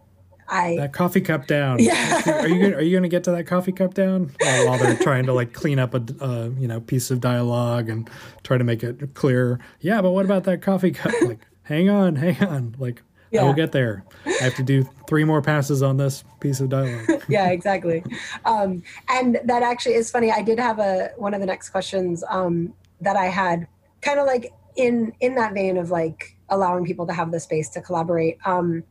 I 0.48 0.76
that 0.76 0.92
coffee 0.92 1.20
cup 1.20 1.46
down. 1.46 1.78
Yeah. 1.80 2.22
are 2.26 2.48
you 2.48 2.60
gonna, 2.62 2.76
are 2.76 2.80
you 2.82 2.90
going 2.92 3.02
to 3.02 3.08
get 3.08 3.24
to 3.24 3.30
that 3.32 3.44
coffee 3.46 3.72
cup 3.72 3.94
down 3.94 4.32
while, 4.40 4.66
while 4.68 4.78
they're 4.78 4.96
trying 4.96 5.26
to 5.26 5.32
like 5.32 5.52
clean 5.52 5.78
up 5.78 5.94
a 5.94 6.02
uh, 6.20 6.50
you 6.58 6.68
know 6.68 6.80
piece 6.80 7.10
of 7.10 7.20
dialogue 7.20 7.88
and 7.88 8.08
try 8.42 8.58
to 8.58 8.64
make 8.64 8.82
it 8.82 9.14
clear? 9.14 9.58
Yeah, 9.80 10.00
but 10.02 10.10
what 10.12 10.24
about 10.24 10.44
that 10.44 10.62
coffee 10.62 10.90
cup? 10.92 11.12
Like, 11.26 11.40
hang 11.62 11.88
on, 11.90 12.14
hang 12.16 12.40
on. 12.44 12.76
Like, 12.78 13.02
Yeah. 13.32 13.42
I 13.42 13.44
will 13.44 13.54
get 13.54 13.72
there. 13.72 14.04
I 14.24 14.44
have 14.44 14.54
to 14.56 14.62
do 14.62 14.88
three 15.08 15.24
more 15.24 15.42
passes 15.42 15.82
on 15.82 15.96
this 15.96 16.22
piece 16.40 16.60
of 16.60 16.68
dialogue. 16.68 17.22
yeah, 17.28 17.48
exactly. 17.50 18.04
Um, 18.44 18.82
and 19.08 19.40
that 19.44 19.62
actually 19.62 19.94
is 19.94 20.10
funny. 20.10 20.30
I 20.30 20.42
did 20.42 20.58
have 20.60 20.78
a 20.78 21.10
one 21.16 21.34
of 21.34 21.40
the 21.40 21.46
next 21.46 21.70
questions 21.70 22.22
um, 22.28 22.72
that 23.00 23.16
I 23.16 23.26
had, 23.26 23.66
kind 24.02 24.20
of 24.20 24.26
like 24.26 24.52
in 24.76 25.12
in 25.20 25.34
that 25.34 25.54
vein 25.54 25.76
of 25.76 25.90
like 25.90 26.36
allowing 26.50 26.84
people 26.84 27.06
to 27.06 27.12
have 27.12 27.32
the 27.32 27.40
space 27.40 27.68
to 27.70 27.80
collaborate. 27.80 28.38
Um, 28.46 28.84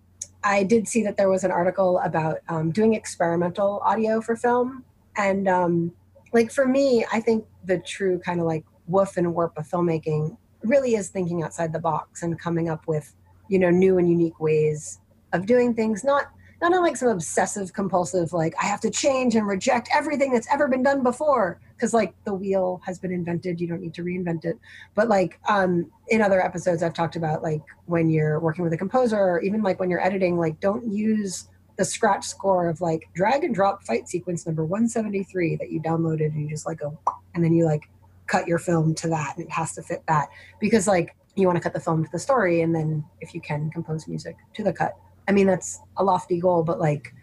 I 0.46 0.64
did 0.64 0.88
see 0.88 1.04
that 1.04 1.18
there 1.18 1.30
was 1.30 1.44
an 1.44 1.52
article 1.52 2.00
about 2.04 2.38
um, 2.50 2.70
doing 2.70 2.94
experimental 2.94 3.82
audio 3.84 4.22
for 4.22 4.36
film, 4.36 4.86
and 5.18 5.48
um, 5.48 5.92
like 6.34 6.52
for 6.52 6.68
me, 6.68 7.04
I 7.12 7.20
think 7.20 7.46
the 7.66 7.80
true 7.80 8.20
kind 8.20 8.40
of 8.40 8.46
like 8.46 8.64
woof 8.88 9.18
and 9.18 9.34
warp 9.34 9.58
of 9.58 9.68
filmmaking 9.68 10.38
really 10.62 10.96
is 10.96 11.10
thinking 11.10 11.42
outside 11.42 11.74
the 11.74 11.80
box 11.80 12.22
and 12.22 12.40
coming 12.40 12.70
up 12.70 12.88
with 12.88 13.16
you 13.50 13.58
know 13.58 13.72
new 13.72 13.98
and 13.98 14.08
unique 14.08 14.40
ways 14.40 15.00
of 15.34 15.46
doing 15.46 15.74
things 15.74 16.04
not 16.04 16.32
not 16.62 16.72
in 16.72 16.82
like 16.82 16.96
some 16.96 17.10
obsessive 17.10 17.74
compulsive 17.74 18.34
like 18.34 18.54
i 18.62 18.66
have 18.66 18.80
to 18.80 18.90
change 18.90 19.36
and 19.36 19.48
reject 19.48 19.90
everything 19.94 20.32
that's 20.32 20.48
ever 20.52 20.68
been 20.68 20.82
done 20.82 21.04
before 21.04 21.60
because 21.76 21.94
like 21.94 22.14
the 22.24 22.34
wheel 22.34 22.82
has 22.86 23.00
been 23.00 23.12
invented 23.12 23.60
you 23.60 23.68
don't 23.68 23.82
need 23.82 23.94
to 23.94 24.04
reinvent 24.04 24.46
it. 24.46 24.58
But 24.94 25.10
like 25.10 25.40
um 25.50 25.92
in 26.08 26.22
other 26.22 26.44
episodes 26.44 26.84
i've 26.84 26.94
talked 26.94 27.16
about 27.16 27.42
like 27.42 27.62
when 27.86 28.10
you're 28.10 28.40
working 28.40 28.64
with 28.64 28.74
a 28.74 28.78
composer 28.78 29.18
or 29.18 29.42
even 29.42 29.64
like 29.64 29.80
when 29.80 29.90
you're 29.90 30.06
editing 30.06 30.38
like 30.38 30.60
don't 30.60 30.86
use 30.92 31.50
the 31.78 31.86
scratch 31.86 32.26
score 32.26 32.70
of 32.70 32.82
like 32.82 33.10
drag 33.14 33.44
and 33.44 33.54
drop 33.54 33.84
fight 33.84 34.08
sequence 34.08 34.46
number 34.46 34.64
173 34.64 35.58
that 35.58 35.72
you 35.72 35.82
downloaded 35.82 36.28
and 36.28 36.42
you 36.42 36.50
just 36.50 36.66
like 36.66 36.80
go 36.80 36.98
and 37.34 37.44
then 37.44 37.54
you 37.54 37.66
like 37.66 37.90
cut 38.28 38.48
your 38.48 38.58
film 38.58 38.96
to 38.96 39.08
that 39.08 39.36
and 39.38 39.46
it 39.46 39.52
has 39.52 39.74
to 39.74 39.84
fit 39.84 40.04
that. 40.08 40.30
Because 40.60 40.88
like 40.88 41.16
you 41.36 41.46
want 41.48 41.58
to 41.58 41.62
cut 41.62 41.74
the 41.74 41.80
film 41.80 42.04
to 42.04 42.12
the 42.12 42.20
story 42.20 42.62
and 42.62 42.74
then 42.74 43.04
if 43.22 43.34
you 43.34 43.42
can 43.42 43.70
compose 43.72 44.08
music 44.08 44.38
to 44.54 44.64
the 44.64 44.74
cut. 44.74 44.94
I 45.28 45.32
mean 45.32 45.48
that's 45.48 45.80
a 45.98 46.04
lofty 46.04 46.40
goal 46.40 46.64
but 46.64 46.80
like 46.80 47.14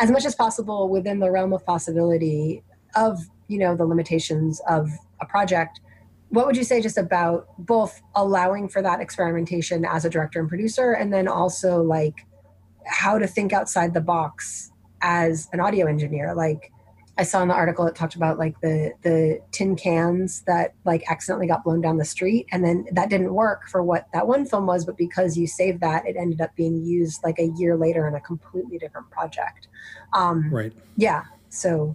as 0.00 0.10
much 0.10 0.24
as 0.24 0.34
possible 0.34 0.88
within 0.88 1.18
the 1.18 1.30
realm 1.30 1.52
of 1.52 1.64
possibility 1.64 2.62
of 2.96 3.18
you 3.48 3.58
know 3.58 3.76
the 3.76 3.84
limitations 3.84 4.60
of 4.68 4.90
a 5.20 5.26
project 5.26 5.80
what 6.30 6.46
would 6.46 6.56
you 6.56 6.64
say 6.64 6.80
just 6.80 6.96
about 6.96 7.46
both 7.58 8.00
allowing 8.14 8.66
for 8.66 8.80
that 8.80 9.00
experimentation 9.00 9.84
as 9.84 10.06
a 10.06 10.10
director 10.10 10.40
and 10.40 10.48
producer 10.48 10.92
and 10.92 11.12
then 11.12 11.28
also 11.28 11.82
like 11.82 12.26
how 12.86 13.18
to 13.18 13.26
think 13.26 13.52
outside 13.52 13.92
the 13.92 14.00
box 14.00 14.72
as 15.02 15.48
an 15.52 15.60
audio 15.60 15.86
engineer 15.86 16.34
like 16.34 16.72
I 17.18 17.24
saw 17.24 17.42
in 17.42 17.48
the 17.48 17.54
article 17.54 17.86
it 17.86 17.94
talked 17.94 18.14
about 18.14 18.38
like 18.38 18.58
the 18.62 18.92
the 19.02 19.40
tin 19.50 19.76
cans 19.76 20.42
that 20.46 20.72
like 20.86 21.04
accidentally 21.10 21.46
got 21.46 21.62
blown 21.62 21.82
down 21.82 21.98
the 21.98 22.06
street 22.06 22.46
and 22.50 22.64
then 22.64 22.86
that 22.92 23.10
didn't 23.10 23.34
work 23.34 23.68
for 23.68 23.82
what 23.82 24.06
that 24.14 24.26
one 24.26 24.46
film 24.46 24.66
was 24.66 24.86
but 24.86 24.96
because 24.96 25.36
you 25.36 25.46
saved 25.46 25.80
that 25.80 26.06
it 26.06 26.16
ended 26.18 26.40
up 26.40 26.56
being 26.56 26.82
used 26.82 27.22
like 27.22 27.38
a 27.38 27.52
year 27.58 27.76
later 27.76 28.08
in 28.08 28.14
a 28.14 28.20
completely 28.20 28.78
different 28.78 29.10
project 29.10 29.68
um 30.14 30.48
Right. 30.50 30.72
yeah 30.96 31.24
so 31.50 31.94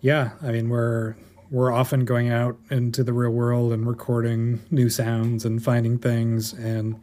Yeah, 0.00 0.30
I 0.42 0.50
mean 0.50 0.68
we're 0.68 1.14
we're 1.50 1.72
often 1.72 2.04
going 2.04 2.30
out 2.30 2.56
into 2.70 3.02
the 3.02 3.12
real 3.12 3.32
world 3.32 3.72
and 3.72 3.86
recording 3.86 4.60
new 4.70 4.88
sounds 4.88 5.44
and 5.44 5.62
finding 5.62 5.98
things 5.98 6.52
and 6.52 6.98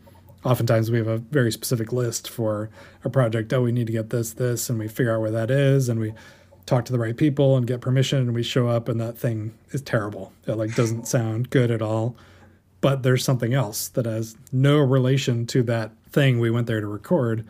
oftentimes 0.45 0.89
we 0.89 0.97
have 0.97 1.07
a 1.07 1.17
very 1.17 1.51
specific 1.51 1.91
list 1.91 2.29
for 2.29 2.69
a 3.03 3.09
project 3.09 3.51
oh 3.51 3.61
we 3.61 3.73
need 3.73 3.87
to 3.87 3.93
get 3.93 4.09
this 4.09 4.33
this 4.33 4.69
and 4.69 4.79
we 4.79 4.87
figure 4.87 5.13
out 5.13 5.19
where 5.19 5.31
that 5.31 5.51
is 5.51 5.89
and 5.89 5.99
we 5.99 6.13
talk 6.65 6.85
to 6.85 6.93
the 6.93 6.99
right 6.99 7.17
people 7.17 7.57
and 7.57 7.67
get 7.67 7.81
permission 7.81 8.19
and 8.19 8.33
we 8.33 8.41
show 8.41 8.67
up 8.69 8.87
and 8.87 8.99
that 8.99 9.17
thing 9.17 9.53
is 9.71 9.81
terrible. 9.81 10.33
It 10.45 10.53
like 10.53 10.75
doesn't 10.75 11.07
sound 11.17 11.49
good 11.49 11.69
at 11.69 11.81
all 11.81 12.15
but 12.79 13.03
there's 13.03 13.23
something 13.23 13.53
else 13.53 13.89
that 13.89 14.05
has 14.05 14.37
no 14.51 14.77
relation 14.77 15.45
to 15.47 15.61
that 15.63 15.91
thing 16.09 16.39
we 16.39 16.49
went 16.49 16.67
there 16.67 16.79
to 16.79 16.87
record 16.87 17.45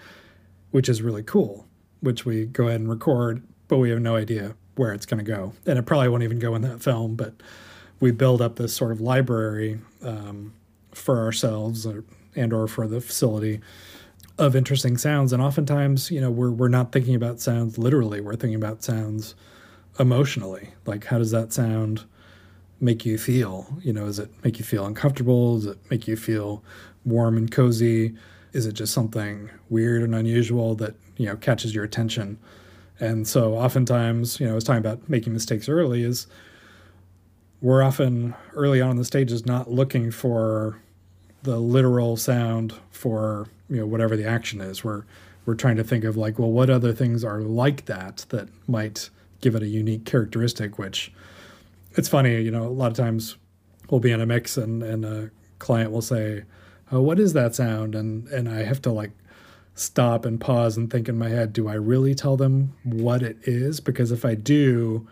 which 0.71 0.89
is 0.89 1.01
really 1.01 1.23
cool 1.23 1.67
which 1.99 2.25
we 2.25 2.45
go 2.45 2.67
ahead 2.67 2.81
and 2.81 2.89
record 2.89 3.43
but 3.67 3.77
we 3.77 3.91
have 3.91 4.01
no 4.01 4.15
idea 4.15 4.55
where 4.77 4.93
it's 4.93 5.05
going 5.05 5.23
to 5.23 5.29
go. 5.29 5.53
And 5.65 5.77
it 5.77 5.83
probably 5.83 6.09
won't 6.09 6.23
even 6.23 6.39
go 6.39 6.55
in 6.55 6.61
that 6.63 6.81
film 6.81 7.15
but 7.15 7.33
we 7.99 8.11
build 8.11 8.41
up 8.41 8.57
this 8.57 8.73
sort 8.73 8.91
of 8.91 9.01
library 9.01 9.79
um, 10.03 10.53
for 10.91 11.19
ourselves 11.19 11.85
or, 11.85 12.03
and 12.35 12.53
or 12.53 12.67
for 12.67 12.87
the 12.87 13.01
facility 13.01 13.59
of 14.37 14.55
interesting 14.55 14.97
sounds. 14.97 15.33
And 15.33 15.41
oftentimes 15.41 16.11
you 16.11 16.21
know 16.21 16.29
we're, 16.29 16.51
we're 16.51 16.67
not 16.67 16.91
thinking 16.91 17.15
about 17.15 17.39
sounds 17.39 17.77
literally 17.77 18.21
we're 18.21 18.35
thinking 18.35 18.55
about 18.55 18.83
sounds 18.83 19.35
emotionally. 19.99 20.69
Like 20.85 21.05
how 21.05 21.17
does 21.17 21.31
that 21.31 21.53
sound 21.53 22.03
make 22.79 23.05
you 23.05 23.17
feel? 23.17 23.67
You 23.81 23.93
know 23.93 24.05
does 24.05 24.19
it 24.19 24.29
make 24.43 24.59
you 24.59 24.65
feel 24.65 24.85
uncomfortable? 24.85 25.55
Does 25.55 25.67
it 25.67 25.77
make 25.89 26.07
you 26.07 26.15
feel 26.15 26.63
warm 27.05 27.37
and 27.37 27.51
cozy? 27.51 28.15
Is 28.53 28.65
it 28.65 28.73
just 28.73 28.93
something 28.93 29.49
weird 29.69 30.03
and 30.03 30.13
unusual 30.13 30.75
that 30.75 30.95
you 31.17 31.25
know 31.25 31.35
catches 31.35 31.73
your 31.73 31.83
attention 31.83 32.37
and 32.99 33.27
so 33.27 33.55
oftentimes 33.55 34.39
you 34.39 34.45
know 34.45 34.53
i 34.53 34.55
was 34.55 34.63
talking 34.63 34.79
about 34.79 35.07
making 35.09 35.33
mistakes 35.33 35.69
early 35.69 36.03
is 36.03 36.27
we're 37.61 37.81
often 37.81 38.35
early 38.53 38.81
on 38.81 38.91
in 38.91 38.97
the 38.97 39.05
stages 39.05 39.45
not 39.45 39.71
looking 39.71 40.11
for 40.11 40.79
the 41.43 41.57
literal 41.59 42.17
sound 42.17 42.73
for 42.91 43.47
you 43.69 43.77
know 43.77 43.85
whatever 43.85 44.15
the 44.15 44.25
action 44.25 44.61
is. 44.61 44.83
We're 44.83 45.03
we're 45.45 45.55
trying 45.55 45.77
to 45.77 45.83
think 45.83 46.03
of 46.03 46.17
like 46.17 46.37
well 46.37 46.51
what 46.51 46.69
other 46.69 46.93
things 46.93 47.23
are 47.23 47.41
like 47.41 47.85
that 47.85 48.25
that 48.29 48.49
might 48.67 49.09
give 49.41 49.55
it 49.55 49.63
a 49.63 49.67
unique 49.67 50.03
characteristic 50.03 50.77
which 50.77 51.11
it's 51.93 52.09
funny 52.09 52.41
you 52.41 52.51
know 52.51 52.63
a 52.63 52.69
lot 52.69 52.91
of 52.91 52.97
times 52.97 53.37
we'll 53.89 53.99
be 53.99 54.11
in 54.11 54.19
a 54.19 54.25
mix 54.25 54.57
and 54.57 54.83
and 54.83 55.05
a 55.05 55.29
client 55.59 55.91
will 55.91 56.01
say 56.01 56.43
oh 56.91 57.01
what 57.01 57.19
is 57.19 57.33
that 57.33 57.55
sound? 57.55 57.95
And 57.95 58.27
and 58.27 58.49
i 58.49 58.63
have 58.63 58.81
to 58.83 58.91
like 58.91 59.11
stop 59.79 60.25
and 60.25 60.41
pause 60.41 60.75
and 60.77 60.89
think 60.89 61.07
in 61.07 61.17
my 61.17 61.29
head 61.29 61.53
do 61.53 61.67
i 61.67 61.73
really 61.73 62.15
tell 62.15 62.35
them 62.35 62.73
what 62.83 63.21
it 63.21 63.37
is? 63.43 63.79
Because 63.79 64.11
if 64.11 64.25
i 64.25 64.33
do 64.35 65.07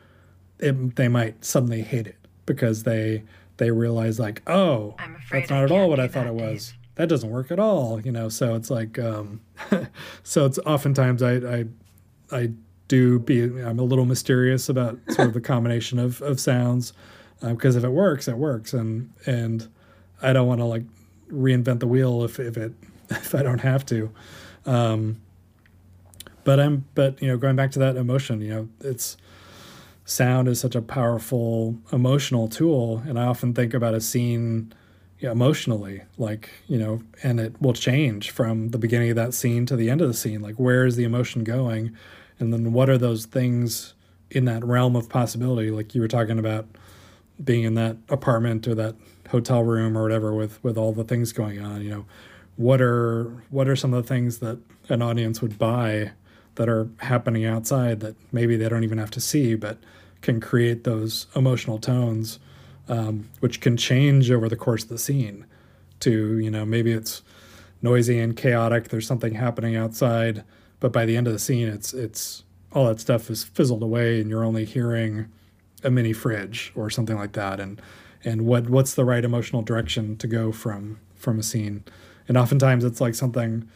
it, 0.59 0.95
they 0.95 1.07
might 1.07 1.43
suddenly 1.43 1.81
hate 1.81 2.07
it 2.07 2.17
because 2.45 2.83
they 2.83 3.23
they 3.57 3.71
realize 3.71 4.19
like 4.19 4.41
oh 4.47 4.95
that's 5.31 5.51
I 5.51 5.55
not 5.55 5.63
at 5.65 5.71
all 5.71 5.89
what 5.89 5.99
i 5.99 6.07
thought 6.07 6.25
that, 6.25 6.33
it 6.33 6.35
was. 6.35 6.73
That 6.95 7.09
doesn't 7.09 7.29
work 7.29 7.51
at 7.51 7.59
all 7.59 7.99
you 8.01 8.11
know? 8.11 8.29
So 8.29 8.55
it's 8.55 8.69
like 8.69 8.97
um 8.99 9.41
so 10.23 10.45
it's 10.45 10.59
oftentimes 10.59 11.21
i 11.21 11.33
i 11.35 11.65
i 12.31 12.51
do 12.87 13.19
be 13.19 13.43
i'm 13.43 13.79
a 13.79 13.83
little 13.83 14.05
mysterious 14.05 14.69
about 14.69 14.97
sort 15.09 15.27
of 15.27 15.33
the 15.33 15.41
combination 15.53 15.99
of 15.99 16.21
of 16.21 16.39
sounds 16.39 16.93
because 17.41 17.75
if 17.75 17.83
it 17.83 17.89
works 17.89 18.27
it 18.27 18.37
works. 18.37 18.73
And 18.73 19.11
and 19.25 19.67
i 20.21 20.33
don't 20.33 20.47
want 20.47 20.59
to 20.61 20.65
like 20.65 20.83
reinvent 21.31 21.79
the 21.79 21.87
wheel 21.87 22.23
if 22.23 22.39
if 22.39 22.57
it 22.57 22.73
if 23.09 23.35
i 23.35 23.43
don't 23.43 23.59
have 23.59 23.85
to 23.87 24.11
um 24.65 25.21
but 26.43 26.59
i'm 26.59 26.85
but 26.95 27.21
you 27.21 27.27
know 27.27 27.37
going 27.37 27.55
back 27.55 27.71
to 27.71 27.79
that 27.79 27.95
emotion 27.95 28.41
you 28.41 28.49
know 28.49 28.69
it's 28.81 29.17
sound 30.05 30.47
is 30.47 30.59
such 30.59 30.75
a 30.75 30.81
powerful 30.81 31.75
emotional 31.91 32.47
tool 32.47 33.01
and 33.07 33.19
i 33.19 33.23
often 33.25 33.53
think 33.53 33.73
about 33.73 33.93
a 33.93 34.01
scene 34.01 34.71
emotionally 35.21 36.01
like 36.17 36.49
you 36.67 36.77
know 36.77 37.01
and 37.23 37.39
it 37.39 37.59
will 37.61 37.73
change 37.73 38.29
from 38.31 38.69
the 38.69 38.77
beginning 38.77 39.09
of 39.09 39.15
that 39.15 39.33
scene 39.33 39.65
to 39.65 39.75
the 39.75 39.89
end 39.89 40.01
of 40.01 40.07
the 40.07 40.13
scene 40.13 40.41
like 40.41 40.55
where 40.55 40.85
is 40.85 40.95
the 40.95 41.03
emotion 41.03 41.43
going? 41.43 41.95
And 42.39 42.51
then 42.51 42.73
what 42.73 42.89
are 42.89 42.97
those 42.97 43.25
things 43.25 43.93
in 44.29 44.45
that 44.45 44.63
realm 44.63 44.95
of 44.95 45.07
possibility? 45.07 45.71
Like 45.71 45.95
you 45.95 46.01
were 46.01 46.07
talking 46.07 46.37
about 46.37 46.67
being 47.41 47.63
in 47.63 47.75
that 47.75 47.97
apartment 48.09 48.67
or 48.67 48.75
that 48.75 48.95
hotel 49.29 49.63
room 49.63 49.97
or 49.97 50.03
whatever 50.03 50.33
with 50.33 50.61
with 50.63 50.77
all 50.77 50.93
the 50.93 51.03
things 51.03 51.33
going 51.33 51.59
on 51.59 51.81
you 51.81 51.89
know 51.89 52.05
what 52.57 52.81
are 52.81 53.43
what 53.49 53.67
are 53.67 53.75
some 53.75 53.93
of 53.93 54.03
the 54.03 54.07
things 54.07 54.39
that 54.39 54.57
an 54.89 55.01
audience 55.01 55.41
would 55.41 55.57
buy 55.57 56.11
that 56.55 56.69
are 56.69 56.87
happening 56.99 57.45
outside 57.45 57.99
that 57.99 58.15
maybe 58.31 58.55
they 58.55 58.69
don't 58.69 58.83
even 58.83 58.97
have 58.97 59.11
to 59.11 59.19
see 59.19 59.55
but 59.55 59.77
can 60.21 60.39
create 60.39 60.83
those 60.83 61.27
emotional 61.35 61.77
tones 61.77 62.39
um, 62.87 63.29
which 63.39 63.61
can 63.61 63.75
change 63.75 64.31
over 64.31 64.47
the 64.47 64.55
course 64.55 64.83
of 64.83 64.89
the 64.89 64.97
scene 64.97 65.45
to 65.99 66.37
you 66.39 66.49
know 66.49 66.65
maybe 66.65 66.91
it's 66.91 67.23
noisy 67.81 68.19
and 68.19 68.37
chaotic 68.37 68.89
there's 68.89 69.07
something 69.07 69.35
happening 69.35 69.75
outside 69.75 70.43
but 70.79 70.91
by 70.91 71.05
the 71.05 71.17
end 71.17 71.27
of 71.27 71.33
the 71.33 71.39
scene 71.39 71.67
it's 71.67 71.93
it's 71.93 72.43
all 72.75 72.87
that 72.87 72.99
stuff 72.99 73.29
is 73.29 73.43
fizzled 73.43 73.81
away 73.81 74.19
and 74.19 74.29
you're 74.29 74.43
only 74.43 74.65
hearing 74.65 75.31
a 75.83 75.89
mini 75.89 76.11
fridge 76.11 76.73
or 76.75 76.89
something 76.89 77.15
like 77.15 77.31
that. 77.31 77.59
And 77.59 77.81
and 78.23 78.45
what 78.45 78.69
what's 78.69 78.93
the 78.93 79.05
right 79.05 79.23
emotional 79.23 79.61
direction 79.61 80.17
to 80.17 80.27
go 80.27 80.51
from 80.51 80.99
from 81.15 81.39
a 81.39 81.43
scene 81.43 81.83
and 82.27 82.37
oftentimes 82.37 82.83
it's 82.83 83.01
like 83.01 83.15
something 83.15 83.67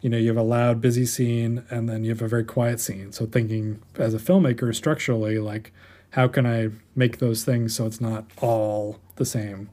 you 0.00 0.08
know 0.08 0.16
you 0.16 0.28
have 0.28 0.36
a 0.36 0.42
loud 0.42 0.80
busy 0.80 1.04
scene 1.04 1.64
and 1.70 1.88
then 1.88 2.04
you 2.04 2.10
have 2.10 2.22
a 2.22 2.28
very 2.28 2.44
quiet 2.44 2.80
scene 2.80 3.12
so 3.12 3.26
thinking 3.26 3.80
as 3.96 4.14
a 4.14 4.18
filmmaker 4.18 4.74
structurally 4.74 5.38
like 5.38 5.72
how 6.10 6.28
can 6.28 6.46
i 6.46 6.68
make 6.94 7.18
those 7.18 7.44
things 7.44 7.74
so 7.74 7.86
it's 7.86 8.00
not 8.00 8.24
all 8.40 8.98
the 9.16 9.24
same 9.24 9.68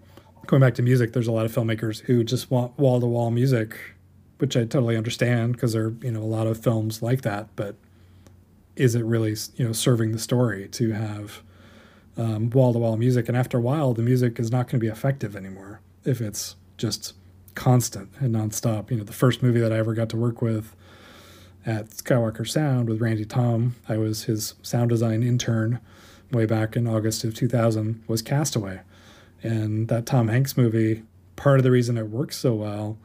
going 0.47 0.59
back 0.59 0.73
to 0.75 0.81
music 0.81 1.13
there's 1.13 1.27
a 1.27 1.31
lot 1.31 1.45
of 1.45 1.51
filmmakers 1.53 2.01
who 2.01 2.23
just 2.23 2.49
want 2.49 2.77
wall 2.77 2.99
to 2.99 3.05
wall 3.05 3.31
music 3.31 3.77
which 4.37 4.57
I 4.57 4.61
totally 4.61 4.97
understand 4.97 5.53
because 5.53 5.73
there 5.73 5.85
are 5.85 5.95
you 6.01 6.11
know 6.11 6.21
a 6.21 6.23
lot 6.23 6.47
of 6.47 6.61
films 6.61 7.01
like 7.01 7.21
that. 7.21 7.47
But 7.55 7.75
is 8.75 8.95
it 8.95 9.03
really 9.03 9.35
you 9.55 9.65
know 9.65 9.71
serving 9.71 10.11
the 10.11 10.19
story 10.19 10.67
to 10.69 10.91
have 10.91 11.41
wall 12.17 12.73
to 12.73 12.79
wall 12.79 12.97
music? 12.97 13.27
And 13.27 13.37
after 13.37 13.57
a 13.57 13.61
while, 13.61 13.93
the 13.93 14.01
music 14.01 14.39
is 14.39 14.51
not 14.51 14.67
going 14.67 14.79
to 14.79 14.85
be 14.85 14.87
effective 14.87 15.35
anymore 15.35 15.81
if 16.03 16.21
it's 16.21 16.55
just 16.77 17.13
constant 17.55 18.09
and 18.19 18.35
nonstop. 18.35 18.91
You 18.91 18.97
know, 18.97 19.03
the 19.03 19.13
first 19.13 19.41
movie 19.41 19.59
that 19.59 19.73
I 19.73 19.77
ever 19.77 19.93
got 19.93 20.09
to 20.09 20.17
work 20.17 20.41
with 20.41 20.75
at 21.65 21.89
Skywalker 21.89 22.47
Sound 22.47 22.89
with 22.89 23.01
Randy 23.01 23.25
Thom, 23.25 23.75
I 23.89 23.97
was 23.97 24.25
his 24.25 24.53
sound 24.61 24.89
design 24.89 25.23
intern 25.23 25.79
way 26.31 26.45
back 26.45 26.75
in 26.75 26.87
August 26.87 27.23
of 27.23 27.33
2000, 27.33 28.03
was 28.07 28.21
Castaway. 28.21 28.81
And 29.41 29.87
that 29.87 30.05
Tom 30.05 30.27
Hanks 30.27 30.57
movie, 30.57 31.03
part 31.35 31.59
of 31.59 31.63
the 31.63 31.71
reason 31.71 31.97
it 31.97 32.09
works 32.09 32.37
so 32.37 32.53
well 32.53 32.97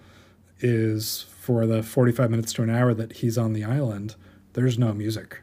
is 0.61 1.27
for 1.41 1.67
the 1.67 1.83
45 1.83 2.31
minutes 2.31 2.53
to 2.55 2.63
an 2.63 2.71
hour 2.71 2.93
that 2.93 3.15
he's 3.15 3.39
on 3.39 3.53
the 3.53 3.65
island, 3.65 4.15
there's 4.53 4.79
no 4.79 4.93
music. 4.93 5.41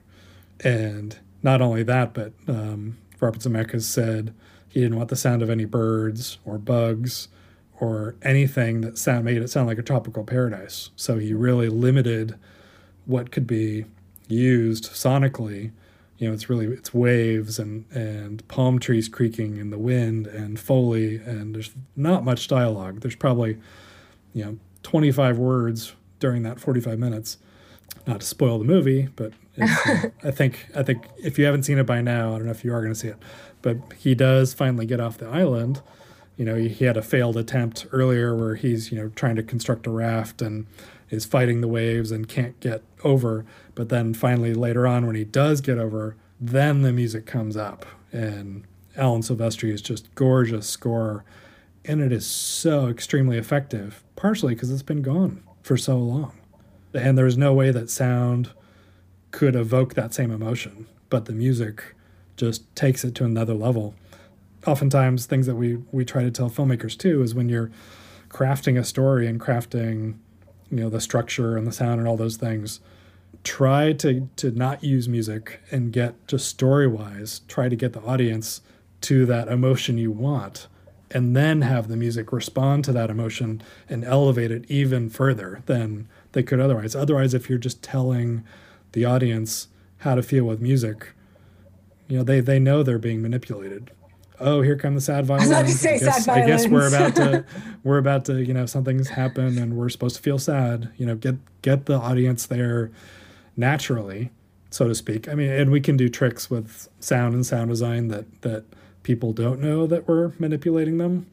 And 0.63 1.17
not 1.41 1.61
only 1.61 1.83
that, 1.83 2.13
but 2.13 2.33
um, 2.47 2.97
Robert 3.19 3.41
Zemeckis 3.41 3.83
said 3.83 4.33
he 4.69 4.81
didn't 4.81 4.97
want 4.97 5.09
the 5.09 5.15
sound 5.15 5.41
of 5.41 5.49
any 5.49 5.65
birds 5.65 6.37
or 6.45 6.57
bugs 6.57 7.29
or 7.79 8.15
anything 8.21 8.81
that 8.81 8.97
sound 8.97 9.25
made 9.25 9.37
it 9.37 9.49
sound 9.49 9.67
like 9.67 9.77
a 9.77 9.83
tropical 9.83 10.23
paradise. 10.23 10.89
So 10.95 11.17
he 11.17 11.33
really 11.33 11.69
limited 11.69 12.35
what 13.05 13.31
could 13.31 13.47
be 13.47 13.85
used 14.27 14.85
sonically. 14.91 15.71
You 16.17 16.27
know, 16.27 16.33
it's 16.33 16.49
really 16.49 16.67
it's 16.67 16.93
waves 16.93 17.59
and 17.59 17.85
and 17.91 18.47
palm 18.47 18.79
trees 18.79 19.07
creaking 19.07 19.57
in 19.57 19.69
the 19.69 19.77
wind 19.77 20.27
and 20.27 20.59
foley 20.59 21.17
and 21.17 21.55
there's 21.55 21.71
not 21.95 22.23
much 22.23 22.47
dialogue. 22.47 23.01
There's 23.01 23.15
probably 23.15 23.57
you 24.33 24.45
know 24.45 24.57
25 24.83 25.37
words 25.37 25.93
during 26.19 26.43
that 26.43 26.59
45 26.59 26.97
minutes. 26.97 27.37
Not 28.05 28.21
to 28.21 28.25
spoil 28.25 28.57
the 28.57 28.65
movie, 28.65 29.09
but 29.15 29.33
I 29.59 30.31
think 30.31 30.67
I 30.75 30.81
think 30.81 31.07
if 31.17 31.37
you 31.37 31.45
haven't 31.45 31.63
seen 31.63 31.77
it 31.77 31.85
by 31.85 32.01
now, 32.01 32.33
I 32.33 32.37
don't 32.37 32.45
know 32.45 32.51
if 32.51 32.63
you 32.63 32.73
are 32.73 32.81
going 32.81 32.93
to 32.93 32.99
see 32.99 33.09
it, 33.09 33.17
but 33.61 33.77
he 33.97 34.15
does 34.15 34.53
finally 34.53 34.85
get 34.85 34.99
off 34.99 35.17
the 35.17 35.27
island. 35.27 35.81
You 36.37 36.45
know, 36.45 36.55
he 36.55 36.85
had 36.85 36.97
a 36.97 37.01
failed 37.01 37.35
attempt 37.35 37.87
earlier 37.91 38.35
where 38.35 38.55
he's 38.55 38.91
you 38.91 38.97
know 38.97 39.09
trying 39.09 39.35
to 39.35 39.43
construct 39.43 39.87
a 39.87 39.91
raft 39.91 40.41
and 40.41 40.67
is 41.09 41.25
fighting 41.25 41.61
the 41.61 41.67
waves 41.67 42.11
and 42.11 42.27
can't 42.27 42.59
get 42.59 42.83
over. 43.03 43.45
But 43.75 43.89
then 43.89 44.13
finally 44.13 44.53
later 44.53 44.87
on, 44.87 45.05
when 45.05 45.15
he 45.15 45.23
does 45.23 45.61
get 45.61 45.77
over, 45.77 46.15
then 46.39 46.81
the 46.83 46.93
music 46.93 47.25
comes 47.25 47.57
up 47.57 47.85
and 48.11 48.63
Alan 48.95 49.21
Silvestri's 49.21 49.81
just 49.81 50.13
gorgeous 50.15 50.67
score, 50.67 51.23
and 51.85 52.01
it 52.01 52.11
is 52.11 52.25
so 52.25 52.87
extremely 52.87 53.37
effective. 53.37 54.03
Partially 54.15 54.55
because 54.55 54.71
it's 54.71 54.81
been 54.81 55.03
gone 55.03 55.43
for 55.61 55.77
so 55.77 55.97
long, 55.97 56.33
and 56.93 57.17
there's 57.17 57.37
no 57.37 57.53
way 57.53 57.71
that 57.71 57.89
sound 57.89 58.51
could 59.31 59.55
evoke 59.55 59.93
that 59.93 60.13
same 60.13 60.31
emotion, 60.31 60.87
but 61.09 61.25
the 61.25 61.33
music 61.33 61.95
just 62.35 62.75
takes 62.75 63.03
it 63.03 63.13
to 63.15 63.25
another 63.25 63.53
level. 63.53 63.93
Oftentimes, 64.67 65.25
things 65.25 65.47
that 65.47 65.55
we 65.55 65.77
we 65.91 66.03
try 66.05 66.23
to 66.23 66.31
tell 66.31 66.49
filmmakers 66.49 66.97
too 66.97 67.23
is 67.23 67.33
when 67.33 67.49
you're 67.49 67.71
crafting 68.29 68.77
a 68.77 68.83
story 68.83 69.25
and 69.25 69.39
crafting, 69.39 70.17
you 70.69 70.77
know, 70.77 70.89
the 70.89 70.99
structure 70.99 71.55
and 71.57 71.65
the 71.65 71.71
sound 71.71 71.99
and 71.99 72.07
all 72.07 72.17
those 72.17 72.37
things, 72.37 72.81
try 73.43 73.93
to 73.93 74.29
to 74.35 74.51
not 74.51 74.83
use 74.83 75.07
music 75.07 75.61
and 75.71 75.93
get 75.93 76.27
just 76.27 76.47
story 76.47 76.87
wise, 76.87 77.41
try 77.47 77.69
to 77.69 77.75
get 77.75 77.93
the 77.93 78.01
audience 78.01 78.61
to 79.01 79.25
that 79.25 79.47
emotion 79.47 79.97
you 79.97 80.11
want 80.11 80.67
and 81.11 81.35
then 81.35 81.61
have 81.61 81.87
the 81.87 81.95
music 81.95 82.33
respond 82.33 82.83
to 82.83 82.91
that 82.91 83.09
emotion 83.09 83.61
and 83.87 84.03
elevate 84.03 84.51
it 84.51 84.65
even 84.69 85.09
further 85.09 85.61
than 85.65 86.07
they 86.33 86.43
could 86.43 86.59
otherwise. 86.59 86.95
Otherwise, 86.95 87.33
if 87.33 87.49
you're 87.49 87.57
just 87.57 87.81
telling 87.81 88.43
the 88.91 89.05
audience 89.05 89.69
how 89.99 90.15
to 90.15 90.23
feel 90.23 90.43
with 90.43 90.61
music. 90.61 91.13
You 92.07 92.17
know, 92.17 92.23
they 92.23 92.39
they 92.39 92.59
know 92.59 92.83
they're 92.83 92.99
being 92.99 93.21
manipulated. 93.21 93.91
Oh, 94.39 94.61
here 94.61 94.75
come 94.75 94.93
the 94.93 95.01
sad 95.01 95.25
violins. 95.25 95.51
I, 95.51 95.63
was 95.63 95.85
I, 95.85 95.97
guess, 95.97 96.27
I 96.27 96.45
guess 96.45 96.67
we're 96.67 96.87
about 96.87 97.15
to 97.15 97.43
we're 97.83 97.97
about 97.97 98.25
to, 98.25 98.43
you 98.43 98.53
know, 98.53 98.65
something's 98.65 99.09
happened 99.09 99.57
and 99.57 99.75
we're 99.75 99.89
supposed 99.89 100.15
to 100.17 100.21
feel 100.21 100.37
sad. 100.37 100.89
You 100.97 101.05
know, 101.05 101.15
get 101.15 101.35
get 101.61 101.85
the 101.85 101.95
audience 101.95 102.45
there 102.45 102.91
naturally, 103.55 104.31
so 104.69 104.87
to 104.87 104.95
speak. 104.95 105.27
I 105.27 105.33
mean, 105.33 105.49
and 105.49 105.71
we 105.71 105.81
can 105.81 105.97
do 105.97 106.07
tricks 106.07 106.49
with 106.49 106.87
sound 106.99 107.33
and 107.33 107.45
sound 107.45 107.69
design 107.69 108.09
that 108.09 108.41
that 108.41 108.65
people 109.03 109.33
don't 109.33 109.59
know 109.59 109.87
that 109.87 110.07
we're 110.07 110.33
manipulating 110.37 110.97
them 110.97 111.25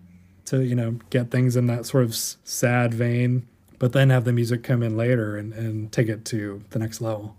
to, 0.47 0.63
you 0.63 0.75
know, 0.75 0.99
get 1.11 1.31
things 1.31 1.57
in 1.57 1.67
that 1.67 1.87
sort 1.87 2.05
of 2.05 2.15
sad 2.15 2.95
vein, 2.95 3.47
but 3.79 3.93
then 3.93 4.11
have 4.11 4.25
the 4.25 4.33
music 4.33 4.63
come 4.63 4.83
in 4.83 4.97
later 4.97 5.37
and, 5.37 5.53
and 5.53 5.91
take 5.91 6.09
it 6.09 6.25
to 6.27 6.63
the 6.71 6.79
next 6.79 7.01
level. 7.01 7.37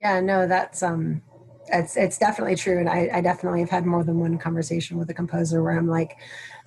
Yeah, 0.00 0.20
no, 0.20 0.46
that's 0.46 0.82
um 0.82 1.22
it's 1.72 1.96
it's 1.96 2.18
definitely 2.18 2.56
true. 2.56 2.78
And 2.78 2.88
I, 2.88 3.10
I 3.14 3.20
definitely 3.20 3.60
have 3.60 3.70
had 3.70 3.86
more 3.86 4.04
than 4.04 4.18
one 4.18 4.38
conversation 4.38 4.98
with 4.98 5.08
a 5.10 5.14
composer 5.14 5.62
where 5.62 5.76
I'm 5.76 5.88
like, 5.88 6.16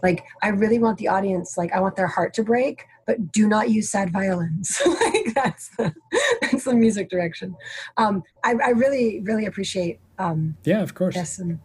like, 0.03 0.23
I 0.41 0.49
really 0.49 0.79
want 0.79 0.97
the 0.97 1.07
audience, 1.07 1.57
like 1.57 1.71
I 1.73 1.79
want 1.79 1.95
their 1.95 2.07
heart 2.07 2.33
to 2.35 2.43
break, 2.43 2.85
but 3.05 3.31
do 3.31 3.47
not 3.47 3.69
use 3.69 3.89
sad 3.89 4.11
violins. 4.11 4.81
like 4.85 5.33
that's 5.33 5.69
the 5.77 5.93
that's 6.41 6.63
the 6.63 6.73
music 6.73 7.09
direction. 7.09 7.55
Um 7.97 8.23
I, 8.43 8.55
I 8.63 8.69
really, 8.69 9.21
really 9.21 9.45
appreciate 9.45 9.99
um 10.19 10.55
Yeah, 10.63 10.81
of 10.81 10.93
course. 10.93 11.15
Yes. 11.15 11.39
And 11.39 11.59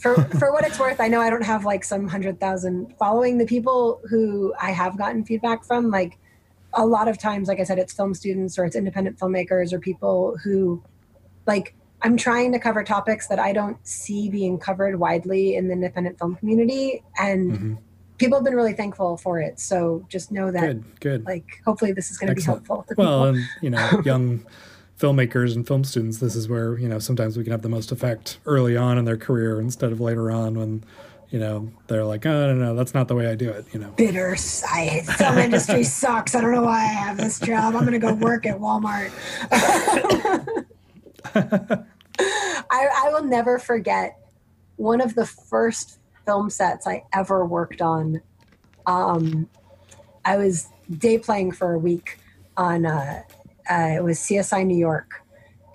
for 0.00 0.14
for 0.38 0.52
what 0.52 0.66
it's 0.66 0.78
worth, 0.78 1.00
I 1.00 1.08
know 1.08 1.20
I 1.20 1.30
don't 1.30 1.44
have 1.44 1.64
like 1.64 1.84
some 1.84 2.08
hundred 2.08 2.40
thousand 2.40 2.94
following 2.98 3.38
the 3.38 3.46
people 3.46 4.00
who 4.08 4.54
I 4.60 4.70
have 4.70 4.98
gotten 4.98 5.24
feedback 5.24 5.64
from, 5.64 5.90
like 5.90 6.18
a 6.74 6.84
lot 6.84 7.08
of 7.08 7.18
times, 7.18 7.48
like 7.48 7.60
I 7.60 7.64
said, 7.64 7.78
it's 7.78 7.92
film 7.92 8.12
students 8.14 8.58
or 8.58 8.64
it's 8.64 8.76
independent 8.76 9.18
filmmakers 9.18 9.72
or 9.72 9.78
people 9.78 10.36
who 10.44 10.82
like 11.46 11.74
I'm 12.02 12.16
trying 12.16 12.52
to 12.52 12.58
cover 12.58 12.84
topics 12.84 13.26
that 13.28 13.38
I 13.38 13.52
don't 13.52 13.78
see 13.86 14.28
being 14.28 14.58
covered 14.58 14.98
widely 14.98 15.56
in 15.56 15.68
the 15.68 15.72
independent 15.72 16.18
film 16.18 16.36
community, 16.36 17.02
and 17.18 17.52
mm-hmm. 17.52 17.74
people 18.18 18.38
have 18.38 18.44
been 18.44 18.54
really 18.54 18.74
thankful 18.74 19.16
for 19.16 19.40
it. 19.40 19.58
So 19.58 20.04
just 20.08 20.30
know 20.30 20.50
that, 20.50 20.60
good, 20.60 21.00
good. 21.00 21.24
Like, 21.24 21.62
hopefully, 21.64 21.92
this 21.92 22.10
is 22.10 22.18
going 22.18 22.28
to 22.28 22.34
be 22.34 22.42
helpful. 22.42 22.84
To 22.88 22.94
well, 22.96 23.24
people. 23.24 23.24
and 23.24 23.48
you 23.62 23.70
know, 23.70 24.02
young 24.04 24.44
filmmakers 25.00 25.54
and 25.54 25.66
film 25.66 25.84
students, 25.84 26.18
this 26.18 26.36
is 26.36 26.48
where 26.48 26.78
you 26.78 26.88
know 26.88 26.98
sometimes 26.98 27.36
we 27.36 27.44
can 27.44 27.50
have 27.50 27.62
the 27.62 27.68
most 27.68 27.90
effect 27.90 28.38
early 28.46 28.76
on 28.76 28.98
in 28.98 29.04
their 29.04 29.16
career 29.16 29.60
instead 29.60 29.90
of 29.90 30.00
later 30.00 30.30
on 30.30 30.58
when 30.58 30.84
you 31.30 31.40
know, 31.40 31.68
they're 31.88 32.04
like, 32.04 32.24
oh, 32.24 32.52
no, 32.52 32.54
no, 32.54 32.74
that's 32.76 32.94
not 32.94 33.08
the 33.08 33.14
way 33.14 33.26
I 33.26 33.34
do 33.34 33.50
it, 33.50 33.66
you 33.72 33.80
know. 33.80 33.90
Bitter. 33.96 34.36
I, 34.68 35.00
film 35.00 35.38
industry 35.38 35.82
sucks. 35.84 36.34
I 36.34 36.40
don't 36.40 36.52
know 36.52 36.62
why 36.62 36.82
I 36.82 36.86
have 36.86 37.16
this 37.16 37.40
job. 37.40 37.74
I'm 37.74 37.84
going 37.84 37.92
to 37.92 37.98
go 37.98 38.14
work 38.14 38.46
at 38.46 38.58
Walmart. 38.58 39.10
I, 41.34 41.84
I 42.70 43.10
will 43.12 43.24
never 43.24 43.58
forget 43.58 44.18
one 44.76 45.00
of 45.00 45.14
the 45.14 45.26
first 45.26 45.98
film 46.24 46.50
sets 46.50 46.86
I 46.86 47.04
ever 47.12 47.44
worked 47.44 47.80
on. 47.80 48.20
Um, 48.86 49.48
I 50.24 50.36
was 50.36 50.68
day 50.98 51.18
playing 51.18 51.52
for 51.52 51.72
a 51.72 51.78
week 51.78 52.18
on 52.56 52.86
uh, 52.86 53.22
uh, 53.70 53.94
it 53.96 54.04
was 54.04 54.18
CSI 54.18 54.64
New 54.66 54.76
York, 54.76 55.22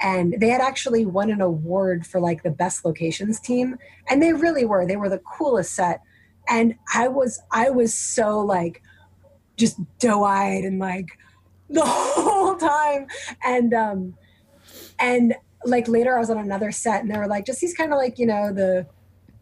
and 0.01 0.35
they 0.39 0.49
had 0.49 0.61
actually 0.61 1.05
won 1.05 1.29
an 1.29 1.41
award 1.41 2.05
for 2.05 2.19
like 2.19 2.43
the 2.43 2.51
best 2.51 2.85
locations 2.85 3.39
team, 3.39 3.77
and 4.09 4.21
they 4.21 4.33
really 4.33 4.65
were. 4.65 4.85
They 4.85 4.95
were 4.95 5.09
the 5.09 5.19
coolest 5.19 5.73
set, 5.73 6.01
and 6.49 6.75
I 6.93 7.07
was 7.07 7.41
I 7.51 7.69
was 7.69 7.93
so 7.93 8.39
like 8.39 8.81
just 9.57 9.77
doe 9.99 10.23
eyed 10.23 10.63
and 10.63 10.79
like 10.79 11.07
the 11.69 11.85
whole 11.85 12.55
time, 12.57 13.07
and 13.43 13.73
um, 13.73 14.13
and 15.01 15.35
like 15.65 15.87
later 15.87 16.15
I 16.15 16.19
was 16.19 16.29
on 16.29 16.37
another 16.37 16.71
set 16.71 17.01
and 17.01 17.11
they 17.11 17.17
were 17.17 17.27
like 17.27 17.45
just 17.45 17.59
these 17.61 17.73
kind 17.73 17.91
of 17.91 17.97
like 17.97 18.17
you 18.17 18.25
know 18.25 18.53
the 18.53 18.87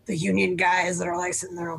the 0.05 0.17
union 0.17 0.55
guys 0.55 0.97
that 0.97 1.07
are 1.07 1.17
like 1.17 1.35
sitting 1.35 1.55
there 1.55 1.69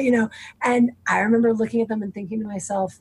you 0.00 0.12
know? 0.12 0.30
And 0.62 0.92
I 1.08 1.18
remember 1.20 1.52
looking 1.52 1.80
at 1.82 1.88
them 1.88 2.02
and 2.02 2.14
thinking 2.14 2.40
to 2.40 2.46
myself 2.46 3.00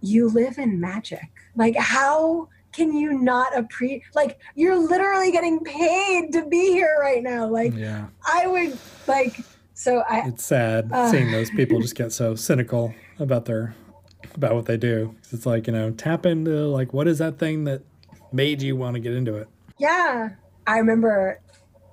you 0.00 0.28
live 0.28 0.58
in 0.58 0.78
magic. 0.80 1.30
Like 1.56 1.76
how 1.76 2.48
can 2.72 2.94
you 2.94 3.18
not 3.18 3.56
appreciate 3.56 4.02
like 4.14 4.38
you're 4.54 4.76
literally 4.76 5.30
getting 5.30 5.60
paid 5.60 6.32
to 6.32 6.44
be 6.46 6.72
here 6.72 6.98
right 7.00 7.22
now. 7.22 7.48
Like 7.48 7.74
yeah. 7.74 8.08
I 8.26 8.46
would 8.46 8.76
like 9.06 9.40
so 9.74 10.00
I 10.08 10.28
it's 10.28 10.44
sad 10.44 10.90
uh, 10.92 11.10
seeing 11.10 11.30
those 11.32 11.50
people 11.50 11.80
just 11.80 11.94
get 11.94 12.12
so 12.12 12.34
cynical 12.34 12.94
about 13.18 13.46
their 13.46 13.74
about 14.34 14.54
what 14.54 14.66
they 14.66 14.76
do. 14.76 15.14
It's 15.30 15.46
like 15.46 15.66
you 15.66 15.72
know 15.72 15.90
tap 15.90 16.26
into 16.26 16.66
like 16.66 16.92
what 16.92 17.08
is 17.08 17.18
that 17.18 17.38
thing 17.38 17.64
that 17.64 17.82
made 18.34 18.60
you 18.60 18.76
want 18.76 18.94
to 18.94 19.00
get 19.00 19.12
into 19.12 19.36
it 19.36 19.48
yeah. 19.78 20.30
I 20.66 20.78
remember 20.78 21.40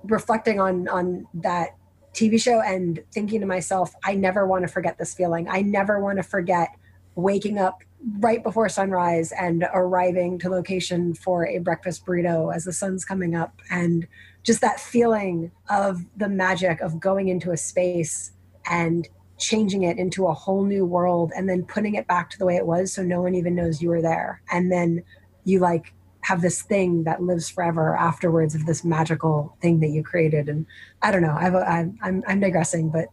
reflecting 0.04 0.60
on 0.60 0.88
on 0.88 1.26
that 1.34 1.76
TV 2.14 2.40
show 2.40 2.60
and 2.60 3.02
thinking 3.12 3.40
to 3.40 3.46
myself, 3.46 3.94
I 4.04 4.14
never 4.14 4.46
want 4.46 4.62
to 4.62 4.68
forget 4.68 4.98
this 4.98 5.14
feeling. 5.14 5.48
I 5.48 5.62
never 5.62 6.00
want 6.00 6.18
to 6.18 6.22
forget 6.22 6.68
waking 7.14 7.58
up 7.58 7.82
right 8.18 8.42
before 8.42 8.68
sunrise 8.68 9.32
and 9.32 9.66
arriving 9.72 10.38
to 10.40 10.48
location 10.48 11.14
for 11.14 11.46
a 11.46 11.58
breakfast 11.58 12.04
burrito 12.04 12.54
as 12.54 12.64
the 12.64 12.72
sun's 12.72 13.04
coming 13.04 13.34
up 13.34 13.60
and 13.70 14.06
just 14.42 14.60
that 14.60 14.80
feeling 14.80 15.50
of 15.70 16.04
the 16.16 16.28
magic 16.28 16.80
of 16.80 16.98
going 16.98 17.28
into 17.28 17.52
a 17.52 17.56
space 17.56 18.32
and 18.66 19.08
changing 19.38 19.84
it 19.84 19.98
into 19.98 20.26
a 20.26 20.34
whole 20.34 20.64
new 20.64 20.84
world 20.84 21.32
and 21.36 21.48
then 21.48 21.64
putting 21.64 21.94
it 21.94 22.06
back 22.08 22.28
to 22.30 22.38
the 22.38 22.46
way 22.46 22.56
it 22.56 22.66
was 22.66 22.92
so 22.92 23.02
no 23.02 23.22
one 23.22 23.34
even 23.34 23.54
knows 23.54 23.80
you 23.80 23.88
were 23.88 24.02
there 24.02 24.42
and 24.50 24.72
then 24.72 25.02
you 25.44 25.60
like 25.60 25.92
have 26.22 26.40
this 26.40 26.62
thing 26.62 27.04
that 27.04 27.22
lives 27.22 27.48
forever 27.48 27.96
afterwards 27.96 28.54
of 28.54 28.66
this 28.66 28.84
magical 28.84 29.56
thing 29.60 29.80
that 29.80 29.88
you 29.88 30.02
created. 30.02 30.48
And 30.48 30.66
i 31.02 31.10
don't 31.10 31.22
know 31.22 31.36
I've, 31.38 31.54
I'm, 31.54 31.98
I'm 32.02 32.24
i'm 32.26 32.40
digressing 32.40 32.88
but 32.90 33.08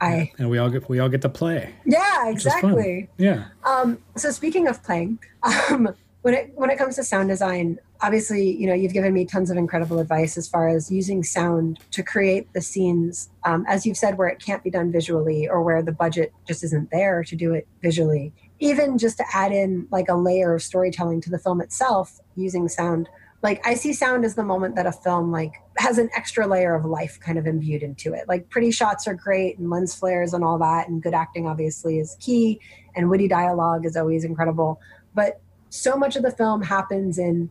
i 0.00 0.32
and 0.38 0.50
we 0.50 0.58
all 0.58 0.70
get 0.70 0.88
we 0.88 0.98
all 0.98 1.08
get 1.08 1.22
to 1.22 1.28
play. 1.28 1.74
Yeah 1.84 2.28
exactly. 2.28 3.08
Yeah. 3.18 3.46
Um 3.64 3.98
so 4.16 4.30
speaking 4.30 4.66
of 4.68 4.82
playing 4.82 5.18
um 5.42 5.94
when 6.22 6.34
it 6.34 6.52
when 6.54 6.70
it 6.70 6.78
comes 6.78 6.96
to 6.96 7.04
sound 7.04 7.28
design 7.28 7.78
obviously 8.00 8.50
you 8.50 8.66
know 8.66 8.74
you've 8.74 8.92
given 8.92 9.12
me 9.12 9.24
tons 9.24 9.50
of 9.50 9.56
incredible 9.56 9.98
advice 9.98 10.36
as 10.36 10.48
far 10.48 10.68
as 10.68 10.90
using 10.90 11.22
sound 11.22 11.78
to 11.90 12.02
create 12.02 12.52
the 12.52 12.60
scenes 12.60 13.30
um, 13.44 13.64
as 13.68 13.86
you've 13.86 13.96
said 13.96 14.18
where 14.18 14.28
it 14.28 14.38
can't 14.38 14.62
be 14.62 14.70
done 14.70 14.90
visually 14.90 15.48
or 15.48 15.62
where 15.62 15.82
the 15.82 15.92
budget 15.92 16.32
just 16.46 16.64
isn't 16.64 16.90
there 16.90 17.22
to 17.24 17.36
do 17.36 17.52
it 17.52 17.66
visually 17.82 18.32
even 18.64 18.98
just 18.98 19.18
to 19.18 19.24
add 19.32 19.52
in 19.52 19.86
like 19.90 20.08
a 20.08 20.14
layer 20.14 20.54
of 20.54 20.62
storytelling 20.62 21.20
to 21.20 21.30
the 21.30 21.38
film 21.38 21.60
itself 21.60 22.20
using 22.36 22.68
sound 22.68 23.08
like 23.42 23.64
i 23.66 23.74
see 23.74 23.92
sound 23.92 24.24
as 24.24 24.34
the 24.34 24.42
moment 24.42 24.74
that 24.74 24.86
a 24.86 24.92
film 24.92 25.30
like 25.30 25.54
has 25.76 25.98
an 25.98 26.08
extra 26.16 26.46
layer 26.46 26.74
of 26.74 26.84
life 26.84 27.18
kind 27.20 27.38
of 27.38 27.46
imbued 27.46 27.82
into 27.82 28.12
it 28.12 28.26
like 28.26 28.48
pretty 28.48 28.70
shots 28.70 29.06
are 29.06 29.14
great 29.14 29.58
and 29.58 29.70
lens 29.70 29.94
flares 29.94 30.32
and 30.32 30.42
all 30.42 30.58
that 30.58 30.88
and 30.88 31.02
good 31.02 31.14
acting 31.14 31.46
obviously 31.46 31.98
is 31.98 32.16
key 32.20 32.58
and 32.96 33.10
witty 33.10 33.28
dialogue 33.28 33.84
is 33.84 33.96
always 33.96 34.24
incredible 34.24 34.80
but 35.14 35.40
so 35.74 35.96
much 35.96 36.14
of 36.14 36.22
the 36.22 36.30
film 36.30 36.62
happens 36.62 37.18
in 37.18 37.50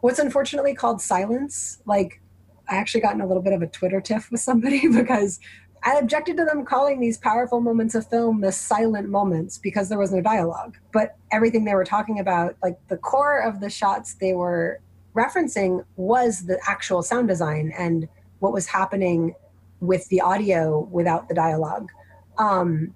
what's 0.00 0.18
unfortunately 0.18 0.74
called 0.74 1.00
silence. 1.00 1.80
Like, 1.86 2.20
I 2.68 2.76
actually 2.76 3.00
got 3.00 3.14
in 3.14 3.20
a 3.20 3.26
little 3.26 3.42
bit 3.42 3.52
of 3.52 3.62
a 3.62 3.66
Twitter 3.66 4.00
tiff 4.00 4.30
with 4.30 4.40
somebody 4.40 4.88
because 4.92 5.38
I 5.82 5.96
objected 5.96 6.36
to 6.36 6.44
them 6.44 6.64
calling 6.64 7.00
these 7.00 7.16
powerful 7.16 7.60
moments 7.60 7.94
of 7.94 8.06
film 8.06 8.40
the 8.40 8.52
silent 8.52 9.08
moments 9.08 9.58
because 9.58 9.88
there 9.88 9.98
was 9.98 10.12
no 10.12 10.20
dialogue. 10.20 10.76
But 10.92 11.16
everything 11.32 11.64
they 11.64 11.74
were 11.74 11.84
talking 11.84 12.18
about, 12.18 12.56
like 12.62 12.78
the 12.88 12.98
core 12.98 13.40
of 13.40 13.60
the 13.60 13.70
shots 13.70 14.14
they 14.14 14.34
were 14.34 14.80
referencing, 15.14 15.84
was 15.96 16.46
the 16.46 16.58
actual 16.68 17.02
sound 17.02 17.28
design 17.28 17.72
and 17.78 18.08
what 18.40 18.52
was 18.52 18.66
happening 18.66 19.34
with 19.80 20.06
the 20.08 20.20
audio 20.20 20.80
without 20.90 21.28
the 21.28 21.34
dialogue. 21.34 21.88
Um, 22.36 22.94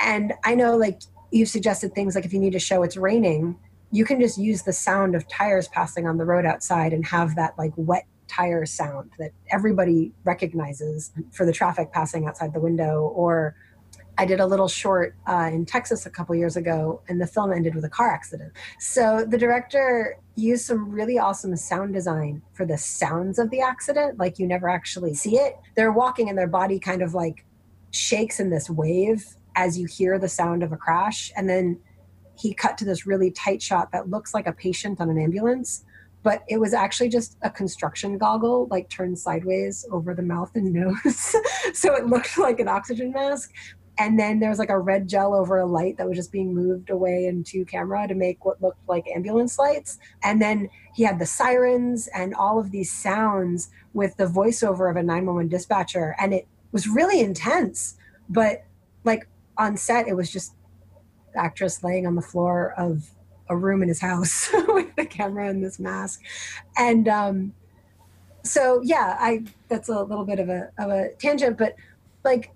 and 0.00 0.32
I 0.44 0.54
know, 0.54 0.76
like, 0.76 1.00
you've 1.30 1.48
suggested 1.48 1.94
things 1.94 2.14
like 2.14 2.24
if 2.24 2.32
you 2.32 2.40
need 2.40 2.52
to 2.52 2.58
show 2.58 2.82
it's 2.82 2.96
raining, 2.96 3.56
you 3.90 4.04
can 4.04 4.20
just 4.20 4.38
use 4.38 4.62
the 4.62 4.72
sound 4.72 5.14
of 5.14 5.28
tires 5.28 5.68
passing 5.68 6.06
on 6.06 6.18
the 6.18 6.24
road 6.24 6.44
outside 6.44 6.92
and 6.92 7.06
have 7.06 7.36
that 7.36 7.56
like 7.56 7.72
wet 7.76 8.06
tire 8.28 8.66
sound 8.66 9.10
that 9.18 9.30
everybody 9.50 10.12
recognizes 10.24 11.12
for 11.32 11.46
the 11.46 11.52
traffic 11.52 11.92
passing 11.92 12.26
outside 12.26 12.52
the 12.52 12.60
window 12.60 13.12
or 13.14 13.56
I 14.18 14.24
did 14.24 14.40
a 14.40 14.46
little 14.46 14.68
short 14.68 15.14
uh, 15.28 15.50
in 15.52 15.66
Texas 15.66 16.06
a 16.06 16.10
couple 16.10 16.34
years 16.34 16.56
ago, 16.56 17.02
and 17.08 17.20
the 17.20 17.26
film 17.26 17.52
ended 17.52 17.74
with 17.74 17.84
a 17.84 17.88
car 17.88 18.10
accident. 18.10 18.52
So 18.78 19.26
the 19.28 19.36
director 19.36 20.18
used 20.36 20.64
some 20.64 20.90
really 20.90 21.18
awesome 21.18 21.54
sound 21.56 21.92
design 21.92 22.42
for 22.54 22.64
the 22.64 22.78
sounds 22.78 23.38
of 23.38 23.50
the 23.50 23.60
accident. 23.60 24.18
Like 24.18 24.38
you 24.38 24.46
never 24.46 24.68
actually 24.68 25.14
see 25.14 25.36
it. 25.36 25.58
They're 25.74 25.92
walking, 25.92 26.28
and 26.28 26.38
their 26.38 26.46
body 26.46 26.78
kind 26.78 27.02
of 27.02 27.12
like 27.12 27.44
shakes 27.90 28.40
in 28.40 28.48
this 28.48 28.70
wave 28.70 29.26
as 29.54 29.78
you 29.78 29.86
hear 29.86 30.18
the 30.18 30.28
sound 30.28 30.62
of 30.62 30.72
a 30.72 30.76
crash, 30.76 31.30
and 31.36 31.48
then 31.48 31.78
he 32.38 32.54
cut 32.54 32.78
to 32.78 32.84
this 32.84 33.06
really 33.06 33.30
tight 33.30 33.62
shot 33.62 33.92
that 33.92 34.08
looks 34.08 34.34
like 34.34 34.46
a 34.46 34.52
patient 34.52 35.00
on 35.00 35.10
an 35.10 35.18
ambulance 35.18 35.84
but 36.26 36.42
it 36.48 36.58
was 36.58 36.74
actually 36.74 37.08
just 37.08 37.38
a 37.42 37.50
construction 37.50 38.18
goggle 38.18 38.66
like 38.68 38.88
turned 38.88 39.16
sideways 39.16 39.86
over 39.92 40.12
the 40.12 40.22
mouth 40.22 40.50
and 40.56 40.72
nose. 40.72 41.36
So 41.72 41.94
it 41.94 42.06
looked 42.06 42.36
like 42.36 42.58
an 42.58 42.66
oxygen 42.66 43.12
mask. 43.12 43.52
And 43.96 44.18
then 44.18 44.40
there 44.40 44.50
was 44.50 44.58
like 44.58 44.68
a 44.68 44.78
red 44.80 45.06
gel 45.08 45.34
over 45.34 45.58
a 45.58 45.66
light 45.66 45.98
that 45.98 46.08
was 46.08 46.16
just 46.16 46.32
being 46.32 46.52
moved 46.52 46.90
away 46.90 47.26
into 47.26 47.64
camera 47.64 48.08
to 48.08 48.16
make 48.16 48.44
what 48.44 48.60
looked 48.60 48.80
like 48.88 49.06
ambulance 49.14 49.56
lights. 49.56 50.00
And 50.24 50.42
then 50.42 50.68
he 50.96 51.04
had 51.04 51.20
the 51.20 51.26
sirens 51.26 52.08
and 52.08 52.34
all 52.34 52.58
of 52.58 52.72
these 52.72 52.90
sounds 52.90 53.70
with 53.94 54.16
the 54.16 54.26
voiceover 54.26 54.90
of 54.90 54.96
a 54.96 55.04
911 55.04 55.48
dispatcher. 55.48 56.16
And 56.18 56.34
it 56.34 56.48
was 56.72 56.88
really 56.88 57.20
intense 57.20 57.96
but 58.28 58.64
like 59.04 59.28
on 59.56 59.76
set 59.76 60.08
it 60.08 60.16
was 60.16 60.32
just 60.32 60.56
actress 61.36 61.84
laying 61.84 62.04
on 62.04 62.16
the 62.16 62.22
floor 62.22 62.74
of 62.76 63.12
a 63.48 63.56
room 63.56 63.82
in 63.82 63.88
his 63.88 64.00
house 64.00 64.50
with 64.68 64.94
the 64.96 65.06
camera 65.06 65.48
and 65.48 65.64
this 65.64 65.78
mask. 65.78 66.22
And 66.76 67.08
um, 67.08 67.54
so 68.42 68.80
yeah 68.84 69.16
i 69.18 69.42
that's 69.66 69.88
a 69.88 70.02
little 70.04 70.24
bit 70.24 70.38
of 70.38 70.48
a, 70.48 70.70
of 70.78 70.88
a 70.88 71.08
tangent 71.18 71.58
but 71.58 71.74
like 72.24 72.52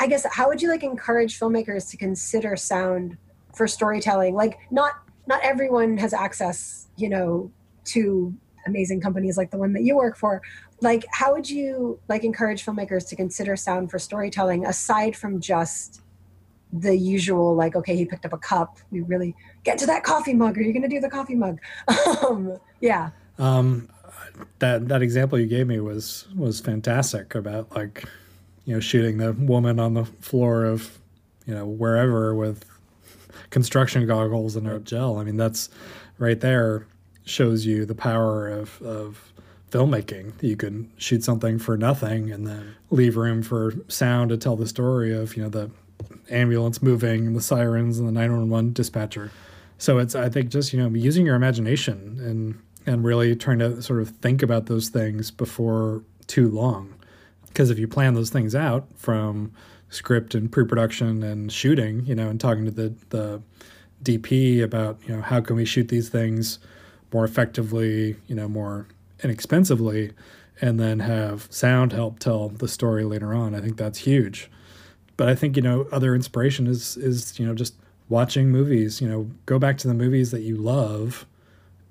i 0.00 0.06
guess 0.06 0.24
how 0.30 0.48
would 0.48 0.62
you 0.62 0.70
like 0.70 0.82
encourage 0.82 1.38
filmmakers 1.38 1.90
to 1.90 1.98
consider 1.98 2.56
sound 2.56 3.18
for 3.58 3.66
storytelling? 3.66 4.34
Like 4.34 4.58
not 4.70 4.94
not 5.26 5.40
everyone 5.42 5.98
has 5.98 6.14
access 6.14 6.86
you 6.96 7.10
know 7.10 7.50
to 7.86 8.32
amazing 8.66 9.00
companies 9.00 9.36
like 9.36 9.50
the 9.50 9.58
one 9.58 9.72
that 9.74 9.82
you 9.82 9.96
work 9.96 10.16
for. 10.16 10.40
Like 10.80 11.04
how 11.10 11.32
would 11.34 11.50
you 11.50 11.98
like 12.08 12.24
encourage 12.24 12.64
filmmakers 12.64 13.06
to 13.08 13.16
consider 13.16 13.56
sound 13.56 13.90
for 13.90 13.98
storytelling 13.98 14.64
aside 14.64 15.16
from 15.16 15.40
just 15.40 16.02
the 16.72 16.94
usual 16.94 17.54
like 17.54 17.74
okay 17.74 17.96
he 17.96 18.04
picked 18.04 18.24
up 18.24 18.32
a 18.32 18.38
cup. 18.38 18.78
We 18.90 19.00
really 19.00 19.34
get 19.64 19.78
to 19.78 19.86
that 19.86 20.04
coffee 20.04 20.34
mug. 20.34 20.58
Are 20.58 20.62
you 20.62 20.72
going 20.72 20.82
to 20.82 20.88
do 20.88 21.00
the 21.00 21.10
coffee 21.10 21.34
mug? 21.34 21.58
Um, 22.22 22.58
yeah. 22.80 23.10
Um, 23.38 23.88
that 24.58 24.88
that 24.88 25.02
example 25.02 25.38
you 25.38 25.46
gave 25.46 25.66
me 25.66 25.80
was 25.80 26.26
was 26.36 26.60
fantastic 26.60 27.34
about 27.34 27.74
like 27.74 28.04
you 28.64 28.74
know 28.74 28.80
shooting 28.80 29.18
the 29.18 29.32
woman 29.32 29.80
on 29.80 29.94
the 29.94 30.04
floor 30.04 30.64
of 30.64 30.98
you 31.46 31.54
know 31.54 31.66
wherever 31.66 32.34
with 32.34 32.64
construction 33.50 34.06
goggles 34.06 34.56
and 34.56 34.68
a 34.68 34.78
gel. 34.80 35.18
I 35.18 35.24
mean 35.24 35.36
that's 35.36 35.70
right 36.18 36.40
there 36.40 36.86
shows 37.24 37.66
you 37.66 37.84
the 37.84 37.94
power 37.94 38.48
of 38.48 38.80
of 38.82 39.32
filmmaking. 39.70 40.32
You 40.42 40.56
can 40.56 40.90
shoot 40.96 41.22
something 41.22 41.58
for 41.58 41.76
nothing 41.76 42.30
and 42.30 42.46
then 42.46 42.74
leave 42.90 43.16
room 43.16 43.42
for 43.42 43.74
sound 43.88 44.30
to 44.30 44.36
tell 44.36 44.56
the 44.56 44.66
story 44.66 45.14
of 45.14 45.36
you 45.36 45.42
know 45.42 45.48
the 45.48 45.70
ambulance 46.30 46.82
moving 46.82 47.26
and 47.26 47.36
the 47.36 47.40
sirens 47.40 47.98
and 47.98 48.06
the 48.06 48.12
911 48.12 48.72
dispatcher. 48.72 49.30
So 49.78 49.98
it's 49.98 50.14
I 50.14 50.28
think 50.28 50.50
just 50.50 50.72
you 50.72 50.80
know 50.80 50.88
using 50.96 51.24
your 51.24 51.36
imagination 51.36 52.18
and 52.20 52.60
and 52.86 53.04
really 53.04 53.36
trying 53.36 53.58
to 53.60 53.82
sort 53.82 54.00
of 54.00 54.10
think 54.10 54.42
about 54.42 54.66
those 54.66 54.88
things 54.88 55.30
before 55.30 56.02
too 56.26 56.48
long. 56.48 56.94
Because 57.46 57.70
if 57.70 57.78
you 57.78 57.88
plan 57.88 58.14
those 58.14 58.30
things 58.30 58.54
out 58.54 58.86
from 58.96 59.52
script 59.90 60.34
and 60.34 60.50
pre-production 60.50 61.22
and 61.22 61.50
shooting, 61.52 62.04
you 62.06 62.14
know, 62.14 62.28
and 62.28 62.40
talking 62.40 62.64
to 62.64 62.70
the 62.70 62.94
the 63.10 63.42
DP 64.02 64.62
about 64.62 64.98
you 65.06 65.14
know 65.14 65.22
how 65.22 65.40
can 65.40 65.56
we 65.56 65.64
shoot 65.64 65.88
these 65.88 66.08
things 66.08 66.58
more 67.12 67.24
effectively, 67.24 68.16
you 68.26 68.34
know, 68.34 68.48
more 68.48 68.86
inexpensively, 69.22 70.12
and 70.60 70.78
then 70.78 71.00
have 71.00 71.46
sound 71.50 71.92
help 71.92 72.18
tell 72.18 72.48
the 72.48 72.68
story 72.68 73.04
later 73.04 73.32
on. 73.32 73.54
I 73.54 73.60
think 73.60 73.76
that's 73.76 73.98
huge 73.98 74.50
but 75.18 75.28
I 75.28 75.34
think 75.34 75.56
you 75.56 75.62
know 75.62 75.86
other 75.92 76.14
inspiration 76.14 76.66
is 76.66 76.96
is 76.96 77.38
you 77.38 77.46
know 77.46 77.54
just 77.54 77.74
watching 78.08 78.48
movies. 78.48 79.02
You 79.02 79.08
know, 79.08 79.30
go 79.44 79.58
back 79.58 79.76
to 79.78 79.88
the 79.88 79.92
movies 79.92 80.30
that 80.30 80.40
you 80.40 80.56
love 80.56 81.26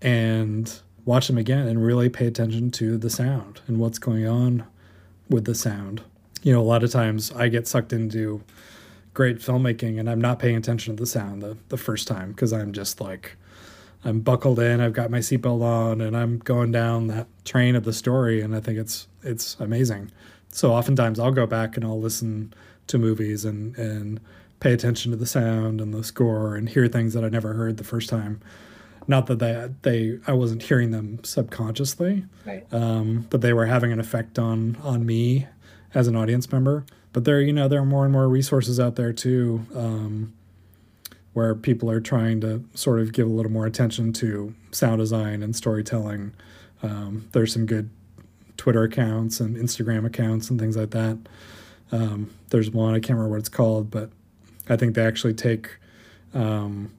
and 0.01 0.73
watch 1.05 1.27
them 1.27 1.37
again 1.37 1.67
and 1.67 1.83
really 1.85 2.09
pay 2.09 2.25
attention 2.25 2.71
to 2.71 2.97
the 2.97 3.09
sound 3.09 3.61
and 3.67 3.79
what's 3.79 3.99
going 3.99 4.27
on 4.27 4.65
with 5.29 5.45
the 5.45 5.53
sound. 5.53 6.01
You 6.41 6.53
know, 6.53 6.61
a 6.61 6.63
lot 6.63 6.83
of 6.83 6.91
times 6.91 7.31
I 7.33 7.49
get 7.49 7.67
sucked 7.67 7.93
into 7.93 8.41
great 9.13 9.39
filmmaking 9.39 9.99
and 9.99 10.09
I'm 10.09 10.21
not 10.21 10.39
paying 10.39 10.55
attention 10.55 10.95
to 10.95 11.01
the 11.01 11.07
sound 11.07 11.41
the, 11.41 11.57
the 11.69 11.77
first 11.77 12.07
time 12.07 12.31
because 12.31 12.53
I'm 12.53 12.71
just 12.71 13.01
like 13.01 13.35
I'm 14.05 14.19
buckled 14.19 14.59
in, 14.59 14.79
I've 14.79 14.93
got 14.93 15.09
my 15.09 15.19
seatbelt 15.19 15.61
on 15.61 16.01
and 16.01 16.15
I'm 16.15 16.37
going 16.39 16.71
down 16.71 17.07
that 17.07 17.27
train 17.43 17.75
of 17.75 17.83
the 17.83 17.93
story 17.93 18.41
and 18.41 18.55
I 18.55 18.59
think 18.59 18.77
it's 18.77 19.07
it's 19.23 19.57
amazing. 19.59 20.11
So 20.49 20.71
oftentimes 20.71 21.19
I'll 21.19 21.31
go 21.31 21.45
back 21.45 21.75
and 21.75 21.85
I'll 21.85 21.99
listen 21.99 22.53
to 22.87 22.97
movies 22.97 23.45
and 23.45 23.77
and 23.77 24.19
pay 24.59 24.73
attention 24.73 25.11
to 25.11 25.17
the 25.17 25.25
sound 25.25 25.79
and 25.79 25.93
the 25.93 26.03
score 26.03 26.55
and 26.55 26.69
hear 26.69 26.87
things 26.87 27.13
that 27.13 27.23
I 27.23 27.29
never 27.29 27.53
heard 27.53 27.77
the 27.77 27.83
first 27.83 28.09
time. 28.09 28.41
Not 29.07 29.27
that 29.27 29.39
they 29.39 29.69
they 29.83 30.19
I 30.27 30.33
wasn't 30.33 30.63
hearing 30.63 30.91
them 30.91 31.23
subconsciously, 31.23 32.25
right. 32.45 32.65
um, 32.73 33.27
but 33.29 33.41
they 33.41 33.53
were 33.53 33.67
having 33.67 33.91
an 33.91 33.99
effect 33.99 34.37
on 34.37 34.77
on 34.83 35.05
me 35.05 35.47
as 35.93 36.07
an 36.07 36.15
audience 36.15 36.51
member. 36.51 36.85
But 37.13 37.23
there, 37.23 37.41
you 37.41 37.53
know, 37.53 37.67
there 37.67 37.79
are 37.81 37.85
more 37.85 38.03
and 38.03 38.11
more 38.11 38.27
resources 38.27 38.79
out 38.79 38.95
there 38.95 39.13
too, 39.13 39.65
um, 39.73 40.33
where 41.33 41.55
people 41.55 41.89
are 41.89 42.01
trying 42.01 42.41
to 42.41 42.63
sort 42.73 42.99
of 42.99 43.13
give 43.13 43.27
a 43.27 43.31
little 43.31 43.51
more 43.51 43.65
attention 43.65 44.13
to 44.13 44.53
sound 44.71 44.99
design 44.99 45.41
and 45.41 45.55
storytelling. 45.55 46.33
Um, 46.83 47.29
there's 47.31 47.53
some 47.53 47.65
good 47.65 47.89
Twitter 48.57 48.83
accounts 48.83 49.39
and 49.39 49.55
Instagram 49.55 50.05
accounts 50.05 50.49
and 50.49 50.59
things 50.59 50.75
like 50.75 50.91
that. 50.91 51.17
Um, 51.91 52.31
there's 52.49 52.69
one 52.69 52.93
I 52.93 52.99
can't 52.99 53.11
remember 53.11 53.29
what 53.29 53.39
it's 53.39 53.49
called, 53.49 53.89
but 53.89 54.09
I 54.69 54.75
think 54.75 54.95
they 54.95 55.05
actually 55.05 55.33
take 55.33 55.77
um, 56.33 56.91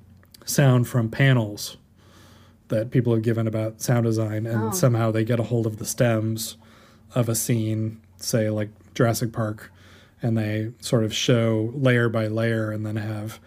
sound 0.45 0.89
from 0.89 1.11
panels 1.11 1.77
that 2.69 2.91
people 2.91 3.15
have 3.15 3.23
given 3.23 3.47
about 3.47 3.81
sound 3.81 4.05
design, 4.05 4.47
and 4.47 4.65
oh. 4.65 4.71
somehow 4.73 5.11
they 5.11 5.25
get 5.25 5.41
a 5.41 5.45
hold 5.45 5.67
of 5.67 5.79
the 5.79 5.85
stems 5.85 6.57
of 7.15 7.29
a 7.29 7.35
scene, 7.35 8.01
say 8.17 8.51
like 8.51 8.69
Jurassic 8.95 9.33
Park, 9.33 9.73
and 10.23 10.37
they 10.37 10.73
sort 10.81 11.05
of 11.05 11.15
show 11.15 11.71
layer 11.75 12.09
by 12.09 12.27
layer 12.27 12.71
and 12.71 12.85
then 12.85 12.97
have 12.97 13.39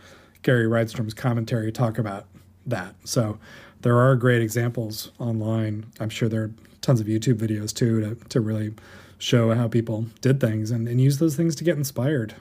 Gary 0.41 0.65
Rydstrom's 0.65 1.13
commentary 1.13 1.71
talk 1.71 1.97
about 1.97 2.25
that. 2.65 2.95
So 3.03 3.37
there 3.81 3.97
are 3.97 4.15
great 4.15 4.41
examples 4.41 5.11
online. 5.19 5.85
I'm 5.99 6.09
sure 6.09 6.29
there 6.29 6.43
are 6.43 6.51
tons 6.81 6.99
of 6.99 7.07
YouTube 7.07 7.35
videos 7.35 7.73
too 7.73 8.01
to, 8.01 8.15
to 8.29 8.41
really 8.41 8.73
show 9.21 9.53
how 9.53 9.67
people 9.67 10.07
did 10.21 10.39
things 10.39 10.71
and, 10.71 10.87
and 10.87 10.99
use 10.99 11.19
those 11.19 11.35
things 11.35 11.55
to 11.55 11.63
get 11.63 11.77
inspired 11.77 12.33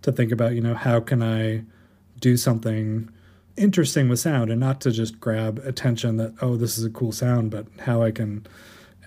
to 0.00 0.10
think 0.10 0.32
about, 0.32 0.54
you 0.54 0.62
know, 0.62 0.74
how 0.74 0.98
can 0.98 1.22
I 1.22 1.62
do 2.20 2.36
something 2.36 3.10
interesting 3.56 4.08
with 4.08 4.18
sound 4.18 4.50
and 4.50 4.58
not 4.58 4.80
to 4.80 4.90
just 4.90 5.20
grab 5.20 5.60
attention 5.64 6.16
that, 6.16 6.34
oh, 6.40 6.56
this 6.56 6.78
is 6.78 6.84
a 6.84 6.90
cool 6.90 7.12
sound, 7.12 7.50
but 7.50 7.66
how 7.80 8.02
I 8.02 8.10
can 8.10 8.46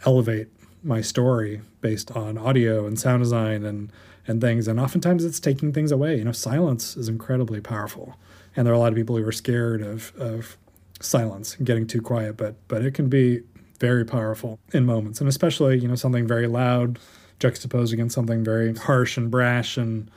elevate 0.06 0.50
my 0.84 1.02
story 1.02 1.62
based 1.82 2.12
on 2.12 2.38
audio 2.38 2.86
and 2.86 3.00
sound 3.00 3.24
design 3.24 3.66
and 3.66 3.92
and 4.28 4.42
things. 4.42 4.68
And 4.68 4.80
oftentimes 4.80 5.24
it's 5.24 5.40
taking 5.40 5.72
things 5.72 5.92
away. 5.92 6.18
You 6.18 6.24
know, 6.24 6.32
silence 6.32 6.98
is 6.98 7.08
incredibly 7.08 7.62
powerful. 7.62 8.16
And 8.56 8.66
there 8.66 8.74
are 8.74 8.76
a 8.76 8.80
lot 8.80 8.92
of 8.92 8.96
people 8.96 9.18
who 9.18 9.28
are 9.28 9.32
scared 9.32 9.82
of, 9.82 10.14
of 10.18 10.58
silence 11.00 11.56
and 11.58 11.66
getting 11.66 11.86
too 11.86 12.02
quiet, 12.02 12.38
but 12.38 12.56
but 12.68 12.84
it 12.84 12.94
can 12.94 13.10
be 13.10 13.42
very 13.80 14.06
powerful 14.06 14.60
in 14.74 14.86
moments. 14.86 15.20
And 15.20 15.28
especially, 15.28 15.80
you 15.80 15.88
know, 15.88 15.96
something 15.96 16.28
very 16.28 16.48
loud 16.48 17.00
juxtaposed 17.40 17.94
against 17.94 18.16
something 18.16 18.44
very 18.44 18.74
harsh 18.76 19.18
and 19.18 19.30
brash 19.30 19.78
and 19.78 20.10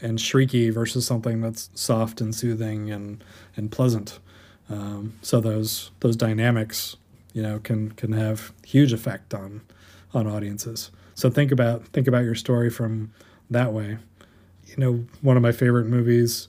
and 0.00 0.18
shrieky 0.18 0.72
versus 0.72 1.06
something 1.06 1.40
that's 1.40 1.70
soft 1.74 2.20
and 2.20 2.34
soothing 2.34 2.90
and 2.90 3.24
and 3.56 3.72
pleasant. 3.72 4.18
Um, 4.68 5.14
so 5.22 5.40
those 5.40 5.90
those 6.00 6.16
dynamics, 6.16 6.96
you 7.32 7.42
know, 7.42 7.58
can 7.58 7.92
can 7.92 8.12
have 8.12 8.52
huge 8.64 8.92
effect 8.92 9.34
on 9.34 9.62
on 10.12 10.26
audiences. 10.26 10.90
So 11.14 11.30
think 11.30 11.50
about 11.50 11.86
think 11.88 12.06
about 12.06 12.24
your 12.24 12.34
story 12.34 12.70
from 12.70 13.12
that 13.50 13.72
way. 13.72 13.98
You 14.66 14.76
know, 14.76 15.04
one 15.22 15.36
of 15.36 15.42
my 15.42 15.52
favorite 15.52 15.86
movies, 15.86 16.48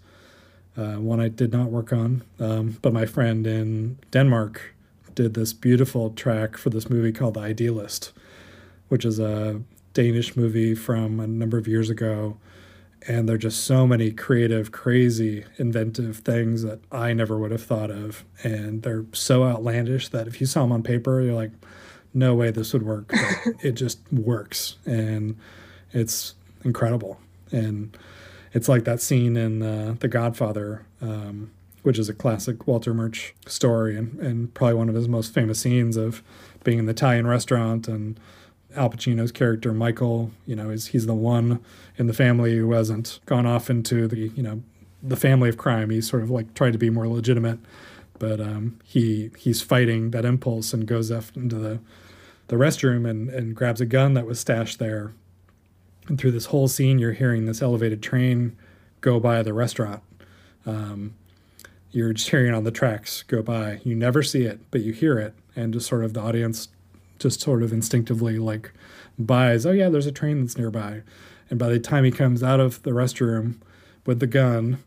uh, 0.75 0.95
one 0.95 1.19
I 1.19 1.29
did 1.29 1.51
not 1.51 1.69
work 1.69 1.93
on, 1.93 2.23
um, 2.39 2.77
but 2.81 2.91
my 2.91 3.05
friend 3.05 3.45
in 3.45 3.99
Denmark 4.11 4.73
did 5.13 5.35
this 5.35 5.53
beautiful 5.53 6.09
track 6.11 6.57
for 6.57 6.69
this 6.69 6.89
movie 6.89 7.11
called 7.11 7.35
The 7.35 7.41
Idealist, 7.41 8.11
which 8.89 9.05
is 9.05 9.19
a 9.19 9.61
Danish 9.97 10.35
movie 10.35 10.75
from 10.75 11.19
a 11.19 11.25
number 11.25 11.57
of 11.57 11.67
years 11.67 11.89
ago. 11.89 12.37
And 13.07 13.27
there 13.27 13.33
are 13.33 13.39
just 13.39 13.63
so 13.63 13.87
many 13.87 14.11
creative, 14.11 14.71
crazy, 14.71 15.43
inventive 15.57 16.17
things 16.17 16.61
that 16.61 16.81
I 16.91 17.13
never 17.13 17.35
would 17.39 17.49
have 17.49 17.63
thought 17.63 17.89
of. 17.89 18.23
And 18.43 18.83
they're 18.83 19.05
so 19.11 19.43
outlandish 19.43 20.09
that 20.09 20.27
if 20.27 20.39
you 20.39 20.45
saw 20.45 20.61
them 20.61 20.71
on 20.71 20.83
paper, 20.83 21.19
you're 21.21 21.33
like, 21.33 21.49
no 22.13 22.35
way 22.35 22.51
this 22.51 22.73
would 22.73 22.83
work. 22.83 23.07
But 23.07 23.55
it 23.63 23.71
just 23.71 23.99
works. 24.13 24.75
And 24.85 25.35
it's 25.93 26.35
incredible. 26.63 27.19
And 27.51 27.97
it's 28.53 28.69
like 28.69 28.83
that 28.83 29.01
scene 29.01 29.35
in 29.35 29.63
uh, 29.63 29.95
The 29.99 30.09
Godfather, 30.09 30.85
um, 31.01 31.49
which 31.81 31.97
is 31.97 32.07
a 32.07 32.13
classic 32.13 32.67
Walter 32.67 32.93
Murch 32.93 33.33
story 33.47 33.97
and, 33.97 34.19
and 34.19 34.53
probably 34.53 34.75
one 34.75 34.89
of 34.89 34.95
his 34.95 35.07
most 35.07 35.33
famous 35.33 35.57
scenes 35.57 35.97
of 35.97 36.21
being 36.63 36.77
in 36.77 36.85
the 36.85 36.91
Italian 36.91 37.25
restaurant 37.25 37.87
and 37.87 38.19
Al 38.75 38.89
Pacino's 38.89 39.31
character 39.31 39.73
Michael, 39.73 40.31
you 40.45 40.55
know, 40.55 40.69
is 40.69 40.87
he's 40.87 41.05
the 41.05 41.15
one 41.15 41.59
in 41.97 42.07
the 42.07 42.13
family 42.13 42.55
who 42.55 42.71
hasn't 42.71 43.19
gone 43.25 43.45
off 43.45 43.69
into 43.69 44.07
the, 44.07 44.27
you 44.29 44.43
know, 44.43 44.61
the 45.01 45.15
family 45.15 45.49
of 45.49 45.57
crime. 45.57 45.89
He's 45.89 46.09
sort 46.09 46.23
of 46.23 46.29
like 46.29 46.53
tried 46.53 46.73
to 46.73 46.79
be 46.79 46.89
more 46.89 47.07
legitimate, 47.07 47.59
but 48.19 48.39
um, 48.41 48.79
he 48.83 49.31
he's 49.37 49.61
fighting 49.61 50.11
that 50.11 50.25
impulse 50.25 50.73
and 50.73 50.85
goes 50.85 51.11
up 51.11 51.25
into 51.35 51.55
the 51.55 51.79
the 52.47 52.55
restroom 52.55 53.09
and, 53.09 53.29
and 53.29 53.55
grabs 53.55 53.81
a 53.81 53.85
gun 53.85 54.13
that 54.13 54.25
was 54.25 54.39
stashed 54.39 54.79
there 54.79 55.13
and 56.07 56.19
through 56.19 56.31
this 56.31 56.47
whole 56.47 56.67
scene, 56.67 56.99
you're 56.99 57.13
hearing 57.13 57.45
this 57.45 57.61
elevated 57.61 58.01
train 58.01 58.57
go 59.01 59.19
by 59.19 59.43
the 59.43 59.53
restaurant. 59.53 60.01
Um, 60.65 61.15
you're 61.91 62.13
just 62.13 62.29
hearing 62.29 62.53
on 62.53 62.63
the 62.63 62.71
tracks 62.71 63.23
go 63.23 63.41
by. 63.41 63.81
You 63.83 63.95
never 63.95 64.23
see 64.23 64.43
it, 64.43 64.59
but 64.71 64.81
you 64.81 64.93
hear 64.93 65.17
it, 65.19 65.33
and 65.55 65.73
just 65.73 65.87
sort 65.87 66.03
of 66.03 66.13
the 66.13 66.21
audience 66.21 66.69
just 67.19 67.41
sort 67.41 67.63
of 67.63 67.73
instinctively 67.73 68.37
like 68.37 68.71
buys, 69.17 69.65
oh 69.65 69.71
yeah, 69.71 69.89
there's 69.89 70.05
a 70.05 70.11
train 70.11 70.41
that's 70.41 70.57
nearby. 70.57 71.01
And 71.49 71.57
by 71.57 71.69
the 71.69 71.79
time 71.79 72.03
he 72.03 72.11
comes 72.11 72.43
out 72.43 72.59
of 72.59 72.83
the 72.83 72.91
restroom 72.91 73.55
with 74.05 74.19
the 74.19 74.27
gun, 74.27 74.83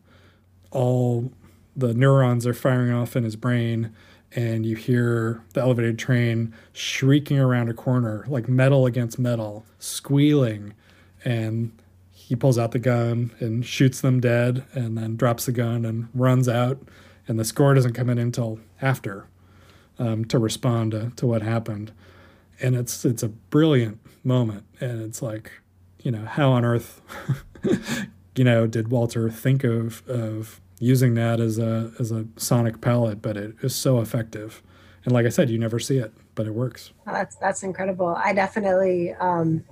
all 0.71 1.33
the 1.77 1.95
neurons 1.95 2.47
are 2.47 2.55
firing 2.55 2.93
off 2.93 3.17
in 3.17 3.25
his 3.25 3.37
brain 3.37 3.95
and 4.33 4.65
you 4.65 4.77
hear 4.77 5.43
the 5.55 5.61
elevated 5.61 5.99
train 5.99 6.55
shrieking 6.73 7.39
around 7.39 7.69
a 7.69 7.75
corner 7.75 8.25
like 8.29 8.49
metal 8.49 8.87
against 8.87 9.19
metal, 9.19 9.65
squealing. 9.79 10.75
And 11.25 11.73
he 12.13 12.37
pulls 12.37 12.59
out 12.59 12.71
the 12.71 12.79
gun 12.79 13.33
and 13.41 13.67
shoots 13.67 14.01
them 14.01 14.21
dead 14.21 14.65
and 14.73 14.97
then 14.97 15.17
drops 15.17 15.47
the 15.47 15.53
gun 15.53 15.85
and 15.85 16.09
runs 16.15 16.49
out. 16.49 16.79
And 17.27 17.39
the 17.39 17.45
score 17.45 17.75
doesn't 17.75 17.95
come 17.95 18.09
in 18.09 18.19
until 18.19 18.61
after 18.81 19.27
um, 19.99 20.25
to 20.27 20.39
respond 20.39 20.93
to, 20.93 21.13
to 21.17 21.27
what 21.27 21.43
happened 21.43 21.93
and 22.63 22.77
it's 22.77 23.05
it's 23.05 23.23
a 23.23 23.29
brilliant 23.29 23.99
moment. 24.25 24.65
And 24.81 25.03
it's 25.03 25.23
like 25.23 25.51
you 26.03 26.11
know 26.11 26.25
how 26.25 26.53
on 26.53 26.65
earth 26.65 27.01
you 28.37 28.45
know 28.45 28.67
did 28.67 28.89
walter 28.89 29.29
think 29.29 29.65
of 29.65 30.07
of 30.09 30.61
using 30.79 31.15
that 31.15 31.41
as 31.41 31.59
a 31.59 31.93
as 31.99 32.11
a 32.11 32.27
sonic 32.37 32.81
palette? 32.81 33.23
But 33.23 33.37
it 33.37 33.55
is 33.63 33.75
so 33.75 34.01
effective. 34.01 34.63
And 35.05 35.13
like 35.15 35.25
i 35.25 35.31
said 35.31 35.49
you 35.49 35.59
never 35.59 35.79
see 35.79 35.97
it 35.99 36.13
but 36.35 36.47
it 36.47 36.55
works. 36.55 36.93
Oh, 37.07 37.13
that's 37.13 37.37
that's 37.37 37.63
incredible. 37.63 38.15
I 38.17 38.33
definitely 38.33 39.13
um 39.15 39.65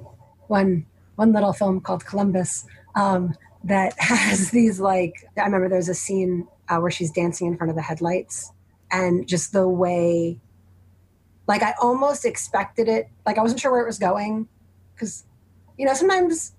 one 0.49 0.85
one 1.17 1.33
little 1.33 1.53
film 1.53 1.81
called 1.81 2.05
Columbus 2.05 2.67
um, 2.95 3.35
that 3.65 3.95
has 3.99 4.51
these 4.51 4.79
like 4.79 5.27
I 5.37 5.45
remember 5.45 5.69
there's 5.69 5.89
a 5.89 5.95
scene 5.95 6.47
uh, 6.69 6.79
where 6.79 6.91
she's 6.91 7.11
dancing 7.11 7.47
in 7.47 7.57
front 7.57 7.71
of 7.71 7.77
the 7.77 7.83
headlights 7.83 8.53
and 8.91 9.27
just 9.27 9.53
the 9.53 9.69
way 9.69 10.39
like 11.49 11.63
I 11.63 11.75
almost 11.81 12.25
expected 12.25 12.89
it. 12.89 13.09
Like 13.27 13.39
I 13.39 13.43
wasn't 13.43 13.61
sure 13.61 13.73
where 13.73 13.81
it 13.81 13.87
was 13.87 13.99
going 13.99 14.47
because 14.95 15.25
you 15.79 15.87
know 15.87 15.95
sometimes 15.95 16.53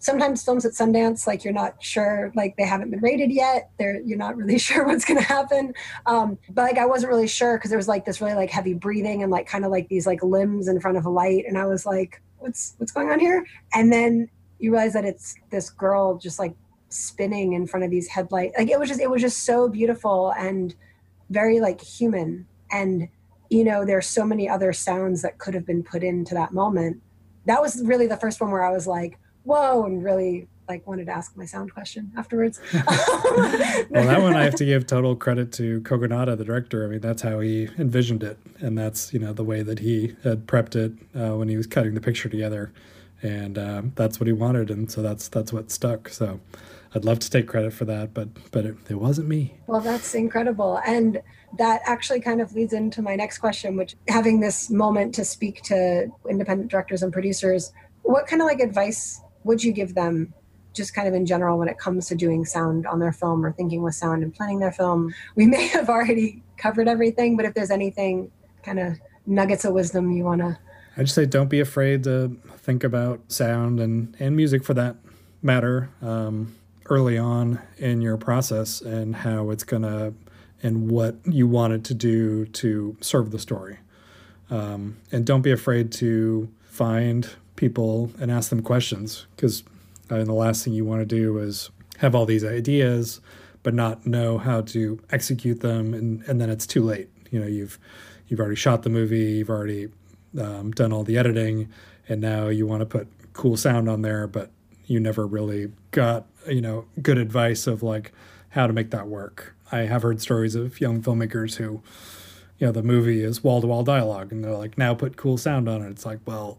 sometimes 0.00 0.44
films 0.44 0.66
at 0.66 0.72
Sundance 0.72 1.28
like 1.28 1.44
you're 1.44 1.52
not 1.52 1.80
sure 1.80 2.32
like 2.34 2.56
they 2.56 2.66
haven't 2.66 2.90
been 2.90 3.00
rated 3.00 3.30
yet. 3.30 3.70
They're 3.78 4.00
you're 4.00 4.18
not 4.18 4.36
really 4.36 4.58
sure 4.68 4.84
what's 4.84 5.04
going 5.04 5.20
to 5.20 5.26
happen. 5.26 5.72
Um, 6.06 6.38
but 6.50 6.62
like 6.62 6.78
I 6.78 6.86
wasn't 6.86 7.12
really 7.12 7.28
sure 7.28 7.56
because 7.56 7.70
there 7.70 7.78
was 7.78 7.88
like 7.88 8.04
this 8.04 8.20
really 8.20 8.34
like 8.34 8.50
heavy 8.50 8.74
breathing 8.74 9.22
and 9.22 9.30
like 9.30 9.46
kind 9.46 9.64
of 9.64 9.70
like 9.70 9.88
these 9.88 10.06
like 10.06 10.22
limbs 10.22 10.68
in 10.68 10.80
front 10.80 10.98
of 10.98 11.06
a 11.06 11.10
light. 11.10 11.44
And 11.46 11.56
I 11.56 11.64
was 11.64 11.86
like 11.86 12.20
what's 12.38 12.74
what's 12.78 12.92
going 12.92 13.10
on 13.10 13.20
here? 13.20 13.46
And 13.72 13.92
then 13.92 14.28
you 14.58 14.72
realize 14.72 14.92
that 14.94 15.04
it's 15.04 15.36
this 15.50 15.70
girl 15.70 16.18
just 16.18 16.40
like 16.40 16.54
spinning 16.88 17.52
in 17.54 17.66
front 17.66 17.84
of 17.84 17.90
these 17.90 18.06
headlights 18.06 18.54
like 18.58 18.68
it 18.68 18.78
was 18.78 18.86
just 18.86 19.00
it 19.00 19.08
was 19.08 19.22
just 19.22 19.44
so 19.44 19.66
beautiful 19.68 20.32
and 20.36 20.74
very 21.30 21.60
like 21.60 21.80
human. 21.80 22.46
And 22.72 23.08
you 23.52 23.64
know 23.64 23.84
there's 23.84 24.06
so 24.06 24.24
many 24.24 24.48
other 24.48 24.72
sounds 24.72 25.22
that 25.22 25.38
could 25.38 25.54
have 25.54 25.66
been 25.66 25.82
put 25.82 26.02
into 26.02 26.34
that 26.34 26.52
moment 26.52 27.00
that 27.44 27.60
was 27.60 27.82
really 27.84 28.06
the 28.06 28.16
first 28.16 28.40
one 28.40 28.50
where 28.50 28.64
i 28.64 28.70
was 28.70 28.86
like 28.86 29.18
whoa 29.44 29.84
and 29.84 30.02
really 30.02 30.48
like 30.68 30.86
wanted 30.86 31.06
to 31.06 31.12
ask 31.12 31.36
my 31.36 31.44
sound 31.44 31.74
question 31.74 32.10
afterwards. 32.16 32.60
well, 32.72 32.86
that 33.90 34.22
one 34.22 34.34
I 34.34 34.44
have 34.44 34.54
to 34.54 34.64
give 34.64 34.86
total 34.86 35.14
credit 35.16 35.52
to 35.54 35.80
Kogonada, 35.82 36.38
the 36.38 36.44
director. 36.44 36.84
I 36.84 36.88
mean, 36.88 37.00
that's 37.00 37.22
how 37.22 37.40
he 37.40 37.68
envisioned 37.78 38.22
it, 38.22 38.38
and 38.60 38.78
that's 38.78 39.12
you 39.12 39.18
know 39.18 39.32
the 39.32 39.44
way 39.44 39.62
that 39.62 39.80
he 39.80 40.14
had 40.22 40.46
prepped 40.46 40.76
it 40.76 40.92
uh, 41.14 41.36
when 41.36 41.48
he 41.48 41.56
was 41.56 41.66
cutting 41.66 41.94
the 41.94 42.00
picture 42.00 42.28
together, 42.28 42.72
and 43.22 43.58
um, 43.58 43.92
that's 43.96 44.20
what 44.20 44.26
he 44.26 44.32
wanted, 44.32 44.70
and 44.70 44.90
so 44.90 45.02
that's 45.02 45.28
that's 45.28 45.52
what 45.52 45.70
stuck. 45.70 46.08
So. 46.08 46.40
I'd 46.94 47.06
love 47.06 47.20
to 47.20 47.30
take 47.30 47.48
credit 47.48 47.72
for 47.72 47.86
that, 47.86 48.12
but 48.12 48.28
but 48.50 48.66
it, 48.66 48.76
it 48.90 48.96
wasn't 48.96 49.26
me. 49.26 49.54
Well, 49.66 49.80
that's 49.80 50.14
incredible, 50.14 50.78
and 50.86 51.22
that 51.58 51.82
actually 51.84 52.20
kind 52.20 52.40
of 52.40 52.54
leads 52.54 52.72
into 52.72 53.02
my 53.02 53.14
next 53.14 53.38
question, 53.38 53.76
which 53.76 53.94
having 54.08 54.40
this 54.40 54.70
moment 54.70 55.14
to 55.14 55.24
speak 55.24 55.62
to 55.62 56.10
independent 56.28 56.70
directors 56.70 57.02
and 57.02 57.12
producers, 57.12 57.72
what 58.02 58.26
kind 58.26 58.40
of 58.40 58.46
like 58.46 58.60
advice 58.60 59.20
would 59.44 59.62
you 59.62 59.72
give 59.72 59.94
them 59.94 60.32
just 60.72 60.94
kind 60.94 61.06
of 61.06 61.14
in 61.14 61.26
general 61.26 61.58
when 61.58 61.68
it 61.68 61.78
comes 61.78 62.08
to 62.08 62.14
doing 62.14 62.44
sound 62.44 62.86
on 62.86 62.98
their 62.98 63.12
film 63.12 63.44
or 63.44 63.52
thinking 63.52 63.82
with 63.82 63.94
sound 63.94 64.22
and 64.22 64.34
planning 64.34 64.58
their 64.58 64.72
film. 64.72 65.14
We 65.36 65.46
may 65.54 65.66
have 65.68 65.88
already 65.88 66.42
covered 66.56 66.88
everything, 66.88 67.36
but 67.36 67.44
if 67.44 67.54
there's 67.54 67.70
anything 67.70 68.30
kind 68.62 68.78
of 68.78 68.98
nuggets 69.26 69.64
of 69.64 69.74
wisdom 69.74 70.10
you 70.10 70.24
want 70.24 70.40
to. 70.40 70.58
I'd 70.96 71.04
just 71.04 71.14
say 71.14 71.26
don't 71.26 71.48
be 71.48 71.60
afraid 71.60 72.04
to 72.04 72.36
think 72.58 72.84
about 72.84 73.20
sound 73.32 73.80
and, 73.80 74.14
and 74.18 74.36
music 74.36 74.62
for 74.62 74.74
that 74.74 74.96
matter 75.42 75.90
um, 76.00 76.54
early 76.86 77.18
on 77.18 77.60
in 77.78 78.00
your 78.00 78.16
process 78.16 78.80
and 78.80 79.16
how 79.16 79.50
it's 79.50 79.64
going 79.64 79.82
to 79.82 80.14
and 80.62 80.90
what 80.90 81.16
you 81.24 81.46
want 81.46 81.72
it 81.72 81.84
to 81.84 81.94
do 81.94 82.46
to 82.46 82.96
serve 83.00 83.30
the 83.30 83.38
story. 83.38 83.78
Um, 84.50 84.98
and 85.10 85.24
don't 85.24 85.42
be 85.42 85.50
afraid 85.50 85.92
to 85.92 86.48
find 86.64 87.28
people 87.56 88.10
and 88.20 88.30
ask 88.30 88.50
them 88.50 88.62
questions 88.62 89.26
because 89.34 89.64
uh, 90.10 90.22
the 90.24 90.32
last 90.32 90.64
thing 90.64 90.72
you 90.72 90.84
want 90.84 91.00
to 91.00 91.06
do 91.06 91.38
is 91.38 91.70
have 91.98 92.14
all 92.14 92.26
these 92.26 92.44
ideas, 92.44 93.20
but 93.62 93.72
not 93.72 94.06
know 94.06 94.38
how 94.38 94.60
to 94.60 95.00
execute 95.10 95.60
them, 95.60 95.94
and, 95.94 96.22
and 96.24 96.40
then 96.40 96.50
it's 96.50 96.66
too 96.66 96.82
late. 96.82 97.08
You 97.30 97.40
know, 97.40 97.46
you've 97.46 97.78
you've 98.28 98.40
already 98.40 98.56
shot 98.56 98.82
the 98.82 98.90
movie, 98.90 99.32
you've 99.32 99.50
already 99.50 99.88
um, 100.38 100.72
done 100.72 100.92
all 100.92 101.04
the 101.04 101.16
editing, 101.16 101.68
and 102.08 102.20
now 102.20 102.48
you 102.48 102.66
want 102.66 102.80
to 102.80 102.86
put 102.86 103.08
cool 103.32 103.56
sound 103.56 103.88
on 103.88 104.02
there, 104.02 104.26
but 104.26 104.50
you 104.86 105.00
never 105.00 105.26
really 105.26 105.72
got 105.92 106.26
you 106.48 106.60
know 106.60 106.86
good 107.00 107.18
advice 107.18 107.66
of 107.66 107.82
like 107.82 108.12
how 108.50 108.66
to 108.66 108.72
make 108.72 108.90
that 108.90 109.06
work. 109.06 109.54
I 109.72 109.80
have 109.86 110.02
heard 110.02 110.20
stories 110.20 110.54
of 110.54 110.80
young 110.80 111.02
filmmakers 111.02 111.56
who, 111.56 111.82
you 112.58 112.66
know, 112.66 112.72
the 112.72 112.82
movie 112.82 113.22
is 113.22 113.42
wall 113.42 113.60
to 113.62 113.66
wall 113.66 113.82
dialogue, 113.82 114.30
and 114.30 114.44
they're 114.44 114.52
like, 114.52 114.76
now 114.76 114.94
put 114.94 115.16
cool 115.16 115.38
sound 115.38 115.68
on 115.68 115.82
it. 115.82 115.90
It's 115.90 116.04
like, 116.04 116.20
well, 116.26 116.58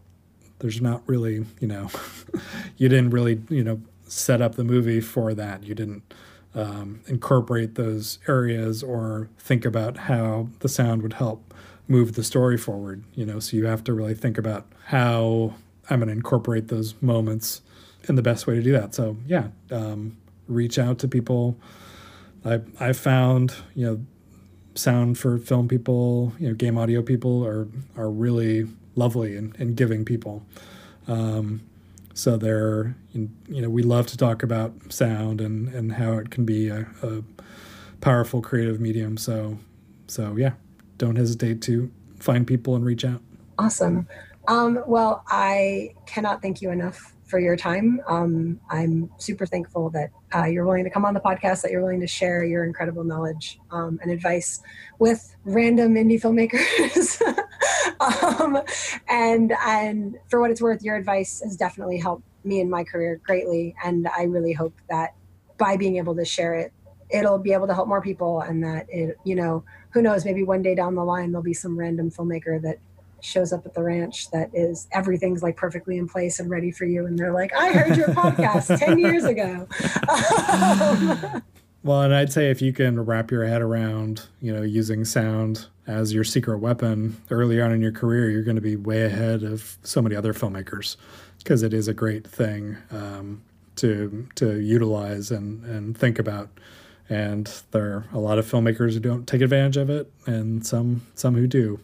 there's 0.59 0.81
not 0.81 1.03
really, 1.05 1.45
you 1.59 1.67
know, 1.67 1.89
you 2.77 2.89
didn't 2.89 3.11
really, 3.11 3.41
you 3.49 3.63
know, 3.63 3.79
set 4.07 4.41
up 4.41 4.55
the 4.55 4.63
movie 4.63 4.99
for 4.99 5.33
that. 5.33 5.63
You 5.63 5.75
didn't 5.75 6.13
um, 6.55 7.01
incorporate 7.07 7.75
those 7.75 8.19
areas 8.27 8.83
or 8.83 9.29
think 9.37 9.65
about 9.65 9.97
how 9.97 10.49
the 10.59 10.69
sound 10.69 11.01
would 11.01 11.13
help 11.13 11.53
move 11.87 12.13
the 12.13 12.23
story 12.23 12.57
forward. 12.57 13.03
You 13.13 13.25
know, 13.25 13.39
so 13.39 13.57
you 13.57 13.65
have 13.65 13.83
to 13.85 13.93
really 13.93 14.15
think 14.15 14.37
about 14.37 14.65
how 14.85 15.55
I'm 15.89 15.99
going 15.99 16.07
to 16.07 16.13
incorporate 16.13 16.69
those 16.69 16.95
moments 17.01 17.61
and 18.07 18.17
the 18.17 18.21
best 18.21 18.47
way 18.47 18.55
to 18.55 18.61
do 18.61 18.71
that. 18.71 18.95
So 18.95 19.17
yeah, 19.27 19.47
um, 19.71 20.17
reach 20.47 20.79
out 20.79 20.99
to 20.99 21.07
people. 21.07 21.57
I 22.45 22.61
I 22.79 22.93
found 22.93 23.55
you 23.75 23.85
know 23.85 24.05
sound 24.75 25.17
for 25.17 25.37
film 25.37 25.67
people, 25.67 26.33
you 26.39 26.47
know, 26.47 26.53
game 26.53 26.77
audio 26.77 27.01
people 27.01 27.45
are 27.45 27.67
are 27.97 28.09
really 28.09 28.67
lovely 28.95 29.35
and, 29.35 29.55
and 29.59 29.75
giving 29.75 30.05
people. 30.05 30.45
Um, 31.07 31.61
so 32.13 32.37
they're 32.37 32.95
you 33.13 33.29
know 33.47 33.69
we 33.69 33.83
love 33.83 34.07
to 34.07 34.17
talk 34.17 34.43
about 34.43 34.73
sound 34.89 35.41
and 35.41 35.69
and 35.69 35.93
how 35.93 36.13
it 36.13 36.29
can 36.29 36.45
be 36.45 36.69
a, 36.69 36.87
a 37.01 37.23
powerful 38.01 38.41
creative 38.41 38.79
medium. 38.79 39.17
So 39.17 39.57
so 40.07 40.35
yeah, 40.37 40.53
don't 40.97 41.15
hesitate 41.15 41.61
to 41.63 41.91
find 42.19 42.45
people 42.45 42.75
and 42.75 42.85
reach 42.85 43.05
out. 43.05 43.21
Awesome. 43.57 44.07
Um, 44.47 44.83
well, 44.87 45.23
I 45.27 45.93
cannot 46.05 46.41
thank 46.41 46.61
you 46.61 46.69
enough 46.71 47.13
for 47.23 47.39
your 47.39 47.55
time. 47.55 48.01
Um, 48.07 48.59
I'm 48.69 49.09
super 49.17 49.45
thankful 49.45 49.89
that 49.91 50.11
uh, 50.35 50.45
you're 50.45 50.65
willing 50.65 50.83
to 50.83 50.89
come 50.89 51.05
on 51.05 51.13
the 51.13 51.19
podcast, 51.19 51.61
that 51.61 51.71
you're 51.71 51.81
willing 51.81 51.99
to 51.99 52.07
share 52.07 52.43
your 52.43 52.65
incredible 52.65 53.03
knowledge 53.03 53.59
um, 53.71 53.99
and 54.01 54.11
advice 54.11 54.61
with 54.99 55.35
random 55.43 55.93
indie 55.95 56.21
filmmakers. 56.21 57.21
um, 58.33 58.61
and 59.07 59.53
and 59.65 60.17
for 60.29 60.39
what 60.39 60.51
it's 60.51 60.61
worth, 60.61 60.81
your 60.81 60.95
advice 60.95 61.41
has 61.43 61.55
definitely 61.55 61.97
helped 61.97 62.23
me 62.43 62.59
in 62.59 62.69
my 62.69 62.83
career 62.83 63.21
greatly. 63.23 63.75
And 63.83 64.07
I 64.07 64.23
really 64.23 64.53
hope 64.53 64.73
that 64.89 65.15
by 65.57 65.77
being 65.77 65.97
able 65.97 66.15
to 66.15 66.25
share 66.25 66.55
it, 66.55 66.73
it'll 67.09 67.37
be 67.37 67.53
able 67.53 67.67
to 67.67 67.73
help 67.73 67.87
more 67.87 68.01
people, 68.01 68.41
and 68.41 68.63
that 68.63 68.87
it, 68.89 69.17
you 69.23 69.35
know, 69.35 69.63
who 69.91 70.01
knows, 70.01 70.25
maybe 70.25 70.43
one 70.43 70.61
day 70.61 70.75
down 70.75 70.95
the 70.95 71.03
line 71.03 71.31
there'll 71.31 71.43
be 71.43 71.53
some 71.53 71.77
random 71.77 72.09
filmmaker 72.09 72.61
that 72.61 72.79
shows 73.23 73.53
up 73.53 73.65
at 73.65 73.73
the 73.73 73.81
ranch 73.81 74.29
that 74.31 74.49
is 74.53 74.87
everything's 74.91 75.41
like 75.41 75.55
perfectly 75.55 75.97
in 75.97 76.07
place 76.07 76.39
and 76.39 76.49
ready 76.49 76.71
for 76.71 76.85
you 76.85 77.05
and 77.05 77.17
they're 77.17 77.33
like 77.33 77.53
i 77.53 77.71
heard 77.71 77.97
your 77.97 78.07
podcast 78.09 78.77
10 78.79 78.99
years 78.99 79.23
ago. 79.23 79.67
Well 81.85 82.01
and 82.03 82.15
i'd 82.15 82.31
say 82.31 82.49
if 82.49 82.61
you 82.61 82.71
can 82.71 83.03
wrap 83.03 83.29
your 83.29 83.45
head 83.45 83.61
around 83.61 84.27
you 84.39 84.55
know 84.55 84.61
using 84.61 85.03
sound 85.03 85.67
as 85.85 86.13
your 86.13 86.23
secret 86.23 86.59
weapon 86.59 87.21
early 87.29 87.59
on 87.59 87.73
in 87.73 87.81
your 87.81 87.91
career 87.91 88.29
you're 88.29 88.43
going 88.43 88.55
to 88.55 88.61
be 88.61 88.77
way 88.77 89.03
ahead 89.03 89.43
of 89.43 89.77
so 89.83 90.01
many 90.01 90.15
other 90.15 90.33
filmmakers 90.33 90.95
because 91.39 91.61
it 91.61 91.73
is 91.73 91.89
a 91.89 91.93
great 91.93 92.25
thing 92.25 92.77
um, 92.89 93.41
to 93.75 94.27
to 94.35 94.59
utilize 94.59 95.31
and 95.31 95.63
and 95.65 95.97
think 95.97 96.19
about. 96.19 96.49
And 97.09 97.51
there 97.71 97.85
are 97.85 98.05
a 98.13 98.19
lot 98.19 98.39
of 98.39 98.49
filmmakers 98.49 98.93
who 98.93 98.99
don't 98.99 99.27
take 99.27 99.41
advantage 99.41 99.77
of 99.77 99.89
it 99.89 100.11
and 100.25 100.65
some 100.65 101.05
some 101.15 101.35
who 101.35 101.47
do 101.47 101.79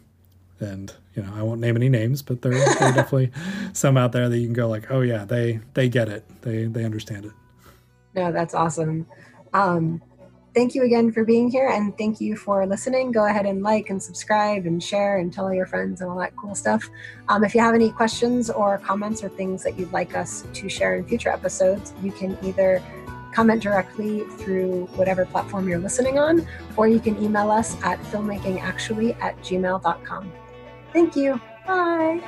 and 0.60 0.92
you 1.14 1.22
know, 1.22 1.32
I 1.34 1.42
won't 1.42 1.60
name 1.60 1.76
any 1.76 1.88
names, 1.88 2.22
but 2.22 2.42
there, 2.42 2.52
there 2.52 2.90
are 2.90 2.92
definitely 2.92 3.30
some 3.72 3.96
out 3.96 4.12
there 4.12 4.28
that 4.28 4.38
you 4.38 4.46
can 4.46 4.54
go 4.54 4.68
like, 4.68 4.90
oh 4.90 5.00
yeah, 5.00 5.24
they 5.24 5.60
they 5.74 5.88
get 5.88 6.08
it, 6.08 6.24
they 6.42 6.64
they 6.64 6.84
understand 6.84 7.26
it. 7.26 7.32
No, 8.14 8.32
that's 8.32 8.54
awesome. 8.54 9.06
Um, 9.52 10.02
thank 10.54 10.74
you 10.74 10.82
again 10.84 11.12
for 11.12 11.24
being 11.24 11.50
here, 11.50 11.68
and 11.68 11.96
thank 11.96 12.20
you 12.20 12.36
for 12.36 12.66
listening. 12.66 13.12
Go 13.12 13.26
ahead 13.26 13.46
and 13.46 13.62
like 13.62 13.90
and 13.90 14.02
subscribe 14.02 14.66
and 14.66 14.82
share 14.82 15.18
and 15.18 15.32
tell 15.32 15.46
all 15.46 15.54
your 15.54 15.66
friends 15.66 16.00
and 16.00 16.10
all 16.10 16.18
that 16.18 16.34
cool 16.36 16.54
stuff. 16.54 16.88
Um, 17.28 17.44
if 17.44 17.54
you 17.54 17.60
have 17.60 17.74
any 17.74 17.90
questions 17.90 18.50
or 18.50 18.78
comments 18.78 19.22
or 19.22 19.28
things 19.28 19.62
that 19.62 19.78
you'd 19.78 19.92
like 19.92 20.16
us 20.16 20.44
to 20.54 20.68
share 20.68 20.96
in 20.96 21.04
future 21.04 21.30
episodes, 21.30 21.92
you 22.02 22.12
can 22.12 22.36
either 22.42 22.82
comment 23.32 23.62
directly 23.62 24.20
through 24.38 24.86
whatever 24.96 25.24
platform 25.24 25.68
you're 25.68 25.78
listening 25.78 26.18
on, 26.18 26.46
or 26.76 26.88
you 26.88 27.00
can 27.00 27.20
email 27.22 27.50
us 27.50 27.76
at 27.82 28.00
filmmakingactually 28.04 29.20
at 29.22 29.40
gmail.com. 29.42 30.32
Thank 30.92 31.16
you. 31.16 31.40
Bye. 31.66 32.20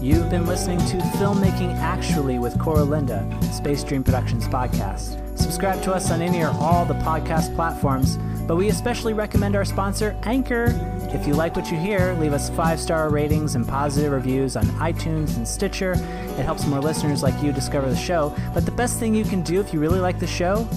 You've 0.00 0.30
been 0.30 0.46
listening 0.46 0.78
to 0.78 0.96
Filmmaking 1.18 1.76
Actually 1.78 2.40
with 2.40 2.58
Cora 2.58 2.82
Linda, 2.82 3.24
Space 3.52 3.84
Dream 3.84 4.02
Productions 4.02 4.48
podcast. 4.48 5.38
Subscribe 5.38 5.80
to 5.84 5.92
us 5.92 6.10
on 6.10 6.20
any 6.20 6.42
or 6.42 6.48
all 6.48 6.84
the 6.84 6.94
podcast 6.94 7.54
platforms, 7.54 8.16
but 8.48 8.56
we 8.56 8.68
especially 8.68 9.12
recommend 9.12 9.54
our 9.54 9.64
sponsor, 9.64 10.16
Anchor. 10.24 10.74
If 11.12 11.26
you 11.26 11.34
like 11.34 11.54
what 11.54 11.70
you 11.70 11.76
hear, 11.76 12.14
leave 12.14 12.32
us 12.32 12.50
five 12.50 12.80
star 12.80 13.10
ratings 13.10 13.54
and 13.54 13.66
positive 13.66 14.10
reviews 14.10 14.56
on 14.56 14.64
iTunes 14.80 15.36
and 15.36 15.46
Stitcher. 15.46 15.92
It 15.92 16.44
helps 16.44 16.66
more 16.66 16.80
listeners 16.80 17.22
like 17.22 17.40
you 17.40 17.52
discover 17.52 17.88
the 17.88 17.96
show. 17.96 18.34
But 18.54 18.64
the 18.64 18.72
best 18.72 18.98
thing 18.98 19.14
you 19.14 19.24
can 19.24 19.42
do 19.42 19.60
if 19.60 19.72
you 19.72 19.78
really 19.78 20.00
like 20.00 20.18
the 20.18 20.26
show 20.26 20.68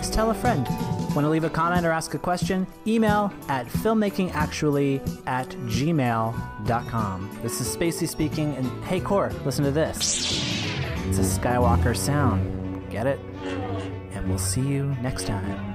is 0.00 0.10
tell 0.10 0.30
a 0.30 0.34
friend. 0.34 0.66
Want 1.14 1.24
to 1.24 1.28
leave 1.30 1.44
a 1.44 1.50
comment 1.50 1.84
or 1.86 1.90
ask 1.90 2.14
a 2.14 2.18
question? 2.18 2.66
Email 2.86 3.32
at 3.48 3.66
filmmakingactually 3.66 5.26
at 5.26 5.48
gmail.com. 5.48 7.38
This 7.42 7.60
is 7.60 7.76
Spacey 7.76 8.08
speaking, 8.08 8.54
and 8.56 8.84
hey, 8.84 9.00
Core, 9.00 9.32
listen 9.44 9.64
to 9.64 9.70
this. 9.70 10.32
It's 11.08 11.18
a 11.18 11.40
Skywalker 11.40 11.96
sound. 11.96 12.90
Get 12.90 13.06
it? 13.06 13.18
And 14.12 14.28
we'll 14.28 14.38
see 14.38 14.60
you 14.60 14.94
next 15.00 15.26
time. 15.26 15.67